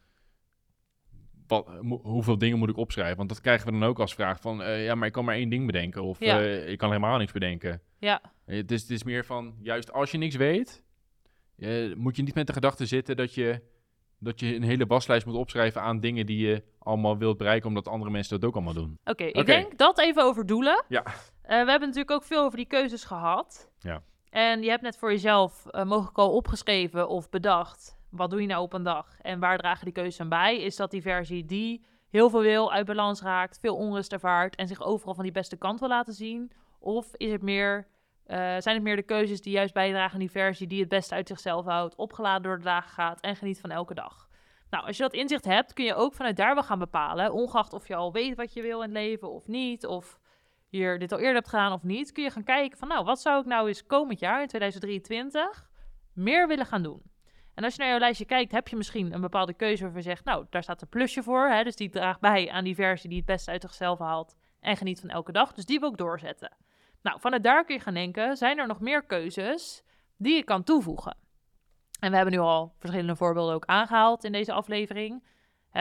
wat, 1.47 1.67
hoeveel 2.01 2.37
dingen 2.37 2.57
moet 2.57 2.69
ik 2.69 2.77
opschrijven? 2.77 3.17
Want 3.17 3.29
dat 3.29 3.41
krijgen 3.41 3.65
we 3.65 3.71
dan 3.71 3.83
ook 3.83 3.99
als 3.99 4.13
vraag 4.13 4.41
van, 4.41 4.61
eh, 4.63 4.85
ja, 4.85 4.95
maar 4.95 5.07
ik 5.07 5.13
kan 5.13 5.25
maar 5.25 5.35
één 5.35 5.49
ding 5.49 5.65
bedenken. 5.65 6.03
Of 6.03 6.19
Ja. 6.19 6.39
ik 6.41 6.77
kan 6.77 6.89
helemaal 6.89 7.17
niks 7.17 7.31
bedenken. 7.31 7.81
Ja, 7.97 8.21
Het 8.45 8.71
is, 8.71 8.81
het 8.81 8.89
is 8.91 9.03
meer 9.03 9.25
van, 9.25 9.55
juist 9.61 9.91
als 9.91 10.11
je 10.11 10.17
niks 10.17 10.35
weet, 10.35 10.83
moet 11.95 12.15
je 12.15 12.23
niet 12.23 12.35
met 12.35 12.47
de 12.47 12.53
gedachte 12.53 12.85
zitten 12.85 13.15
dat 13.15 13.33
je, 13.33 13.61
dat 14.19 14.39
je 14.39 14.55
een 14.55 14.63
hele 14.63 14.85
waslijst 14.85 15.25
moet 15.25 15.35
opschrijven 15.35 15.81
aan 15.81 15.99
dingen 15.99 16.25
die 16.25 16.47
je 16.47 16.63
allemaal 16.79 17.17
wilt 17.17 17.37
bereiken, 17.37 17.67
omdat 17.67 17.87
andere 17.87 18.11
mensen 18.11 18.39
dat 18.39 18.49
ook 18.49 18.55
allemaal 18.55 18.73
doen. 18.73 18.99
oké. 19.03 19.23
ik 19.23 19.45
denk 19.45 19.77
dat 19.77 19.99
even 19.99 20.23
over 20.23 20.45
doelen. 20.45 20.83
Ja. 20.87 21.03
Eh, 21.05 21.63
we 21.63 21.69
hebben 21.69 21.79
natuurlijk 21.79 22.11
ook 22.11 22.23
veel 22.23 22.43
over 22.43 22.57
die 22.57 22.67
keuzes 22.67 23.03
gehad. 23.03 23.71
Ja. 23.79 24.01
En 24.29 24.61
je 24.61 24.69
hebt 24.69 24.81
net 24.81 24.97
voor 24.97 25.11
jezelf 25.11 25.65
eh, 25.65 25.83
mogelijk 25.83 26.17
al 26.17 26.33
opgeschreven 26.33 27.09
of 27.09 27.29
bedacht. 27.29 27.97
Wat 28.09 28.29
doe 28.29 28.41
je 28.41 28.47
nou 28.47 28.61
op 28.61 28.73
een 28.73 28.83
dag? 28.83 29.17
En 29.21 29.39
waar 29.39 29.57
dragen 29.57 29.85
die 29.85 29.93
keuzes 29.93 30.19
aan 30.19 30.29
bij? 30.29 30.61
Is 30.61 30.75
dat 30.75 30.91
die 30.91 31.01
versie 31.01 31.45
die 31.45 31.85
heel 32.09 32.29
veel 32.29 32.41
wil, 32.41 32.71
uit 32.71 32.85
balans 32.85 33.21
raakt, 33.21 33.59
veel 33.59 33.75
onrust 33.75 34.13
ervaart 34.13 34.55
en 34.55 34.67
zich 34.67 34.81
overal 34.81 35.13
van 35.13 35.23
die 35.23 35.33
beste 35.33 35.57
kant 35.57 35.79
wil 35.79 35.89
laten 35.89 36.13
zien? 36.13 36.51
Of 36.79 37.15
is 37.15 37.31
het 37.31 37.41
meer, 37.41 37.87
eh, 38.29 38.37
zijn 38.37 38.75
het 38.75 38.83
meer 38.83 38.95
de 38.95 39.03
keuzes 39.03 39.41
die 39.41 39.53
juist 39.53 39.73
bijdragen 39.73 40.13
aan 40.13 40.19
die 40.19 40.31
versie 40.31 40.67
die 40.67 40.79
het 40.79 40.89
beste 40.89 41.15
uit 41.15 41.27
zichzelf 41.27 41.65
houdt, 41.65 41.95
opgeladen 41.95 42.43
door 42.43 42.57
de 42.57 42.63
dagen 42.63 42.89
gaat 42.89 43.19
en 43.19 43.35
geniet 43.35 43.59
van 43.59 43.71
elke 43.71 43.93
dag? 43.93 44.27
Nou, 44.69 44.85
als 44.85 44.97
je 44.97 45.03
dat 45.03 45.13
inzicht 45.13 45.45
hebt, 45.45 45.73
kun 45.73 45.85
je 45.85 45.95
ook 45.95 46.13
vanuit 46.13 46.37
daar 46.37 46.53
wel 46.53 46.63
gaan 46.63 46.79
bepalen, 46.79 47.33
ongeacht 47.33 47.73
of 47.73 47.87
je 47.87 47.95
al 47.95 48.11
weet 48.11 48.35
wat 48.35 48.53
je 48.53 48.61
wil 48.61 48.81
in 48.81 48.89
het 48.89 48.97
leven 48.97 49.31
of 49.31 49.47
niet, 49.47 49.85
of 49.85 50.19
je 50.67 50.95
dit 50.97 51.11
al 51.11 51.17
eerder 51.17 51.35
hebt 51.35 51.49
gedaan 51.49 51.73
of 51.73 51.83
niet, 51.83 52.11
kun 52.11 52.23
je 52.23 52.29
gaan 52.29 52.43
kijken 52.43 52.77
van, 52.77 52.87
nou, 52.87 53.05
wat 53.05 53.21
zou 53.21 53.39
ik 53.39 53.45
nou 53.45 53.67
eens 53.67 53.85
komend 53.85 54.19
jaar, 54.19 54.41
in 54.41 54.47
2023, 54.47 55.69
meer 56.13 56.47
willen 56.47 56.65
gaan 56.65 56.83
doen? 56.83 57.01
En 57.53 57.63
als 57.63 57.73
je 57.73 57.79
naar 57.79 57.89
jouw 57.89 57.99
lijstje 57.99 58.25
kijkt, 58.25 58.51
heb 58.51 58.67
je 58.67 58.75
misschien 58.75 59.13
een 59.13 59.21
bepaalde 59.21 59.53
keuze 59.53 59.83
waarvan 59.83 60.01
je 60.01 60.07
zegt, 60.07 60.25
nou, 60.25 60.45
daar 60.49 60.63
staat 60.63 60.81
een 60.81 60.87
plusje 60.87 61.23
voor, 61.23 61.47
hè, 61.47 61.63
dus 61.63 61.75
die 61.75 61.89
draagt 61.89 62.19
bij 62.19 62.49
aan 62.49 62.63
die 62.63 62.75
versie 62.75 63.09
die 63.09 63.17
het 63.17 63.27
beste 63.27 63.51
uit 63.51 63.61
zichzelf 63.61 63.99
haalt 63.99 64.35
en 64.59 64.77
geniet 64.77 64.99
van 64.99 65.09
elke 65.09 65.31
dag, 65.31 65.53
dus 65.53 65.65
die 65.65 65.79
wil 65.79 65.89
ik 65.89 65.97
doorzetten. 65.97 66.57
Nou, 67.01 67.19
vanuit 67.19 67.43
daar 67.43 67.65
kun 67.65 67.75
je 67.75 67.81
gaan 67.81 67.93
denken, 67.93 68.37
zijn 68.37 68.57
er 68.57 68.67
nog 68.67 68.79
meer 68.79 69.03
keuzes 69.03 69.83
die 70.17 70.35
je 70.35 70.43
kan 70.43 70.63
toevoegen? 70.63 71.17
En 71.99 72.09
we 72.09 72.15
hebben 72.15 72.33
nu 72.33 72.39
al 72.39 72.73
verschillende 72.77 73.15
voorbeelden 73.15 73.55
ook 73.55 73.65
aangehaald 73.65 74.23
in 74.23 74.31
deze 74.31 74.53
aflevering. 74.53 75.23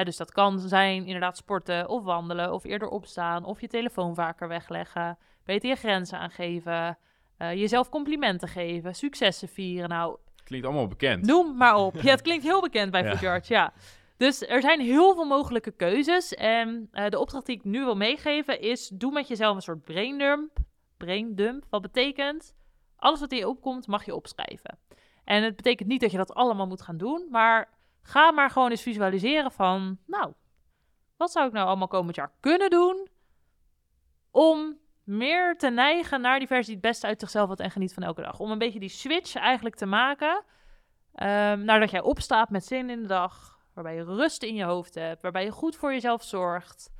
Dus 0.04 0.16
dat 0.16 0.32
kan 0.32 0.58
zijn 0.58 1.04
inderdaad 1.04 1.36
sporten 1.36 1.88
of 1.88 2.02
wandelen 2.02 2.52
of 2.52 2.64
eerder 2.64 2.88
opstaan 2.88 3.44
of 3.44 3.60
je 3.60 3.68
telefoon 3.68 4.14
vaker 4.14 4.48
wegleggen, 4.48 5.18
beter 5.44 5.68
je 5.68 5.74
grenzen 5.74 6.18
aangeven, 6.18 6.98
eh, 7.36 7.52
jezelf 7.52 7.88
complimenten 7.88 8.48
geven, 8.48 8.94
successen 8.94 9.48
vieren. 9.48 9.88
Nou, 9.88 10.18
Klinkt 10.44 10.66
allemaal 10.66 10.88
bekend. 10.88 11.26
Noem 11.26 11.56
maar 11.56 11.76
op. 11.76 11.94
Ja, 12.02 12.10
het 12.10 12.22
klinkt 12.22 12.44
heel 12.44 12.60
bekend 12.60 12.90
bij 12.90 13.02
Ja. 13.02 13.10
Foodyard, 13.10 13.46
ja. 13.46 13.72
Dus 14.16 14.46
er 14.46 14.60
zijn 14.60 14.80
heel 14.80 15.14
veel 15.14 15.24
mogelijke 15.24 15.70
keuzes. 15.70 16.34
En 16.34 16.88
eh, 16.92 17.08
de 17.08 17.18
opdracht 17.18 17.46
die 17.46 17.56
ik 17.56 17.64
nu 17.64 17.84
wil 17.84 17.96
meegeven 17.96 18.60
is... 18.60 18.88
doe 18.88 19.12
met 19.12 19.28
jezelf 19.28 19.54
een 19.56 19.62
soort 19.62 19.84
braindump. 19.84 20.58
Braindump, 20.98 21.64
wat 21.70 21.82
betekent... 21.82 22.54
alles 22.96 23.20
wat 23.20 23.32
in 23.32 23.38
je 23.38 23.48
opkomt, 23.48 23.86
mag 23.86 24.04
je 24.04 24.14
opschrijven. 24.14 24.78
En 25.24 25.42
het 25.42 25.56
betekent 25.56 25.88
niet 25.88 26.00
dat 26.00 26.10
je 26.10 26.16
dat 26.16 26.34
allemaal 26.34 26.66
moet 26.66 26.82
gaan 26.82 26.96
doen... 26.96 27.26
maar 27.30 27.68
ga 28.02 28.32
maar 28.32 28.50
gewoon 28.50 28.70
eens 28.70 28.82
visualiseren 28.82 29.52
van... 29.52 29.98
nou, 30.06 30.32
wat 31.16 31.30
zou 31.30 31.46
ik 31.46 31.52
nou 31.52 31.66
allemaal 31.66 31.88
komend 31.88 32.16
jaar 32.16 32.32
kunnen 32.40 32.70
doen... 32.70 33.08
om 34.30 34.78
meer 35.04 35.56
te 35.56 35.70
neigen 35.70 36.20
naar 36.20 36.38
die 36.38 36.48
versie 36.48 36.66
die 36.66 36.74
het 36.74 36.90
beste 36.90 37.06
uit 37.06 37.20
zichzelf 37.20 37.48
had 37.48 37.60
en 37.60 37.70
geniet 37.70 37.94
van 37.94 38.02
elke 38.02 38.22
dag. 38.22 38.38
Om 38.38 38.50
een 38.50 38.58
beetje 38.58 38.80
die 38.80 38.88
switch 38.88 39.34
eigenlijk 39.34 39.76
te 39.76 39.86
maken... 39.86 40.44
Ehm 41.14 41.64
nadat 41.64 41.90
jij 41.90 42.00
opstaat 42.00 42.50
met 42.50 42.64
zin 42.64 42.90
in 42.90 43.02
de 43.02 43.08
dag, 43.08 43.58
waarbij 43.74 43.94
je 43.94 44.04
rust 44.04 44.42
in 44.42 44.54
je 44.54 44.64
hoofd 44.64 44.94
hebt, 44.94 45.22
waarbij 45.22 45.44
je 45.44 45.50
goed 45.50 45.76
voor 45.76 45.92
jezelf 45.92 46.22
zorgt. 46.22 46.90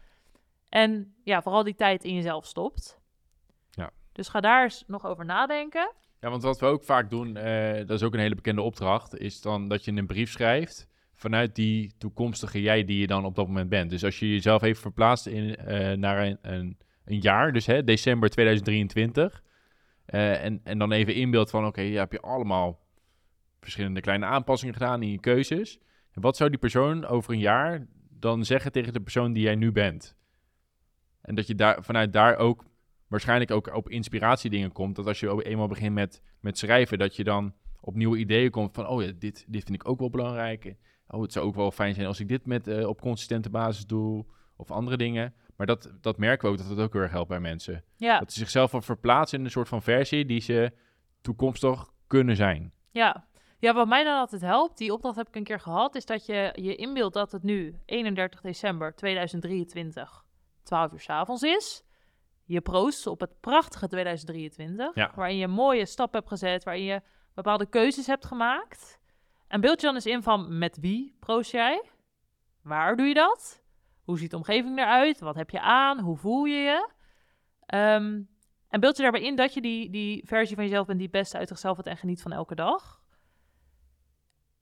En 0.69 1.15
ja, 1.25 1.43
vooral 1.43 1.65
die 1.65 1.75
tijd 1.75 2.05
in 2.05 2.15
jezelf 2.15 2.47
stopt. 2.47 3.01
Dus 4.18 4.28
ga 4.28 4.40
daar 4.40 4.62
eens 4.62 4.85
nog 4.87 5.07
over 5.07 5.24
nadenken. 5.24 5.92
Ja, 6.20 6.31
want 6.31 6.42
wat 6.42 6.61
we 6.61 6.66
ook 6.66 6.85
vaak 6.85 7.11
doen, 7.11 7.37
eh, 7.37 7.76
dat 7.76 7.90
is 7.90 8.02
ook 8.02 8.14
een 8.14 8.20
hele 8.20 8.35
bekende 8.35 8.62
opdracht, 8.62 9.18
is 9.18 9.40
dan 9.40 9.68
dat 9.68 9.85
je 9.85 9.92
een 9.92 10.07
brief 10.07 10.31
schrijft 10.31 10.88
vanuit 11.14 11.54
die 11.54 11.92
toekomstige 11.98 12.61
jij 12.61 12.85
die 12.85 12.98
je 12.98 13.07
dan 13.07 13.24
op 13.24 13.35
dat 13.35 13.46
moment 13.46 13.68
bent. 13.68 13.90
Dus 13.90 14.04
als 14.04 14.18
je 14.18 14.31
jezelf 14.31 14.62
even 14.62 14.83
verplaatst 14.83 15.26
in, 15.26 15.57
eh, 15.57 15.96
naar 15.96 16.26
een, 16.26 16.38
een, 17.04 17.20
jaar, 17.20 17.52
dus 17.52 17.66
hè, 17.66 17.85
december 17.85 18.31
2023, 18.31 19.42
eh, 20.04 20.44
en, 20.44 20.61
en 20.64 20.78
dan 20.78 20.92
even 20.92 21.14
inbeeld 21.14 21.50
van, 21.50 21.66
oké, 21.66 21.81
ja, 21.81 22.00
heb 22.00 22.12
je 22.12 22.20
allemaal 22.20 22.81
verschillende 23.61 24.00
kleine 24.00 24.26
aanpassingen 24.26 24.74
gedaan 24.74 25.02
in 25.02 25.11
je 25.11 25.20
keuzes. 25.20 25.78
En 26.11 26.20
wat 26.20 26.37
zou 26.37 26.50
die 26.50 26.59
persoon 26.59 27.07
over 27.07 27.33
een 27.33 27.38
jaar 27.38 27.87
dan 28.11 28.44
zeggen 28.44 28.72
tegen 28.72 28.92
de 28.92 29.00
persoon 29.00 29.33
die 29.33 29.42
jij 29.42 29.57
nu 29.57 29.72
bent? 29.72 30.16
En 31.20 31.35
dat 31.35 31.46
je 31.46 31.54
daar, 31.54 31.83
vanuit 31.83 32.12
daar 32.12 32.37
ook 32.37 32.64
waarschijnlijk 33.09 33.51
ook 33.51 33.75
op 33.75 33.88
inspiratie 33.88 34.51
dingen 34.51 34.73
komt. 34.73 34.97
Dat 34.97 35.07
als 35.07 35.21
je 35.21 35.29
ook 35.29 35.44
eenmaal 35.44 35.68
begint 35.68 35.94
met, 35.94 36.23
met 36.40 36.59
schrijven, 36.59 36.99
dat 36.99 37.16
je 37.16 37.25
dan 37.25 37.55
op 37.81 37.94
nieuwe 37.94 38.18
ideeën 38.18 38.51
komt 38.51 38.75
van, 38.75 38.87
oh 38.87 39.03
ja, 39.03 39.12
dit, 39.18 39.44
dit 39.49 39.64
vind 39.64 39.75
ik 39.83 39.88
ook 39.88 39.99
wel 39.99 40.11
belangrijk. 40.11 40.75
Oh, 41.09 41.23
het 41.23 41.33
zou 41.33 41.47
ook 41.47 41.55
wel 41.55 41.71
fijn 41.71 41.94
zijn 41.94 42.07
als 42.07 42.21
ik 42.21 42.29
dit 42.29 42.47
met, 42.47 42.66
eh, 42.66 42.88
op 42.88 43.01
consistente 43.01 43.51
basis 43.51 43.87
doe, 43.87 44.25
of 44.57 44.71
andere 44.71 44.97
dingen. 44.97 45.35
Maar 45.57 45.66
dat, 45.66 45.92
dat 46.01 46.18
merken 46.18 46.47
we 46.47 46.53
ook, 46.53 46.59
dat 46.59 46.68
het 46.68 46.79
ook 46.79 46.92
heel 46.92 47.03
erg 47.03 47.11
helpt 47.11 47.29
bij 47.29 47.40
mensen. 47.40 47.85
Ja, 47.97 48.18
Dat 48.18 48.33
ze 48.33 48.38
zichzelf 48.38 48.71
wel 48.71 48.81
verplaatsen 48.83 49.38
in 49.38 49.44
een 49.44 49.51
soort 49.51 49.68
van 49.68 49.83
versie 49.83 50.25
die 50.25 50.40
ze 50.40 50.73
toekomstig 51.21 51.90
kunnen 52.07 52.37
zijn. 52.37 52.73
ja. 52.90 53.27
Ja, 53.61 53.75
wat 53.75 53.88
mij 53.88 54.05
dan 54.05 54.18
altijd 54.18 54.40
helpt, 54.40 54.79
die 54.79 54.92
opdracht 54.92 55.16
heb 55.16 55.29
ik 55.29 55.35
een 55.37 55.44
keer 55.44 55.61
gehad, 55.61 55.94
is 55.94 56.05
dat 56.05 56.27
je 56.27 56.53
je 56.55 56.77
inbeeldt 56.77 57.14
dat 57.14 57.33
het 57.33 57.42
nu 57.42 57.79
31 57.85 58.40
december 58.40 58.94
2023, 58.94 60.25
12 60.62 60.92
uur 60.92 61.01
's 61.01 61.09
avonds 61.09 61.42
is. 61.42 61.83
Je 62.49 62.61
proost 62.61 63.07
op 63.07 63.21
het 63.21 63.41
prachtige 63.41 63.89
2023, 63.89 64.95
Ja. 64.95 65.13
waarin 65.15 65.37
je 65.37 65.49
mooie 65.49 65.87
stappen 65.87 66.19
hebt 66.19 66.31
gezet, 66.31 66.65
waarin 66.65 66.85
je 66.85 67.03
bepaalde 67.35 67.67
keuzes 67.67 68.07
hebt 68.07 68.27
gemaakt. 68.27 68.99
En 69.49 69.61
beeld 69.61 69.81
je 69.81 69.87
dan 69.87 69.95
eens 69.95 70.07
in 70.07 70.23
van 70.23 70.59
met 70.59 70.79
wie 70.81 71.17
proost 71.21 71.51
jij? 71.51 71.83
Waar 72.63 72.97
doe 72.97 73.07
je 73.07 73.15
dat? 73.15 73.63
Hoe 74.05 74.19
ziet 74.19 74.31
de 74.31 74.37
omgeving 74.37 74.79
eruit? 74.79 75.21
Wat 75.21 75.35
heb 75.35 75.51
je 75.51 75.61
aan? 75.61 76.01
Hoe 76.01 76.17
voel 76.17 76.45
je 76.45 76.57
je? 76.57 76.89
Ehm, 77.67 78.23
en 78.69 78.81
beeld 78.81 78.97
je 78.97 79.03
daarbij 79.03 79.23
in 79.23 79.37
dat 79.37 79.55
je 79.55 79.61
die, 79.61 79.91
die 79.91 80.27
versie 80.27 80.55
van 80.57 80.65
jezelf 80.65 80.87
bent 80.87 80.99
die 80.99 81.09
het 81.09 81.17
beste 81.17 81.39
uit 81.39 81.49
zichzelf 81.49 81.77
hebt 81.77 81.89
en 81.89 81.97
geniet 81.97 82.23
van 82.23 82.33
elke 82.33 82.55
dag. 82.55 83.01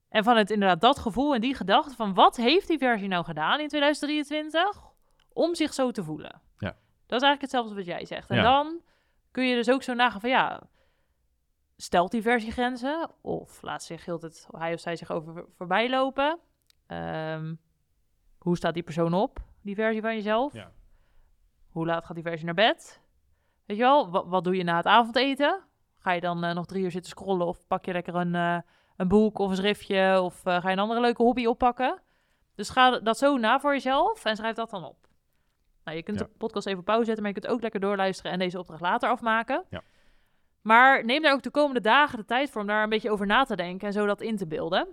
En 0.09 0.23
van 0.23 0.37
het 0.37 0.51
inderdaad 0.51 0.81
dat 0.81 0.99
gevoel 0.99 1.33
en 1.33 1.41
die 1.41 1.55
gedachte 1.55 1.95
van 1.95 2.13
wat 2.13 2.35
heeft 2.35 2.67
die 2.67 2.77
versie 2.77 3.07
nou 3.07 3.23
gedaan 3.23 3.59
in 3.59 3.67
2023 3.67 4.81
om 5.33 5.55
zich 5.55 5.73
zo 5.73 5.91
te 5.91 6.03
voelen. 6.03 6.41
Dat 7.07 7.21
is 7.21 7.27
eigenlijk 7.27 7.41
hetzelfde 7.41 7.69
als 7.69 7.77
wat 7.77 7.95
jij 7.95 8.05
zegt. 8.05 8.29
En 8.29 8.35
Ja. 8.35 8.41
dan 8.43 8.81
kun 9.31 9.43
je 9.45 9.55
dus 9.55 9.69
ook 9.69 9.83
zo 9.83 9.93
nagaan 9.93 10.21
van 10.21 10.29
ja, 10.29 10.61
stelt 11.77 12.11
die 12.11 12.21
versie 12.21 12.51
grenzen 12.51 13.09
of 13.21 13.61
laat 13.61 13.83
zich 13.83 14.05
heel 14.05 14.19
het 14.21 14.47
hij 14.57 14.73
of 14.73 14.79
zij 14.79 14.95
zich 14.95 15.11
over 15.11 15.45
voorbij 15.57 15.89
lopen. 15.89 16.39
Ehm, 16.87 17.55
hoe 18.37 18.57
staat 18.57 18.73
die 18.73 18.83
persoon 18.83 19.13
op, 19.13 19.39
die 19.61 19.75
versie 19.75 20.01
van 20.01 20.13
jezelf? 20.15 20.53
Ja. 20.53 20.71
Hoe 21.69 21.85
laat 21.85 22.05
gaat 22.05 22.15
die 22.15 22.23
versie 22.23 22.45
naar 22.45 22.53
bed? 22.53 23.01
Weet 23.65 23.77
je 23.77 23.83
wel, 23.83 24.09
wat, 24.09 24.25
wat 24.27 24.43
doe 24.43 24.55
je 24.55 24.63
na 24.63 24.75
het 24.75 24.85
avondeten? 24.85 25.63
Ga 25.99 26.11
je 26.11 26.21
dan 26.21 26.43
eh, 26.43 26.53
nog 26.55 26.65
drie 26.65 26.83
uur 26.83 26.91
zitten 26.91 27.11
scrollen 27.11 27.47
of 27.47 27.67
pak 27.67 27.85
je 27.85 27.91
lekker 27.91 28.15
een, 28.15 28.35
eh, 28.35 28.57
een 28.97 29.07
boek 29.07 29.39
of 29.39 29.49
een 29.49 29.55
schriftje 29.55 30.21
of 30.21 30.45
eh, 30.45 30.61
ga 30.61 30.67
je 30.67 30.73
een 30.75 30.81
andere 30.81 31.01
leuke 31.01 31.23
hobby 31.23 31.45
oppakken? 31.45 32.01
Dus 32.55 32.69
ga 32.69 32.99
dat 32.99 33.17
zo 33.17 33.37
na 33.37 33.59
voor 33.59 33.71
jezelf 33.73 34.25
en 34.25 34.35
schrijf 34.35 34.55
dat 34.55 34.69
dan 34.69 34.83
op. 34.85 35.06
Nou, 35.87 35.99
je 35.99 36.05
kunt 36.05 36.19
Ja. 36.19 36.25
de 36.25 36.31
podcast 36.37 36.67
even 36.67 36.83
pauze 36.83 37.05
zetten, 37.05 37.23
maar 37.23 37.33
je 37.33 37.39
kunt 37.39 37.53
ook 37.53 37.61
lekker 37.61 37.79
doorluisteren 37.79 38.31
en 38.31 38.39
deze 38.39 38.59
opdracht 38.59 38.81
later 38.81 39.09
afmaken. 39.09 39.63
Ja. 39.69 39.81
Maar 40.61 41.05
neem 41.05 41.21
daar 41.21 41.33
ook 41.33 41.41
de 41.41 41.51
komende 41.51 41.81
dagen 41.81 42.17
de 42.17 42.25
tijd 42.25 42.49
voor 42.49 42.61
om 42.61 42.67
daar 42.67 42.83
een 42.83 42.89
beetje 42.89 43.11
over 43.11 43.25
na 43.25 43.43
te 43.43 43.55
denken 43.55 43.87
en 43.87 43.93
zo 43.93 44.05
dat 44.05 44.21
in 44.21 44.37
te 44.37 44.47
beelden. 44.47 44.87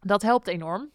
Dat 0.00 0.22
helpt 0.22 0.46
enorm. 0.46 0.90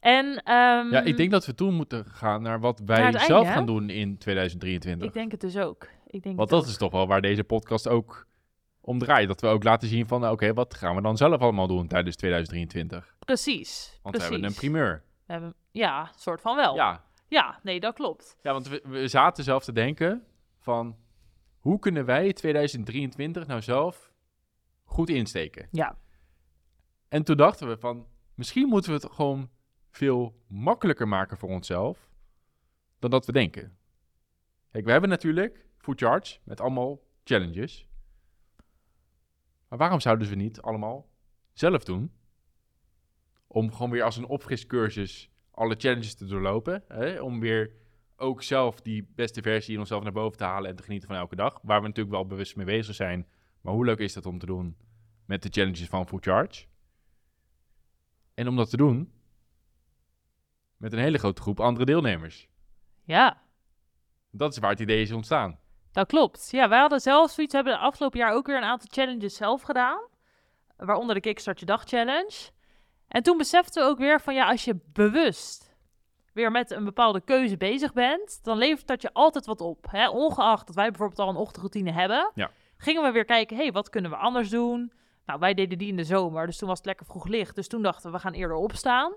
En, 0.00 0.42
ehm, 0.42 0.90
Ja, 0.90 1.00
ik 1.00 1.16
denk 1.16 1.30
dat 1.30 1.46
we 1.46 1.54
toe 1.54 1.70
moeten 1.70 2.04
gaan 2.04 2.42
naar 2.42 2.60
wat 2.60 2.78
wij 2.84 2.96
Naar 2.98 3.06
het 3.06 3.16
einde, 3.16 3.32
zelf 3.34 3.48
gaan 3.48 3.66
doen 3.66 3.90
in 3.90 4.18
2023. 4.18 5.06
Ik 5.08 5.14
denk 5.14 5.30
het 5.30 5.40
dus 5.40 5.56
ook. 5.58 5.88
Ik 6.06 6.22
denk 6.22 6.36
Want 6.36 6.48
dat 6.50 6.62
ook. 6.62 6.68
is 6.68 6.76
toch 6.76 6.92
wel 6.92 7.06
waar 7.06 7.20
deze 7.20 7.44
podcast 7.44 7.88
ook 7.88 8.26
om 8.80 8.98
draait. 8.98 9.28
Dat 9.28 9.40
we 9.40 9.46
ook 9.46 9.64
laten 9.64 9.88
zien 9.88 10.06
van, 10.06 10.20
nou, 10.20 10.32
oké, 10.32 10.52
wat 10.54 10.74
gaan 10.74 10.94
we 10.94 11.02
dan 11.02 11.16
zelf 11.16 11.40
allemaal 11.40 11.66
doen 11.66 11.86
tijdens 11.86 12.16
2023? 12.16 13.14
Precies. 13.18 13.98
Want 14.02 14.14
precies. 14.14 14.28
we 14.30 14.34
hebben 14.34 14.50
een 14.50 14.54
primeur. 14.56 15.02
We 15.26 15.32
hebben, 15.32 15.54
ja, 15.70 16.10
soort 16.16 16.40
van 16.40 16.56
wel. 16.56 16.74
Ja. 16.74 17.06
Ja, 17.28 17.60
nee, 17.62 17.80
dat 17.80 17.94
klopt. 17.94 18.36
ja, 18.42 18.52
want 18.52 18.68
we, 18.68 18.82
we 18.84 19.08
zaten 19.08 19.44
zelf 19.44 19.64
te 19.64 19.72
denken 19.72 20.26
van, 20.58 20.96
hoe 21.58 21.78
kunnen 21.78 22.04
wij 22.04 22.32
2023 22.32 23.46
nou 23.46 23.62
zelf 23.62 24.12
goed 24.84 25.08
insteken? 25.08 25.68
Ja. 25.70 25.98
En 27.08 27.22
toen 27.24 27.36
dachten 27.36 27.68
we 27.68 27.78
van, 27.78 28.06
misschien 28.34 28.68
moeten 28.68 28.90
we 28.90 28.96
het 28.96 29.12
gewoon 29.12 29.50
veel 29.90 30.42
makkelijker 30.46 31.08
maken 31.08 31.36
voor 31.36 31.48
onszelf 31.48 32.10
dan 32.98 33.10
dat 33.10 33.26
we 33.26 33.32
denken. 33.32 33.78
Kijk, 34.70 34.84
we 34.84 34.90
hebben 34.90 35.10
natuurlijk 35.10 35.66
Food 35.78 36.00
Charge 36.00 36.38
met 36.44 36.60
allemaal 36.60 37.02
challenges. 37.24 37.88
Maar 39.68 39.78
waarom 39.78 40.00
zouden 40.00 40.26
ze 40.26 40.34
niet 40.34 40.60
allemaal 40.60 41.08
zelf 41.52 41.84
doen? 41.84 42.12
Om 43.46 43.72
gewoon 43.72 43.90
weer 43.90 44.02
als 44.02 44.16
een 44.16 44.26
opfriscursus 44.26 45.30
alle 45.58 45.74
challenges 45.78 46.14
te 46.14 46.24
doorlopen. 46.26 46.84
Hè? 46.88 47.20
Om 47.20 47.40
weer 47.40 47.70
ook 48.16 48.42
zelf 48.42 48.80
die 48.80 49.12
beste 49.14 49.42
versie 49.42 49.72
in 49.74 49.78
onszelf 49.80 50.02
naar 50.02 50.12
boven 50.12 50.38
te 50.38 50.44
halen 50.44 50.70
en 50.70 50.76
te 50.76 50.82
genieten 50.82 51.08
van 51.08 51.16
elke 51.16 51.36
dag. 51.36 51.58
Waar 51.62 51.80
we 51.80 51.86
natuurlijk 51.86 52.14
wel 52.16 52.26
bewust 52.26 52.56
mee 52.56 52.66
bezig 52.66 52.94
zijn. 52.94 53.26
Maar 53.60 53.72
hoe 53.74 53.84
leuk 53.84 53.98
is 53.98 54.12
dat 54.12 54.26
om 54.26 54.38
te 54.38 54.46
doen 54.46 54.76
met 55.26 55.42
de 55.42 55.48
challenges 55.52 55.88
van 55.88 56.06
Food 56.06 56.24
Charge? 56.24 56.64
En 58.34 58.48
om 58.48 58.56
dat 58.56 58.70
te 58.70 58.76
doen 58.76 59.12
met 60.76 60.92
een 60.92 60.98
hele 60.98 61.18
grote 61.18 61.42
groep 61.42 61.60
andere 61.60 61.84
deelnemers. 61.84 62.48
Ja, 63.04 63.42
Dat 64.30 64.52
is 64.52 64.58
waar 64.58 64.70
het 64.70 64.80
idee 64.80 65.00
is 65.02 65.12
ontstaan. 65.12 65.58
dat 65.92 66.06
klopt. 66.06 66.48
Ja, 66.50 66.68
wij 66.68 66.78
hadden 66.78 67.00
zelf 67.00 67.30
zoiets, 67.30 67.52
we 67.52 67.58
hebben 67.60 67.78
de 67.78 67.86
afgelopen 67.86 68.18
jaar 68.18 68.32
ook 68.34 68.46
weer 68.46 68.56
een 68.56 68.62
aantal 68.62 68.88
challenges 68.92 69.34
zelf 69.36 69.62
gedaan. 69.62 70.00
Waaronder 70.76 71.14
de 71.14 71.20
Kickstart 71.20 71.60
Je 71.60 71.66
Dag 71.66 71.84
Challenge. 71.84 72.50
En 73.08 73.22
toen 73.22 73.36
beseften 73.36 73.82
we 73.82 73.88
ook 73.88 73.98
weer 73.98 74.20
van, 74.20 74.34
ja, 74.34 74.48
als 74.48 74.64
je 74.64 74.76
bewust 74.92 75.76
weer 76.32 76.50
met 76.50 76.70
een 76.70 76.84
bepaalde 76.84 77.20
keuze 77.20 77.56
bezig 77.56 77.92
bent, 77.92 78.38
dan 78.44 78.58
levert 78.58 78.86
dat 78.86 79.02
je 79.02 79.12
altijd 79.12 79.46
wat 79.46 79.60
op. 79.60 79.86
Hè? 79.90 80.08
Ongeacht 80.08 80.66
dat 80.66 80.76
wij 80.76 80.88
bijvoorbeeld 80.90 81.18
al 81.18 81.28
een 81.28 81.36
ochtendroutine 81.36 81.92
hebben, 81.92 82.30
Ja. 82.34 82.50
gingen 82.76 83.02
we 83.02 83.10
weer 83.10 83.24
kijken, 83.24 83.56
hé, 83.56 83.62
hey, 83.62 83.72
wat 83.72 83.90
kunnen 83.90 84.10
we 84.10 84.16
anders 84.16 84.48
doen? 84.50 84.92
Nou, 85.26 85.40
wij 85.40 85.54
deden 85.54 85.78
die 85.78 85.88
in 85.88 85.96
de 85.96 86.04
zomer, 86.04 86.46
dus 86.46 86.58
toen 86.58 86.68
was 86.68 86.76
het 86.78 86.86
lekker 86.86 87.06
vroeg 87.06 87.26
licht. 87.26 87.54
Dus 87.54 87.68
toen 87.68 87.82
dachten 87.82 88.10
we, 88.10 88.16
we 88.16 88.22
gaan 88.22 88.32
eerder 88.32 88.56
opstaan. 88.56 89.12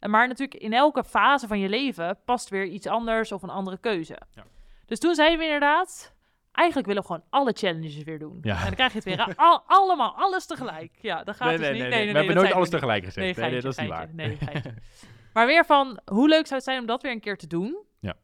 Maar 0.00 0.28
natuurlijk 0.28 0.62
in 0.62 0.72
elke 0.72 1.04
fase 1.04 1.46
van 1.46 1.58
je 1.58 1.68
leven 1.68 2.18
past 2.24 2.48
weer 2.48 2.64
iets 2.64 2.86
anders 2.86 3.32
of 3.32 3.42
een 3.42 3.50
andere 3.50 3.78
keuze. 3.78 4.18
Ja. 4.34 4.44
Dus 4.86 4.98
toen 4.98 5.14
zeiden 5.14 5.38
we 5.38 5.44
inderdaad, 5.44 6.13
eigenlijk 6.54 6.86
willen 6.86 7.02
we 7.02 7.08
gewoon 7.08 7.24
alle 7.30 7.52
challenges 7.52 8.02
weer 8.02 8.18
doen. 8.18 8.38
Ja. 8.42 8.58
En 8.58 8.64
dan 8.64 8.74
krijg 8.74 8.92
je 8.92 8.98
het 8.98 9.06
weer. 9.06 9.34
Al, 9.36 9.62
allemaal, 9.66 10.14
alles 10.16 10.46
tegelijk. 10.46 10.92
Ja, 11.00 11.24
dat 11.24 11.36
gaat 11.36 11.50
dus 11.50 11.58
niet. 11.58 11.78
Nee, 11.78 11.88
nee, 11.88 12.12
we 12.12 12.18
hebben 12.18 12.34
nooit 12.34 12.52
alles 12.52 12.70
niet. 12.70 12.74
tegelijk 12.74 13.04
gezegd. 13.04 13.26
Nee, 13.26 13.34
geintje, 13.34 13.60
dat 13.60 13.72
is 13.72 13.78
niet 13.78 13.88
waar. 13.88 14.08
Nee, 14.12 14.38
maar 15.34 15.46
weer 15.46 15.64
van, 15.64 16.00
hoe 16.04 16.28
leuk 16.28 16.46
zou 16.46 16.54
het 16.54 16.64
zijn 16.64 16.80
om 16.80 16.86
dat 16.86 17.02
weer 17.02 17.12
een 17.12 17.20
keer 17.20 17.36
te 17.36 17.46
doen? 17.46 17.76
Ja. 18.00 18.14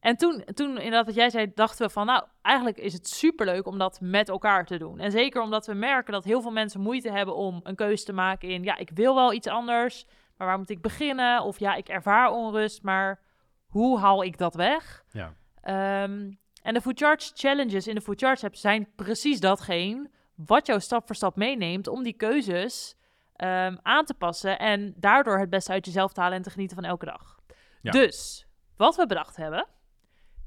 En 0.00 0.16
toen, 0.16 0.44
toen 0.54 0.68
inderdaad 0.68 1.06
wat 1.06 1.14
jij 1.14 1.30
zei, 1.30 1.52
dachten 1.54 1.86
we 1.86 1.92
van, 1.92 2.06
nou, 2.06 2.24
eigenlijk 2.42 2.78
is 2.78 2.92
het 2.92 3.08
superleuk 3.08 3.66
om 3.66 3.78
dat 3.78 3.98
met 4.00 4.28
elkaar 4.28 4.64
te 4.64 4.78
doen. 4.78 4.98
En 4.98 5.10
zeker 5.10 5.42
omdat 5.42 5.66
we 5.66 5.74
merken 5.74 6.12
dat 6.12 6.24
heel 6.24 6.42
veel 6.42 6.50
mensen 6.50 6.80
moeite 6.80 7.10
hebben 7.10 7.36
om 7.36 7.60
een 7.62 7.74
keuze 7.74 8.04
te 8.04 8.12
maken 8.12 8.48
in, 8.48 8.62
ja, 8.62 8.76
ik 8.76 8.90
wil 8.94 9.14
wel 9.14 9.32
iets 9.32 9.48
anders, 9.48 10.06
maar 10.36 10.46
waar 10.46 10.58
moet 10.58 10.70
ik 10.70 10.80
beginnen? 10.80 11.42
Of 11.42 11.58
ja, 11.58 11.74
ik 11.74 11.88
ervaar 11.88 12.30
onrust, 12.30 12.82
maar 12.82 13.20
hoe 13.66 13.98
haal 13.98 14.24
ik 14.24 14.38
dat 14.38 14.54
weg? 14.54 15.04
Ja. 15.10 15.34
Ehm, 15.60 16.30
en 16.66 16.74
de 16.74 16.80
Food 16.80 16.98
Charge 16.98 17.30
Challenges 17.34 17.86
in 17.86 17.94
de 17.94 18.00
Food 18.00 18.20
Charge 18.20 18.46
app 18.46 18.54
zijn 18.54 18.88
precies 18.96 19.40
datgene 19.40 20.10
wat 20.34 20.66
jou 20.66 20.80
stap 20.80 21.06
voor 21.06 21.14
stap 21.14 21.36
meeneemt 21.36 21.88
om 21.88 22.02
die 22.02 22.12
keuzes 22.12 22.96
ehm, 23.36 23.76
aan 23.82 24.04
te 24.04 24.14
passen 24.14 24.58
en 24.58 24.94
daardoor 24.96 25.38
het 25.38 25.50
beste 25.50 25.72
uit 25.72 25.84
jezelf 25.86 26.12
te 26.12 26.20
halen 26.20 26.36
en 26.36 26.42
te 26.42 26.50
genieten 26.50 26.76
van 26.76 26.84
elke 26.84 27.04
dag. 27.04 27.38
Ja. 27.82 27.90
Dus, 27.90 28.46
wat 28.76 28.96
we 28.96 29.06
bedacht 29.06 29.36
hebben, 29.36 29.66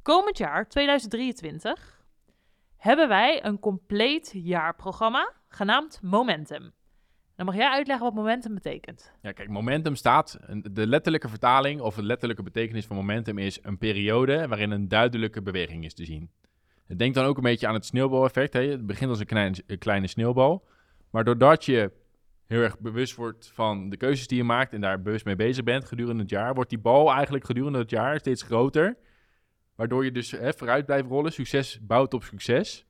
komend 0.02 0.38
jaar, 0.38 0.70
2023, 0.70 2.06
hebben 2.78 3.08
wij 3.08 3.46
een 3.46 3.60
compleet 3.60 4.32
jaarprogramma 4.34 5.34
genaamd 5.50 6.00
Momentum. 6.02 6.74
Dan 7.40 7.48
mag 7.48 7.58
jij 7.58 7.70
uitleggen 7.70 8.06
wat 8.06 8.16
Momentum 8.16 8.54
betekent. 8.54 9.12
Ja, 9.22 9.32
kijk, 9.32 9.50
momentum 9.50 9.96
staat, 9.96 10.40
de 10.72 10.88
letterlijke 10.88 11.30
vertaling 11.30 11.82
of 11.82 11.96
de 11.96 12.04
letterlijke 12.04 12.44
betekenis 12.44 12.86
van 12.86 12.96
momentum 12.96 13.38
is 13.38 13.60
een 13.62 13.78
periode 13.78 14.48
waarin 14.48 14.72
een 14.72 14.88
duidelijke 14.88 15.42
beweging 15.42 15.86
is 15.86 15.94
te 15.94 16.06
zien. 16.06 16.30
Denk 16.88 17.14
dan 17.14 17.26
ook 17.26 17.38
een 17.38 17.44
beetje 17.44 17.68
aan 17.68 17.74
het 17.74 17.86
sneeuwbaleffect. 17.86 18.54
Het 18.54 18.86
begint 18.86 19.10
als 19.10 19.20
een 19.20 19.78
kleine 19.80 20.08
sneeuwbal, 20.08 20.68
maar 21.10 21.24
doordat 21.24 21.66
je 21.66 21.92
heel 22.46 22.62
erg 22.62 22.80
bewust 22.80 23.16
wordt 23.16 23.52
van 23.54 23.90
de 23.90 23.98
keuzes 23.98 24.28
die 24.28 24.38
je 24.38 24.44
maakt 24.44 24.74
en 24.74 24.82
daar 24.82 25.02
bewust 25.02 25.26
mee 25.26 25.36
bezig 25.36 25.64
bent 25.64 25.86
gedurende 25.86 26.22
het 26.22 26.32
jaar, 26.32 26.54
wordt 26.54 26.70
die 26.70 26.80
bal 26.80 27.12
eigenlijk 27.12 27.46
gedurende 27.46 27.80
het 27.80 27.90
jaar 27.90 28.20
steeds 28.20 28.42
groter, 28.42 28.98
waardoor 29.76 30.06
je 30.06 30.12
dus 30.12 30.32
hè, 30.32 30.54
vooruit 30.54 30.86
blijft 30.86 31.08
rollen, 31.08 31.32
succes 31.32 31.80
bouwt 31.82 32.14
op 32.14 32.24
succes. 32.24 32.86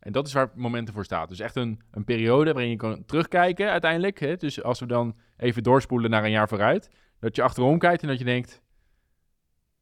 En 0.00 0.12
dat 0.12 0.26
is 0.26 0.32
waar 0.32 0.50
momentum 0.54 0.94
voor 0.94 1.04
staat. 1.04 1.28
Dus 1.28 1.40
echt 1.40 1.56
een, 1.56 1.80
een 1.90 2.04
periode 2.04 2.52
waarin 2.52 2.70
je 2.70 2.76
kan 2.76 3.04
terugkijken 3.04 3.70
uiteindelijk. 3.70 4.20
Hè? 4.20 4.36
Dus 4.36 4.62
als 4.62 4.80
we 4.80 4.86
dan 4.86 5.16
even 5.36 5.62
doorspoelen 5.62 6.10
naar 6.10 6.24
een 6.24 6.30
jaar 6.30 6.48
vooruit. 6.48 6.90
Dat 7.18 7.36
je 7.36 7.42
achterom 7.42 7.78
kijkt 7.78 8.02
en 8.02 8.08
dat 8.08 8.18
je 8.18 8.24
denkt... 8.24 8.62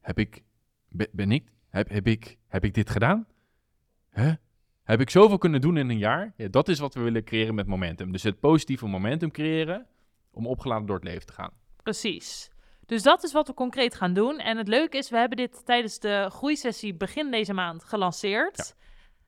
Heb 0.01 0.19
ik... 0.19 0.43
be- 0.89 1.09
Ben 1.11 1.31
ik... 1.31 1.51
Heb, 1.69 1.89
heb 1.89 2.07
ik... 2.07 2.37
Heb 2.47 2.63
ik 2.63 2.73
dit 2.73 2.89
gedaan? 2.89 3.27
Heb 4.83 5.01
ik 5.01 5.09
zoveel 5.09 5.37
kunnen 5.37 5.61
doen 5.61 5.77
in 5.77 5.89
een 5.89 5.97
jaar? 5.97 6.33
Ja, 6.35 6.47
dat 6.47 6.67
is 6.67 6.79
wat 6.79 6.93
we 6.93 7.01
willen 7.01 7.23
creëren 7.23 7.55
met 7.55 7.67
momentum. 7.67 8.11
Dus 8.11 8.23
het 8.23 8.39
positieve 8.39 8.87
momentum 8.87 9.31
creëren 9.31 9.87
om 10.31 10.47
opgeladen 10.47 10.85
door 10.85 10.95
het 10.95 11.05
leven 11.05 11.25
te 11.25 11.33
gaan. 11.33 11.51
Precies. 11.83 12.51
Dus 12.85 13.03
dat 13.03 13.23
is 13.23 13.31
wat 13.31 13.47
we 13.47 13.53
concreet 13.53 13.95
gaan 13.95 14.13
doen. 14.13 14.39
En 14.39 14.57
het 14.57 14.67
leuke 14.67 14.97
is, 14.97 15.09
we 15.09 15.17
hebben 15.17 15.37
dit 15.37 15.65
tijdens 15.65 15.99
de 15.99 16.27
groeisessie 16.29 16.95
begin 16.95 17.31
deze 17.31 17.53
maand 17.53 17.83
gelanceerd. 17.83 18.75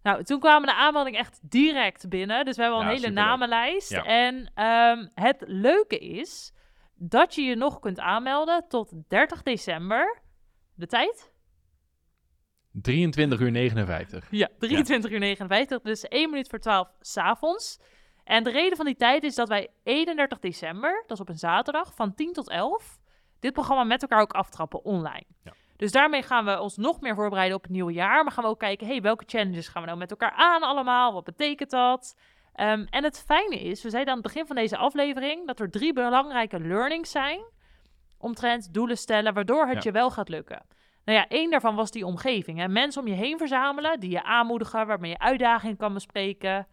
Nou, 0.04 0.24
toen 0.24 0.40
kwamen 0.40 0.68
de 0.68 0.76
aanmeldingen 0.76 1.20
echt 1.20 1.40
direct 1.42 2.10
binnen. 2.10 2.46
Dus 2.46 2.56
we 2.56 2.62
hebben 2.62 2.80
al 2.80 2.86
Ja, 2.86 2.92
een 2.92 2.98
hele 2.98 3.14
namenlijst. 3.14 3.90
Ja. 3.90 4.04
En 4.04 4.52
ehm, 4.54 5.08
het 5.14 5.44
leuke 5.48 5.98
is 5.98 6.54
dat 6.96 7.36
je 7.36 7.42
je 7.42 7.56
nog 7.56 7.80
kunt 7.80 8.00
aanmelden 8.00 8.66
tot 8.68 8.92
30 9.08 9.44
december. 9.44 10.22
De 10.74 10.88
tijd? 10.88 11.32
23 12.72 13.40
uur 13.40 13.52
59. 13.52 14.28
Ja, 14.32 14.50
23 14.60 15.12
uur 15.12 15.20
59. 15.20 15.82
Dus 15.82 16.08
1 16.08 16.30
minuut 16.30 16.48
voor 16.50 16.60
12 16.60 16.88
s'avonds. 17.00 17.80
En 18.24 18.44
de 18.44 18.52
reden 18.52 18.78
van 18.78 18.86
die 18.86 18.96
tijd 18.96 19.24
is 19.24 19.36
dat 19.36 19.48
wij 19.48 19.70
31 19.84 20.40
december, 20.40 21.04
dat 21.08 21.18
is 21.18 21.24
op 21.24 21.30
een 21.30 21.38
zaterdag, 21.38 21.96
van 21.96 22.16
10 22.16 22.34
tot 22.34 22.50
11, 22.50 23.00
dit 23.40 23.54
programma 23.54 23.84
met 23.84 24.02
elkaar 24.02 24.22
ook 24.22 24.34
aftrappen 24.34 24.84
online. 24.84 25.26
Ja. 25.44 25.54
Dus 25.82 25.92
daarmee 25.92 26.22
gaan 26.22 26.46
we 26.46 26.60
ons 26.60 26.78
nog 26.78 27.02
meer 27.02 27.16
voorbereiden 27.16 27.58
op 27.58 27.64
het 27.64 27.72
nieuwe 27.72 27.92
jaar. 27.94 28.24
Maar 28.24 28.32
gaan 28.32 28.44
we 28.44 28.50
ook 28.50 28.60
kijken, 28.60 28.88
hey, 28.88 29.02
welke 29.02 29.24
challenges 29.28 29.68
gaan 29.68 29.82
we 29.82 29.88
nou 29.88 30.00
met 30.00 30.12
elkaar 30.12 30.32
aan 30.32 30.62
allemaal? 30.62 31.14
Wat 31.14 31.24
betekent 31.24 31.70
dat? 31.70 32.18
Ehm, 32.54 32.86
en 32.90 33.04
het 33.04 33.24
fijne 33.26 33.60
is, 33.60 33.84
we 33.84 33.90
zeiden 33.90 34.14
aan 34.14 34.20
het 34.20 34.28
begin 34.28 34.46
van 34.48 34.56
deze 34.56 34.78
aflevering 34.78 35.48
dat 35.48 35.60
er 35.60 35.70
drie 35.70 35.94
belangrijke 35.94 36.60
learnings 36.60 37.12
zijn 37.12 37.42
omtrent 38.18 38.74
doelen 38.74 38.98
stellen, 38.98 39.34
waardoor 39.34 39.66
het 39.68 39.74
Ja. 39.76 39.82
je 39.84 39.92
wel 39.92 40.12
gaat 40.12 40.30
lukken. 40.30 40.66
Nou 41.06 41.18
ja, 41.18 41.28
één 41.28 41.50
daarvan 41.52 41.76
was 41.76 41.92
die 41.92 42.06
omgeving. 42.06 42.58
Hè? 42.58 42.68
Mensen 42.68 43.02
om 43.02 43.08
je 43.08 43.14
heen 43.16 43.38
verzamelen, 43.38 44.00
die 44.00 44.10
je 44.12 44.24
aanmoedigen, 44.24 44.88
waarmee 44.88 45.12
je 45.12 45.20
uitdagingen 45.20 45.78
kan 45.78 45.94
bespreken. 45.94 46.68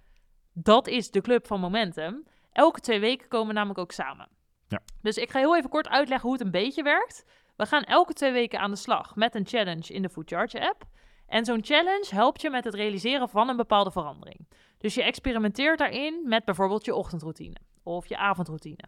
Dat 0.52 0.86
is 0.86 1.10
de 1.10 1.20
club 1.20 1.46
van 1.46 1.60
Momentum. 1.60 2.26
Elke 2.52 2.80
twee 2.80 3.00
weken 3.00 3.28
komen 3.28 3.46
we 3.48 3.52
namelijk 3.52 3.78
ook 3.80 3.92
samen. 3.92 4.28
Ja. 4.68 4.80
Dus 5.02 5.16
ik 5.16 5.30
ga 5.30 5.38
heel 5.38 5.56
even 5.56 5.70
kort 5.70 5.88
uitleggen 5.88 6.28
hoe 6.28 6.36
het 6.36 6.46
een 6.46 6.52
beetje 6.52 6.82
werkt. 6.82 7.24
We 7.58 7.66
gaan 7.66 7.82
elke 7.82 8.12
twee 8.12 8.32
weken 8.32 8.58
aan 8.60 8.70
de 8.70 8.76
slag 8.76 9.16
met 9.16 9.34
een 9.34 9.46
challenge 9.46 9.92
in 9.92 10.02
de 10.02 10.08
Food 10.08 10.28
Charge 10.30 10.68
app. 10.68 10.84
En 11.26 11.44
zo'n 11.44 11.64
challenge 11.64 12.06
helpt 12.10 12.40
je 12.40 12.50
met 12.50 12.64
het 12.64 12.74
realiseren 12.74 13.28
van 13.28 13.48
een 13.48 13.56
bepaalde 13.56 13.90
verandering. 13.90 14.48
Dus 14.78 14.94
je 14.94 15.02
experimenteert 15.02 15.78
daarin 15.78 16.22
met 16.24 16.44
bijvoorbeeld 16.44 16.84
je 16.84 16.94
ochtendroutine 16.94 17.56
of 17.82 18.06
je 18.06 18.16
avondroutine. 18.16 18.84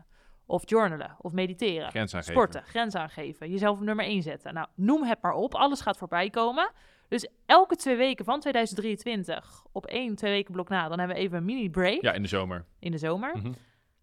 Of 0.47 0.63
journalen, 0.71 1.17
of 1.19 1.33
mediteren. 1.33 1.91
Grens. 1.91 2.15
Sporten, 2.19 2.63
grenzen 2.63 3.01
aangeven, 3.01 3.51
jezelf 3.51 3.79
op 3.79 3.85
nummer 3.85 4.05
1 4.05 4.23
zetten. 4.23 4.55
Nou, 4.55 4.67
noem 4.75 5.03
het 5.05 5.19
maar 5.23 5.33
op. 5.35 5.55
Alles 5.55 5.81
gaat 5.81 5.97
voorbij 5.97 6.31
komen. 6.31 6.73
Dus 7.09 7.29
elke 7.47 7.77
twee 7.77 7.97
weken 7.97 8.25
van 8.25 8.41
2023, 8.41 9.65
op 9.73 9.87
één, 9.87 10.15
twee 10.17 10.33
weken 10.33 10.53
blok 10.53 10.69
na, 10.69 10.89
dan 10.89 10.99
hebben 10.99 11.17
we 11.17 11.23
even 11.23 11.37
een 11.37 11.45
mini-break 11.45 12.03
Ja, 12.03 12.13
in 12.13 12.23
de 12.23 12.29
zomer. 12.29 12.65
in 12.79 12.91
de 12.91 12.99
zomer. 12.99 13.37
Mhm. 13.37 13.53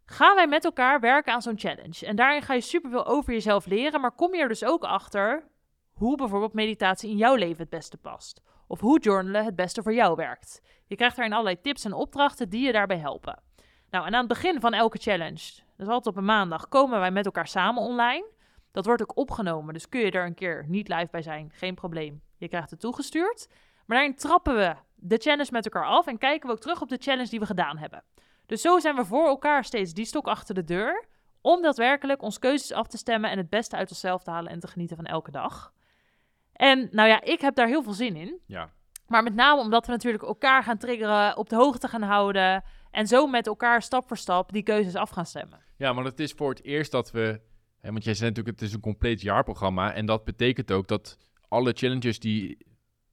Gaan 0.10 0.36
wij 0.36 0.48
met 0.48 0.66
elkaar 0.66 1.00
werken 1.00 1.34
aan 1.34 1.42
zo'n 1.42 1.60
challenge. 1.60 2.06
En 2.06 2.16
daarin 2.16 2.42
ga 2.42 2.54
je 2.54 2.62
superveel 2.62 3.06
over 3.06 3.34
jezelf 3.34 3.66
leren, 3.66 4.02
maar 4.02 4.12
kom 4.12 4.36
je 4.36 4.42
er 4.42 4.48
dus 4.48 4.66
ook 4.66 4.84
achter 4.84 5.48
hoe 5.94 6.18
bijvoorbeeld 6.18 6.54
meditatie 6.54 7.10
in 7.10 7.18
jouw 7.18 7.36
leven 7.36 7.62
het 7.62 7.70
beste 7.70 7.98
past. 7.98 8.42
Of 8.68 8.80
hoe 8.80 9.00
journalen 9.00 9.46
het 9.46 9.56
beste 9.56 9.84
voor 9.84 9.94
jou 9.94 10.16
werkt. 10.16 10.62
Je 10.86 10.96
krijgt 10.96 11.16
daarin 11.16 11.34
allerlei 11.34 11.62
tips 11.62 11.86
en 11.86 11.94
opdrachten 11.94 12.50
die 12.50 12.66
je 12.66 12.72
daarbij 12.72 12.98
helpen. 12.98 13.42
Nou, 13.90 14.06
en 14.06 14.14
aan 14.14 14.20
het 14.20 14.28
begin 14.28 14.60
van 14.60 14.74
elke 14.74 14.98
challenge, 14.98 15.62
dus 15.78 15.88
altijd 15.88 16.06
op 16.06 16.18
een 16.18 16.26
maandag, 16.26 16.68
komen 16.68 17.00
wij 17.00 17.12
met 17.12 17.26
elkaar 17.26 17.48
samen 17.48 17.82
online. 17.82 18.26
Dat 18.72 18.86
wordt 18.86 19.02
ook 19.02 19.18
opgenomen, 19.18 19.74
dus 19.74 19.90
kun 19.90 20.00
je 20.00 20.12
er 20.12 20.26
een 20.26 20.34
keer 20.34 20.66
niet 20.68 20.88
live 20.88 21.08
bij 21.12 21.22
zijn, 21.22 21.52
geen 21.54 21.76
probleem. 21.76 22.22
Je 22.38 22.48
krijgt 22.48 22.70
het 22.70 22.80
toegestuurd. 22.80 23.48
Maar 23.86 23.98
daarin 23.98 24.16
trappen 24.16 24.56
we 24.56 24.76
de 24.96 25.18
challenge 25.18 25.50
met 25.52 25.66
elkaar 25.66 25.86
af 25.86 26.08
en 26.08 26.18
kijken 26.18 26.48
we 26.48 26.54
ook 26.54 26.62
terug 26.62 26.82
op 26.82 26.90
de 26.90 26.98
challenge 27.00 27.30
die 27.30 27.40
we 27.40 27.46
gedaan 27.46 27.78
hebben. 27.78 28.04
Dus 28.48 28.62
zo 28.62 28.80
zijn 28.80 28.96
we 28.96 29.06
voor 29.06 29.28
elkaar 29.28 29.64
steeds 29.64 29.94
die 29.94 30.06
stok 30.06 30.28
achter 30.28 30.56
de 30.56 30.64
deur, 30.64 31.06
om 31.42 31.62
daadwerkelijk 31.62 32.22
ons 32.22 32.40
keuzes 32.40 32.72
af 32.72 32.88
te 32.88 32.98
stemmen 32.98 33.30
en 33.30 33.38
het 33.38 33.50
beste 33.50 33.76
uit 33.76 33.90
onszelf 33.90 34.24
te 34.24 34.32
halen 34.32 34.52
en 34.52 34.60
te 34.60 34.68
genieten 34.68 34.96
van 34.96 35.06
elke 35.06 35.32
dag. 35.32 35.74
En 36.54 36.88
nou 36.92 37.10
ja, 37.10 37.22
ik 37.22 37.42
heb 37.42 37.56
daar 37.56 37.68
heel 37.68 37.84
veel 37.84 37.94
zin 37.94 38.16
in. 38.16 38.40
Ja. 38.46 38.72
Maar 39.08 39.24
met 39.24 39.36
name 39.36 39.62
omdat 39.62 39.86
we 39.86 39.92
natuurlijk 39.92 40.24
elkaar 40.24 40.64
gaan 40.64 40.78
triggeren, 40.78 41.38
op 41.38 41.50
de 41.50 41.56
hoogte 41.56 41.88
gaan 41.88 42.02
houden. 42.02 42.64
En 42.92 43.08
zo 43.08 43.28
met 43.28 43.48
elkaar 43.48 43.82
stap 43.82 44.08
voor 44.08 44.18
stap 44.18 44.52
die 44.52 44.64
keuzes 44.64 44.96
af 44.96 45.10
gaan 45.10 45.26
stemmen. 45.26 45.60
Ja, 45.78 45.94
maar 45.94 46.04
het 46.04 46.20
is 46.20 46.32
voor 46.32 46.50
het 46.50 46.64
eerst 46.64 46.92
dat 46.92 47.12
we... 47.12 47.42
Hè, 47.80 47.92
want 47.92 48.04
jij 48.04 48.14
zei 48.14 48.30
natuurlijk, 48.30 48.60
het 48.60 48.68
is 48.68 48.74
een 48.74 48.82
compleet 48.82 49.22
jaarprogramma. 49.22 49.94
En 49.94 50.06
dat 50.06 50.24
betekent 50.24 50.72
ook 50.72 50.88
dat 50.88 51.18
alle 51.48 51.74
challenges 51.74 52.20
die 52.20 52.58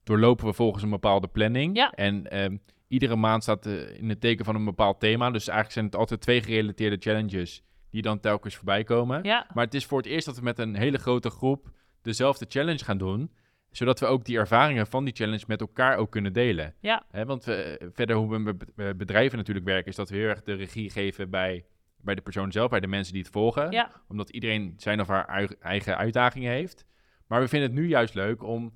doorlopen 0.03 0.47
we 0.47 0.53
volgens 0.53 0.83
een 0.83 0.91
bepaalde 0.91 1.29
planning. 1.29 1.77
Ja. 1.77 1.91
En 1.91 2.31
ehm, 2.31 2.57
iedere 2.95 3.17
maand 3.17 3.43
staat 3.43 3.67
eh, 3.67 3.99
in 3.99 4.09
het 4.09 4.21
teken 4.21 4.45
van 4.45 4.55
een 4.55 4.65
bepaald 4.65 5.01
thema. 5.01 5.31
Dus 5.31 5.43
eigenlijk 5.49 5.73
zijn 5.73 5.85
het 5.85 5.97
altijd 5.97 6.21
twee 6.21 6.43
gerelateerde 6.43 6.97
challenges 6.99 7.63
die 7.91 8.03
dan 8.03 8.21
telkens 8.21 8.55
voorbij 8.57 8.85
komen. 8.85 9.23
Ja, 9.23 9.47
Maar 9.55 9.65
het 9.65 9.75
is 9.75 9.87
voor 9.87 9.99
het 9.99 10.07
eerst 10.07 10.27
dat 10.27 10.37
we 10.37 10.43
met 10.43 10.59
een 10.59 10.77
hele 10.77 10.99
grote 10.99 11.31
groep 11.31 11.71
dezelfde 12.03 12.47
challenge 12.49 12.85
gaan 12.85 12.99
doen. 12.99 13.33
Zodat 13.71 14.01
we 14.01 14.07
ook 14.07 14.25
die 14.25 14.39
ervaringen 14.39 14.87
van 14.87 15.05
die 15.05 15.15
challenge 15.15 15.45
met 15.47 15.61
elkaar 15.61 15.97
ook 15.97 16.11
kunnen 16.11 16.33
delen. 16.33 16.75
ja, 16.81 17.05
want 17.25 17.45
we, 17.45 17.91
verder 17.93 18.17
hoe 18.17 18.31
we 18.31 18.39
met 18.39 18.75
be- 18.75 18.95
bedrijven 18.97 19.39
natuurlijk 19.39 19.67
werken, 19.67 19.91
is 19.91 19.97
dat 19.97 20.09
we 20.11 20.17
heel 20.17 20.29
erg 20.29 20.43
de 20.43 20.53
regie 20.55 20.91
geven 20.91 21.31
bij, 21.31 21.65
bij 22.01 22.15
de 22.15 22.21
persoon 22.23 22.53
zelf, 22.53 22.71
bij 22.71 22.81
de 22.81 22.87
mensen 22.87 23.13
die 23.13 23.23
het 23.23 23.33
volgen. 23.33 23.71
ja, 23.71 23.91
Omdat 24.09 24.31
iedereen 24.31 24.75
zijn 24.77 25.01
of 25.01 25.09
haar 25.09 25.49
eigen 25.61 25.97
uitdagingen 25.97 26.53
heeft. 26.53 26.87
Maar 27.27 27.41
we 27.41 27.49
vinden 27.49 27.69
het 27.71 27.79
nu 27.79 27.89
juist 27.89 28.15
leuk 28.15 28.43
om 28.43 28.73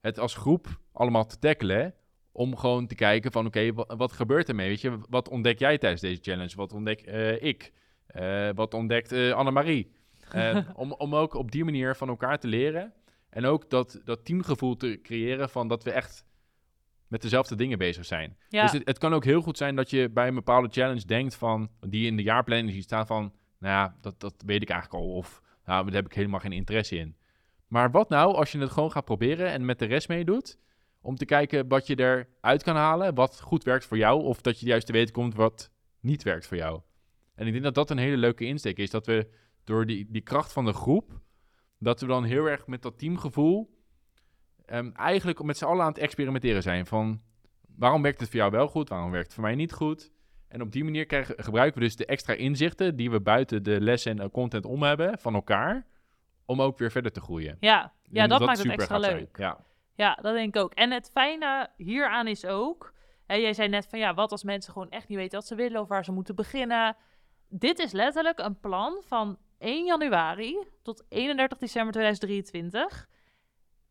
het 0.00 0.18
als 0.18 0.34
groep 0.34 0.80
allemaal 0.92 1.26
te 1.26 1.38
tackelen. 1.38 1.94
Om 2.38 2.56
gewoon 2.56 2.86
te 2.86 2.94
kijken 2.94 3.32
van 3.32 3.46
oké, 3.46 3.72
wa- 3.72 3.96
wat 3.96 4.12
gebeurt 4.12 4.48
ermee? 4.48 4.68
Weet 4.68 4.80
je, 4.80 4.98
wat 5.08 5.28
ontdek 5.28 5.58
jij 5.58 5.78
tijdens 5.78 6.00
deze 6.02 6.20
challenge? 6.22 6.56
Wat 6.56 6.72
ontdek 6.72 7.00
eh, 7.00 7.42
ik? 7.42 7.72
Eh, 8.06 8.48
wat 8.54 8.74
ontdekt 8.74 9.12
eh 9.12 9.32
Annemarie? 9.32 9.90
Om, 10.74 10.92
om 10.92 11.14
ook 11.14 11.34
op 11.34 11.50
die 11.50 11.64
manier 11.64 11.96
van 11.96 12.08
elkaar 12.08 12.38
te 12.38 12.46
leren. 12.46 12.92
En 13.30 13.44
ook 13.44 13.70
dat, 13.70 14.00
dat 14.04 14.24
teamgevoel 14.24 14.76
te 14.76 14.98
creëren 15.02 15.48
van 15.50 15.68
dat 15.68 15.84
we 15.84 15.90
echt 15.92 16.24
met 17.06 17.22
dezelfde 17.22 17.54
dingen 17.54 17.78
bezig 17.78 18.04
zijn. 18.04 18.36
ja. 18.48 18.62
Dus 18.62 18.72
het, 18.72 18.82
het 18.84 18.98
kan 18.98 19.14
ook 19.14 19.24
heel 19.24 19.40
goed 19.42 19.56
zijn 19.56 19.76
dat 19.76 19.90
je 19.90 20.08
bij 20.10 20.28
een 20.28 20.34
bepaalde 20.34 20.68
challenge 20.70 21.04
denkt 21.06 21.34
van, 21.34 21.70
die 21.80 22.06
in 22.06 22.16
de 22.16 22.22
jaarplanning 22.22 22.72
ziet 22.72 22.82
staan 22.84 23.06
van, 23.06 23.32
nou 23.58 23.74
ja, 23.74 23.96
dat, 24.00 24.20
dat 24.20 24.34
weet 24.46 24.62
ik 24.62 24.70
eigenlijk 24.70 25.02
al. 25.04 25.10
Of, 25.14 25.40
nou, 25.64 25.84
daar 25.84 25.94
heb 25.94 26.06
ik 26.06 26.14
helemaal 26.14 26.40
geen 26.40 26.52
interesse 26.52 26.96
in. 26.96 27.16
Maar 27.66 27.90
wat 27.90 28.08
nou 28.08 28.34
als 28.34 28.52
je 28.52 28.58
het 28.58 28.70
gewoon 28.70 28.90
gaat 28.92 29.04
proberen 29.04 29.50
en 29.50 29.64
met 29.64 29.78
de 29.78 29.84
rest 29.86 30.08
meedoet, 30.08 30.58
om 31.08 31.16
te 31.16 31.24
kijken 31.24 31.68
wat 31.68 31.86
je 31.86 31.98
eruit 31.98 32.62
kan 32.62 32.76
halen, 32.76 33.14
wat 33.14 33.40
goed 33.40 33.64
werkt 33.64 33.86
voor 33.86 33.96
jou, 33.96 34.22
of 34.22 34.40
dat 34.40 34.60
je 34.60 34.66
juist 34.66 34.86
te 34.86 34.92
weten 34.92 35.14
komt 35.14 35.34
wat 35.34 35.70
niet 36.00 36.22
werkt 36.22 36.46
voor 36.46 36.56
jou. 36.56 36.80
En 37.34 37.46
ik 37.46 37.52
denk 37.52 37.64
dat 37.64 37.74
dat 37.74 37.90
een 37.90 37.98
hele 37.98 38.16
leuke 38.16 38.44
insteek 38.44 38.78
is, 38.78 38.90
dat 38.90 39.06
we 39.06 39.28
door 39.64 39.86
die, 39.86 40.06
die 40.10 40.22
kracht 40.22 40.52
van 40.52 40.64
de 40.64 40.72
groep, 40.72 41.20
dat 41.78 42.00
we 42.00 42.06
dan 42.06 42.24
heel 42.24 42.46
erg 42.46 42.66
met 42.66 42.82
dat 42.82 42.98
teamgevoel 42.98 43.76
ehm, 44.64 44.90
eigenlijk 44.90 45.42
met 45.42 45.56
z'n 45.56 45.64
allen 45.64 45.82
aan 45.82 45.88
het 45.88 45.98
experimenteren 45.98 46.62
zijn. 46.62 46.86
Van 46.86 47.22
waarom 47.76 48.02
werkt 48.02 48.20
het 48.20 48.28
voor 48.28 48.38
jou 48.38 48.50
wel 48.50 48.68
goed, 48.68 48.88
waarom 48.88 49.10
werkt 49.10 49.26
het 49.26 49.34
voor 49.34 49.44
mij 49.44 49.54
niet 49.54 49.72
goed? 49.72 50.12
En 50.48 50.62
op 50.62 50.72
die 50.72 50.84
manier 50.84 51.06
krijgen, 51.06 51.34
gebruiken 51.44 51.78
we 51.78 51.84
dus 51.86 51.96
de 51.96 52.06
extra 52.06 52.34
inzichten 52.34 52.96
die 52.96 53.10
we 53.10 53.20
buiten 53.20 53.62
de 53.62 53.80
lessen 53.80 54.20
en 54.20 54.30
content 54.30 54.64
om 54.64 54.82
hebben 54.82 55.18
van 55.18 55.34
elkaar, 55.34 55.86
om 56.44 56.62
ook 56.62 56.78
weer 56.78 56.90
verder 56.90 57.12
te 57.12 57.20
groeien. 57.20 57.56
ja. 57.60 57.92
Ja 58.02 58.26
denk 58.26 58.28
dat 58.28 58.40
maakt 58.40 58.58
het 58.58 58.72
extra 58.72 58.98
leuk. 58.98 59.36
Ja. 59.36 59.66
Ja, 59.98 60.14
dat 60.22 60.34
denk 60.34 60.54
ik 60.56 60.62
ook. 60.62 60.72
En 60.74 60.90
het 60.90 61.10
fijne 61.12 61.70
hieraan 61.76 62.26
is 62.26 62.44
ook... 62.44 62.92
Hè, 63.26 63.34
jij 63.34 63.52
zei 63.52 63.68
net 63.68 63.86
van 63.90 63.98
ja, 63.98 64.14
wat 64.14 64.30
als 64.32 64.42
mensen 64.42 64.72
gewoon 64.72 64.90
echt 64.90 65.08
niet 65.08 65.18
weten 65.18 65.38
wat 65.38 65.46
ze 65.46 65.54
willen... 65.54 65.80
of 65.80 65.88
waar 65.88 66.04
ze 66.04 66.12
moeten 66.12 66.34
beginnen. 66.34 66.96
Dit 67.48 67.78
is 67.78 67.92
letterlijk 67.92 68.38
een 68.38 68.60
plan 68.60 69.02
van 69.06 69.38
1 69.58 69.84
januari 69.84 70.58
tot 70.82 71.04
31 71.08 71.58
december 71.58 71.92
2023. 71.92 73.08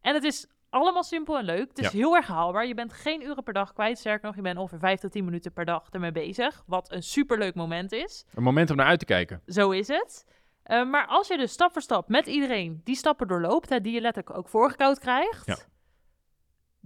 En 0.01 0.14
het 0.14 0.24
is 0.24 0.47
allemaal 0.70 1.03
simpel 1.03 1.38
en 1.38 1.43
leuk. 1.43 1.68
Het 1.70 1.78
is 1.78 1.91
Ja. 1.91 1.97
heel 1.97 2.16
erg 2.16 2.28
haalbaar. 2.28 2.66
Je 2.68 2.74
bent 2.74 2.93
geen 2.93 3.22
uren 3.22 3.43
per 3.43 3.53
dag 3.53 3.74
kwijt. 3.74 3.97
Sterker 3.97 4.26
nog, 4.28 4.36
je 4.36 4.41
bent 4.41 4.58
ongeveer 4.58 4.80
5 4.80 4.99
tot 4.99 5.12
10 5.12 5.26
minuten 5.26 5.53
per 5.53 5.66
dag 5.66 5.88
ermee 5.91 6.12
bezig. 6.12 6.64
Wat 6.66 6.91
een 6.91 7.03
superleuk 7.03 7.55
moment 7.55 7.91
is. 7.91 8.26
Een 8.34 8.43
moment 8.43 8.70
om 8.70 8.76
naar 8.76 8.86
uit 8.88 8.99
te 8.99 9.05
kijken. 9.05 9.41
Zo 9.45 9.72
is 9.72 9.88
het. 9.88 10.26
Eh, 10.64 10.89
maar 10.89 11.08
als 11.08 11.28
je 11.28 11.38
dus 11.38 11.51
stap 11.51 11.72
voor 11.72 11.82
stap 11.82 12.10
met 12.10 12.28
iedereen 12.28 12.82
die 12.84 12.95
stappen 12.95 13.28
doorloopt, 13.28 13.70
hè, 13.70 13.82
die 13.82 13.93
je 13.93 14.01
letterlijk 14.01 14.38
ook 14.38 14.49
voorgekoud 14.49 14.99
krijgt, 14.99 15.45
Ja. 15.45 15.58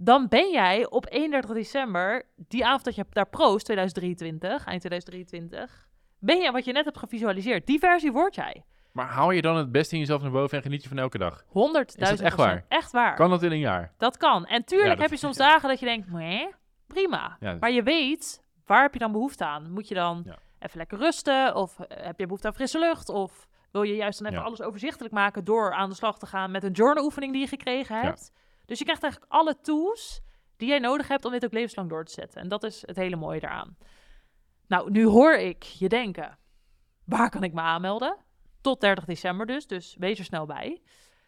Dan 0.04 0.28
ben 0.28 0.50
jij 0.50 0.90
op 0.90 1.06
31 1.12 1.50
december, 1.54 2.22
die 2.36 2.66
avond 2.66 2.84
dat 2.84 2.94
je 2.94 3.04
daar 3.10 3.28
proost, 3.28 3.64
2023, 3.64 4.64
eind 4.66 4.80
2023, 4.80 5.88
ben 6.18 6.40
je 6.40 6.50
wat 6.52 6.64
je 6.64 6.72
net 6.72 6.84
hebt 6.84 6.98
gevisualiseerd. 6.98 7.66
Die 7.66 7.78
versie 7.78 8.12
word 8.12 8.34
jij. 8.34 8.62
100.000 8.64 8.92
Maar 8.92 9.06
haal 9.06 9.30
je 9.30 9.42
dan 9.42 9.56
het 9.56 9.72
beste 9.72 9.94
in 9.94 10.00
jezelf 10.00 10.22
naar 10.22 10.30
boven 10.30 10.56
en 10.56 10.62
geniet 10.62 10.82
je 10.82 10.88
van 10.88 10.98
elke 10.98 11.18
dag? 11.18 11.44
procent. 11.52 11.98
Is 12.00 12.08
dat 12.08 12.20
echt 12.20 12.36
waar? 12.36 12.64
Echt 12.68 12.92
waar. 12.92 13.14
Kan 13.14 13.30
dat 13.30 13.42
in 13.42 13.50
een 13.52 13.58
jaar? 13.58 13.92
Dat 13.98 14.16
kan. 14.16 14.46
En 14.46 14.64
tuurlijk 14.64 14.88
Ja, 14.90 14.94
dat- 14.94 15.02
heb 15.02 15.10
je 15.10 15.24
soms 15.26 15.36
dagen 15.36 15.68
dat 15.68 15.80
je 15.80 15.86
denkt, 15.86 16.10
nee, 16.10 16.48
prima. 16.86 17.36
Ja, 17.40 17.56
Maar 17.60 17.70
je 17.70 17.82
weet, 17.82 18.42
waar 18.66 18.82
heb 18.82 18.92
je 18.92 18.98
dan 18.98 19.12
behoefte 19.12 19.44
aan? 19.44 19.72
Moet 19.72 19.88
je 19.88 19.94
dan 19.94 20.22
Ja. 20.26 20.36
even 20.58 20.78
lekker 20.78 20.98
rusten? 20.98 21.54
Of 21.54 21.78
eh, 21.80 22.04
heb 22.06 22.18
je 22.18 22.24
behoefte 22.24 22.46
aan 22.46 22.54
frisse 22.54 22.78
lucht? 22.78 23.08
Of 23.08 23.46
wil 23.72 23.82
je 23.82 23.94
juist 23.96 24.18
dan 24.22 24.32
even 24.32 24.44
alles 24.44 24.62
overzichtelijk 24.62 25.14
maken 25.14 25.44
door 25.44 25.72
aan 25.74 25.88
de 25.88 25.94
slag 25.94 26.18
te 26.18 26.26
gaan 26.26 26.50
met 26.50 26.64
een 26.64 26.72
journaloefening 26.72 27.32
die 27.32 27.40
je 27.40 27.48
gekregen 27.48 28.00
hebt? 28.00 28.32
Dus 28.64 28.78
je 28.78 28.84
krijgt 28.84 29.02
eigenlijk 29.02 29.32
alle 29.32 29.60
tools 29.60 30.20
die 30.56 30.68
jij 30.68 30.78
nodig 30.78 31.08
hebt 31.08 31.24
om 31.24 31.32
dit 31.32 31.44
ook 31.44 31.52
levenslang 31.52 31.88
door 31.88 32.04
te 32.04 32.12
zetten. 32.12 32.40
En 32.40 32.48
dat 32.48 32.62
is 32.62 32.82
het 32.86 32.96
hele 32.96 33.16
mooie 33.16 33.40
daaraan. 33.40 33.76
Nou, 34.66 34.90
nu 34.90 35.06
hoor 35.06 35.34
ik 35.34 35.62
je 35.62 35.88
denken, 35.88 36.38
waar 37.04 37.30
kan 37.30 37.42
ik 37.42 37.52
me 37.52 37.60
aanmelden? 37.60 38.16
Tot 38.60 38.80
30 38.80 39.04
december 39.04 39.46
dus, 39.46 39.66
dus 39.66 39.96
wees 39.98 40.18
er 40.18 40.24
snel 40.24 40.46
bij. 40.46 40.82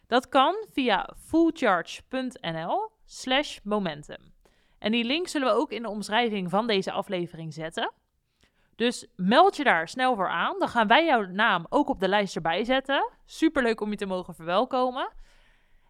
Dat 0.07 0.29
kan 0.29 0.65
via 0.71 1.09
fullcharge.nl 1.17 2.91
slash 3.05 3.59
momentum. 3.63 4.33
En 4.79 4.91
die 4.91 5.03
link 5.03 5.27
zullen 5.27 5.47
we 5.47 5.59
ook 5.59 5.71
in 5.71 5.81
de 5.81 5.89
omschrijving 5.89 6.49
van 6.49 6.67
deze 6.67 6.91
aflevering 6.91 7.53
zetten. 7.53 7.91
Dus 8.75 9.07
meld 9.15 9.55
je 9.55 9.63
daar 9.63 9.87
snel 9.87 10.15
voor 10.15 10.29
aan. 10.29 10.59
Dan 10.59 10.67
gaan 10.67 10.87
wij 10.87 11.05
jouw 11.05 11.25
naam 11.25 11.65
ook 11.69 11.89
op 11.89 11.99
de 11.99 12.07
lijst 12.07 12.35
erbij 12.35 12.63
zetten. 12.63 13.09
Superleuk 13.25 13.81
om 13.81 13.89
je 13.89 13.95
te 13.95 14.05
mogen 14.05 14.35
verwelkomen. 14.35 15.11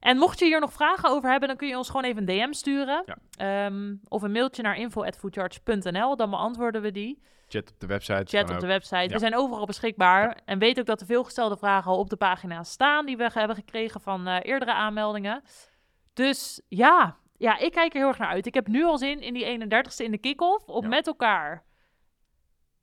En 0.06 0.18
mocht 0.18 0.39
je 0.39 0.45
hier 0.45 0.60
nog 0.60 0.74
vragen 0.74 1.10
over 1.10 1.30
hebben, 1.30 1.47
dan 1.47 1.58
kun 1.58 1.68
je 1.68 1.78
ons 1.78 1.88
gewoon 1.88 2.03
even 2.03 2.30
een 2.30 2.47
DM 2.47 2.53
sturen. 2.53 3.03
Ehm, 3.38 3.95
of 4.08 4.22
een 4.22 4.32
mailtje 4.32 4.62
naar 4.62 4.76
info.foodcharge.nl. 4.78 6.16
Dan 6.16 6.30
beantwoorden 6.30 6.82
we 6.82 6.91
die. 6.91 7.22
Chat 7.47 7.72
op 7.72 7.80
de 7.80 7.88
website. 7.88 8.38
Chat 8.38 8.49
op 8.49 8.60
de 8.60 8.68
website. 8.68 8.95
Ja. 8.95 9.08
We 9.08 9.20
zijn 9.20 9.36
overal 9.36 9.66
beschikbaar. 9.66 10.41
En 10.45 10.60
weet 10.60 10.80
ook 10.80 10.86
dat 10.86 10.99
de 10.99 11.06
veelgestelde 11.06 11.58
vragen 11.58 11.91
al 11.91 11.97
op 11.97 12.10
de 12.10 12.16
pagina 12.16 12.64
staan 12.64 13.06
die 13.06 13.18
we 13.18 13.30
hebben 13.34 13.56
gekregen 13.56 14.01
van 14.01 14.28
eh, 14.28 14.38
eerdere 14.41 14.74
aanmeldingen. 14.74 15.41
Dus 16.14 16.62
ja, 16.68 17.18
ja, 17.38 17.58
ik 17.58 17.72
kijk 17.72 17.93
er 17.93 17.99
heel 17.99 18.08
erg 18.08 18.18
naar 18.18 18.28
uit. 18.30 18.45
Ik 18.45 18.53
heb 18.53 18.68
nu 18.68 18.84
al 18.84 18.97
zin 18.97 19.20
in 19.22 19.34
die 19.34 19.45
31ste 19.45 20.06
in 20.06 20.12
de 20.12 20.18
kick-off 20.18 20.68
om 20.68 20.82
Ja. 20.84 20.88
met 20.89 21.08
elkaar 21.08 21.64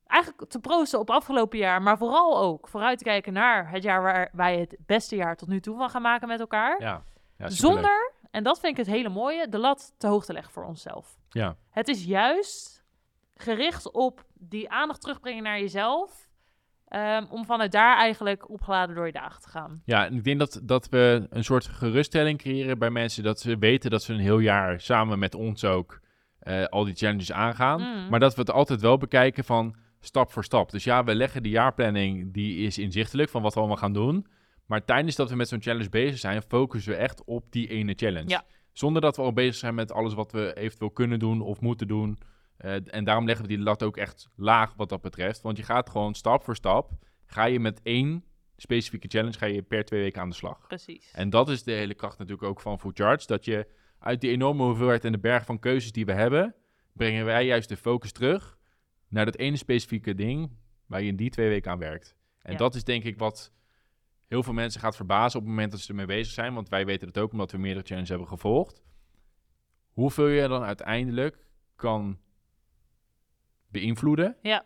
eigenlijk 0.07 0.49
te 0.49 0.59
proosten 0.59 0.99
op 0.99 1.09
afgelopen 1.09 1.57
jaar, 1.57 1.81
maar 1.81 1.97
vooral 1.97 2.37
ook 2.39 2.67
vooruit 2.67 2.97
te 2.97 3.03
kijken 3.03 3.33
naar 3.33 3.69
het 3.69 3.83
jaar 3.83 4.01
waar 4.01 4.29
wij 4.33 4.59
het 4.59 4.77
beste 4.85 5.15
jaar 5.15 5.35
tot 5.35 5.47
nu 5.47 5.59
toe 5.59 5.77
van 5.77 5.89
gaan 5.89 6.01
maken 6.01 6.27
met 6.27 6.39
elkaar. 6.39 6.81
Ja. 6.81 7.03
Ja. 7.43 7.49
Zonder, 7.55 8.13
en 8.31 8.43
dat 8.43 8.59
vind 8.59 8.77
ik 8.77 8.85
het 8.85 8.95
hele 8.95 9.09
mooie, 9.09 9.49
de 9.49 9.57
lat 9.57 9.93
te 9.97 10.07
hoog 10.07 10.25
te 10.25 10.33
leggen 10.33 10.53
voor 10.53 10.63
onszelf. 10.65 11.17
Ja. 11.29 11.55
Het 11.69 11.87
is 11.87 12.03
juist 12.05 12.83
gericht 13.35 13.91
op 13.91 14.23
die 14.33 14.69
aandacht 14.69 15.01
terugbrengen 15.01 15.43
naar 15.43 15.59
jezelf. 15.59 16.31
ehm, 16.87 17.25
om 17.29 17.45
vanuit 17.45 17.71
daar 17.71 17.97
eigenlijk 17.97 18.49
opgeladen 18.49 18.95
door 18.95 19.05
je 19.05 19.11
dagen 19.11 19.41
te 19.41 19.49
gaan. 19.49 19.81
Ja, 19.85 20.05
en 20.05 20.13
ik 20.15 20.23
denk 20.23 20.39
dat, 20.39 20.59
dat 20.63 20.89
we 20.89 21.27
een 21.29 21.43
soort 21.43 21.67
geruststelling 21.67 22.37
creëren 22.37 22.79
bij 22.79 22.89
mensen. 22.89 23.23
Dat 23.23 23.39
ze 23.39 23.57
weten 23.57 23.89
dat 23.91 24.03
ze 24.03 24.13
een 24.13 24.19
heel 24.19 24.39
jaar 24.39 24.81
samen 24.81 25.19
met 25.19 25.35
ons 25.35 25.65
ook 25.65 25.99
eh, 26.39 26.65
al 26.65 26.83
die 26.85 26.95
challenges 26.95 27.31
aangaan. 27.31 27.81
Mm. 27.81 28.09
Maar 28.09 28.19
dat 28.19 28.35
we 28.35 28.41
het 28.41 28.51
altijd 28.51 28.81
wel 28.81 28.97
bekijken 28.97 29.43
van 29.43 29.75
stap 29.99 30.31
voor 30.31 30.43
stap. 30.43 30.71
Dus 30.71 30.83
ja, 30.83 31.03
we 31.03 31.15
leggen 31.15 31.43
de 31.43 31.49
jaarplanning, 31.49 32.33
die 32.33 32.65
is 32.65 32.77
inzichtelijk 32.77 33.29
van 33.29 33.41
wat 33.41 33.53
we 33.53 33.59
allemaal 33.59 33.77
gaan 33.77 33.93
doen. 33.93 34.27
Maar 34.65 34.85
tijdens 34.85 35.15
dat 35.15 35.29
we 35.29 35.35
met 35.35 35.47
zo'n 35.47 35.61
challenge 35.61 35.89
bezig 35.89 36.19
zijn, 36.19 36.41
focussen 36.41 36.91
we 36.91 36.97
echt 36.97 37.23
op 37.23 37.51
die 37.51 37.67
ene 37.67 37.93
challenge. 37.95 38.29
Ja. 38.29 38.45
Zonder 38.71 39.01
dat 39.01 39.15
we 39.15 39.21
al 39.21 39.33
bezig 39.33 39.55
zijn 39.55 39.75
met 39.75 39.91
alles 39.91 40.13
wat 40.13 40.31
we 40.31 40.53
eventueel 40.55 40.91
kunnen 40.91 41.19
doen 41.19 41.41
of 41.41 41.61
moeten 41.61 41.87
doen. 41.87 42.17
Eh, 42.57 42.75
en 42.95 43.03
daarom 43.03 43.25
leggen 43.25 43.45
we 43.45 43.55
die 43.55 43.63
lat 43.63 43.83
ook 43.83 43.97
echt 43.97 44.29
laag 44.35 44.73
wat 44.75 44.89
dat 44.89 45.01
betreft. 45.01 45.41
Want 45.41 45.57
je 45.57 45.63
gaat 45.63 45.89
gewoon 45.89 46.13
stap 46.15 46.43
voor 46.43 46.55
stap, 46.55 46.91
ga 47.25 47.45
je 47.45 47.59
met 47.59 47.79
één 47.83 48.23
specifieke 48.57 49.07
challenge, 49.07 49.37
ga 49.37 49.45
je 49.45 49.61
per 49.61 49.85
twee 49.85 50.01
weken 50.01 50.21
aan 50.21 50.29
de 50.29 50.35
slag. 50.35 50.67
Precies. 50.67 51.11
En 51.11 51.29
dat 51.29 51.49
is 51.49 51.63
de 51.63 51.71
hele 51.71 51.93
kracht 51.93 52.17
natuurlijk 52.17 52.47
ook 52.47 52.61
van 52.61 52.79
Food 52.79 52.97
Charge. 52.99 53.27
Dat 53.27 53.45
je 53.45 53.67
uit 53.99 54.21
die 54.21 54.31
enorme 54.31 54.63
hoeveelheid 54.63 55.05
en 55.05 55.11
de 55.11 55.19
berg 55.19 55.45
van 55.45 55.59
keuzes 55.59 55.91
die 55.91 56.05
we 56.05 56.13
hebben, 56.13 56.55
brengen 56.93 57.25
wij 57.25 57.45
juist 57.45 57.69
de 57.69 57.77
focus 57.77 58.11
terug 58.11 58.57
naar 59.07 59.25
dat 59.25 59.35
ene 59.37 59.57
specifieke 59.57 60.13
ding 60.15 60.51
waar 60.85 61.01
je 61.01 61.07
in 61.07 61.15
die 61.15 61.29
twee 61.29 61.49
weken 61.49 61.71
aan 61.71 61.79
werkt. 61.79 62.15
En 62.41 62.51
Ja. 62.51 62.57
dat 62.57 62.75
is 62.75 62.83
denk 62.83 63.03
ik 63.03 63.17
wat 63.17 63.51
heel 64.33 64.43
veel 64.43 64.53
mensen 64.53 64.81
gaat 64.81 64.95
verbazen 64.95 65.39
op 65.39 65.45
het 65.45 65.53
moment 65.55 65.71
dat 65.71 65.81
ze 65.81 65.89
ermee 65.89 66.05
bezig 66.05 66.33
zijn. 66.33 66.53
Want 66.53 66.69
wij 66.69 66.85
weten 66.85 67.07
het 67.07 67.17
ook 67.17 67.31
omdat 67.31 67.51
we 67.51 67.57
meerdere 67.57 67.85
challenges 67.85 68.09
hebben 68.09 68.27
gevolgd. 68.27 68.83
Hoeveel 69.91 70.27
je 70.27 70.47
dan 70.47 70.63
uiteindelijk 70.63 71.45
kan 71.75 72.19
beïnvloeden 73.67 74.37
Ja. 74.41 74.65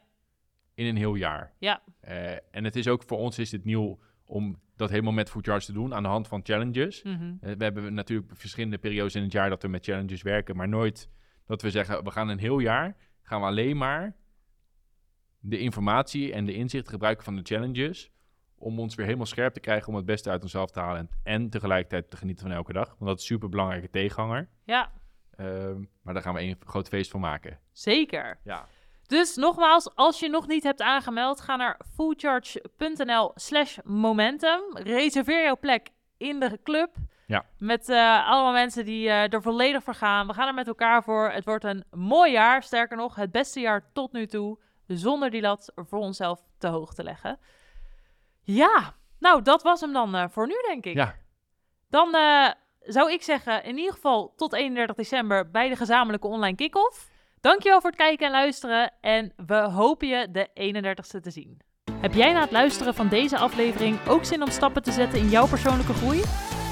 in 0.73 0.85
een 0.85 0.95
heel 0.95 1.15
jaar. 1.15 1.53
Ja. 1.59 1.83
Eh, 1.99 2.31
en 2.31 2.63
het 2.63 2.75
is 2.75 2.87
ook 2.87 3.03
voor 3.03 3.17
ons 3.17 3.39
is 3.39 3.51
het 3.51 3.63
nieuw 3.63 3.99
om 4.25 4.59
dat 4.75 4.89
helemaal 4.89 5.13
met 5.13 5.29
Food 5.29 5.65
te 5.65 5.73
doen 5.73 5.93
aan 5.93 6.03
de 6.03 6.09
hand 6.09 6.27
van 6.27 6.39
challenges. 6.43 7.03
Mhm. 7.03 7.33
Eh, 7.41 7.55
We 7.55 7.63
hebben 7.63 7.93
natuurlijk 7.93 8.31
verschillende 8.33 8.77
periodes 8.77 9.15
in 9.15 9.23
het 9.23 9.31
jaar 9.31 9.49
dat 9.49 9.61
we 9.61 9.67
met 9.67 9.85
challenges 9.85 10.21
werken, 10.21 10.55
maar 10.55 10.67
nooit 10.69 11.09
dat 11.45 11.61
we 11.61 11.71
zeggen, 11.71 12.03
we 12.03 12.11
gaan 12.11 12.27
een 12.29 12.39
heel 12.39 12.59
jaar, 12.59 12.97
gaan 13.21 13.39
we 13.39 13.45
alleen 13.45 13.77
maar 13.77 14.15
de 15.39 15.59
informatie 15.59 16.33
en 16.33 16.45
de 16.45 16.53
inzichten 16.53 16.91
gebruiken 16.91 17.23
van 17.23 17.35
de 17.35 17.41
challenges 17.43 18.11
om 18.57 18.79
ons 18.79 18.95
weer 18.95 19.05
helemaal 19.05 19.25
scherp 19.25 19.53
te 19.53 19.59
krijgen 19.59 19.87
om 19.87 19.95
het 19.95 20.05
beste 20.05 20.29
uit 20.29 20.41
onszelf 20.41 20.71
te 20.71 20.79
halen 20.79 21.09
en, 21.23 21.49
tegelijkertijd 21.49 22.09
te 22.09 22.17
genieten 22.17 22.45
van 22.47 22.55
elke 22.55 22.73
dag. 22.73 22.87
Want 22.87 22.99
dat 22.99 23.15
is 23.15 23.21
een 23.21 23.27
super 23.35 23.49
belangrijke 23.49 23.89
tegenhanger. 23.89 24.49
Ja, 24.63 24.91
Ehm, 25.37 25.83
maar 26.01 26.13
daar 26.13 26.23
gaan 26.23 26.33
we 26.33 26.41
een 26.41 26.57
groot 26.65 26.87
feest 26.87 27.11
van 27.11 27.19
maken. 27.19 27.59
Zeker. 27.71 28.39
Ja. 28.43 28.65
Dus 29.07 29.35
nogmaals, 29.35 29.95
als 29.95 30.19
je 30.19 30.29
nog 30.29 30.47
niet 30.47 30.63
hebt 30.63 30.81
aangemeld, 30.81 31.41
ga 31.41 31.55
naar 31.55 31.79
fullcharge.nl 31.93 33.31
slash 33.35 33.77
momentum. 33.83 34.61
Reserveer 34.73 35.43
jouw 35.43 35.57
plek 35.57 35.89
in 36.17 36.39
de 36.39 36.59
club. 36.63 36.95
Ja. 37.27 37.45
Met 37.57 37.89
eh, 37.89 38.29
allemaal 38.29 38.51
mensen 38.51 38.85
die 38.85 39.09
eh, 39.09 39.33
er 39.33 39.41
volledig 39.41 39.83
voor 39.83 39.93
gaan. 39.93 40.27
We 40.27 40.33
gaan 40.33 40.47
er 40.47 40.53
met 40.53 40.67
elkaar 40.67 41.03
voor. 41.03 41.29
Het 41.29 41.45
wordt 41.45 41.63
een 41.63 41.83
mooi 41.91 42.31
jaar. 42.31 42.63
Sterker 42.63 42.97
nog, 42.97 43.15
het 43.15 43.31
beste 43.31 43.59
jaar 43.59 43.89
tot 43.93 44.11
nu 44.11 44.27
toe. 44.27 44.59
Zonder 44.87 45.29
die 45.29 45.41
lat 45.41 45.71
voor 45.75 45.99
onszelf 45.99 46.43
te 46.57 46.67
hoog 46.67 46.93
te 46.93 47.03
leggen. 47.03 47.39
Ja, 48.53 48.93
nou 49.19 49.41
dat 49.41 49.63
was 49.63 49.81
hem 49.81 49.93
dan 49.93 50.15
eh, 50.15 50.25
voor 50.29 50.47
nu 50.47 50.55
denk 50.67 50.85
ik. 50.85 50.95
Ja. 50.95 51.15
Dan 51.89 52.15
eh, 52.15 52.49
zou 52.79 53.11
ik 53.11 53.21
zeggen, 53.21 53.63
in 53.63 53.77
ieder 53.77 53.93
geval 53.93 54.33
tot 54.35 54.53
31 54.53 54.95
december 54.95 55.51
bij 55.51 55.69
de 55.69 55.75
gezamenlijke 55.75 56.27
online 56.27 56.55
kick-off. 56.55 57.09
Dankjewel 57.41 57.81
voor 57.81 57.89
het 57.89 57.99
kijken 57.99 58.25
en 58.25 58.31
luisteren 58.31 58.93
en 59.01 59.33
we 59.45 59.55
hopen 59.55 60.07
je 60.07 60.27
de 60.31 60.47
31ste 60.47 61.21
te 61.21 61.31
zien. 61.31 61.59
Heb 62.01 62.13
jij 62.13 62.33
na 62.33 62.41
het 62.41 62.51
luisteren 62.51 62.93
van 62.95 63.07
deze 63.07 63.37
aflevering 63.37 64.07
ook 64.07 64.25
zin 64.25 64.41
om 64.43 64.49
stappen 64.49 64.83
te 64.83 64.91
zetten 64.91 65.19
in 65.19 65.29
jouw 65.29 65.47
persoonlijke 65.47 65.93
groei? 65.93 66.21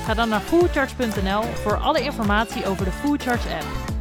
Ga 0.06 0.14
dan 0.14 0.30
naar 0.30 0.42
foodcharge.nl 0.42 1.42
voor 1.42 1.78
alle 1.78 2.02
informatie 2.02 2.66
over 2.66 2.86
de 2.86 2.92
Foodcharge 2.92 3.56
app. 3.56 3.94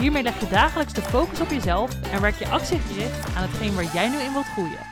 Hiermee 0.00 0.22
leg 0.22 0.40
je 0.40 0.48
dagelijks 0.48 0.92
de 0.92 1.02
focus 1.02 1.40
op 1.40 1.50
jezelf 1.50 2.12
en 2.12 2.20
werk 2.20 2.34
je 2.34 2.48
actiegericht 2.48 3.36
aan 3.36 3.42
hetgeen 3.42 3.74
waar 3.74 3.92
jij 3.94 4.08
nu 4.08 4.16
in 4.16 4.32
wilt 4.32 4.46
groeien. 4.46 4.91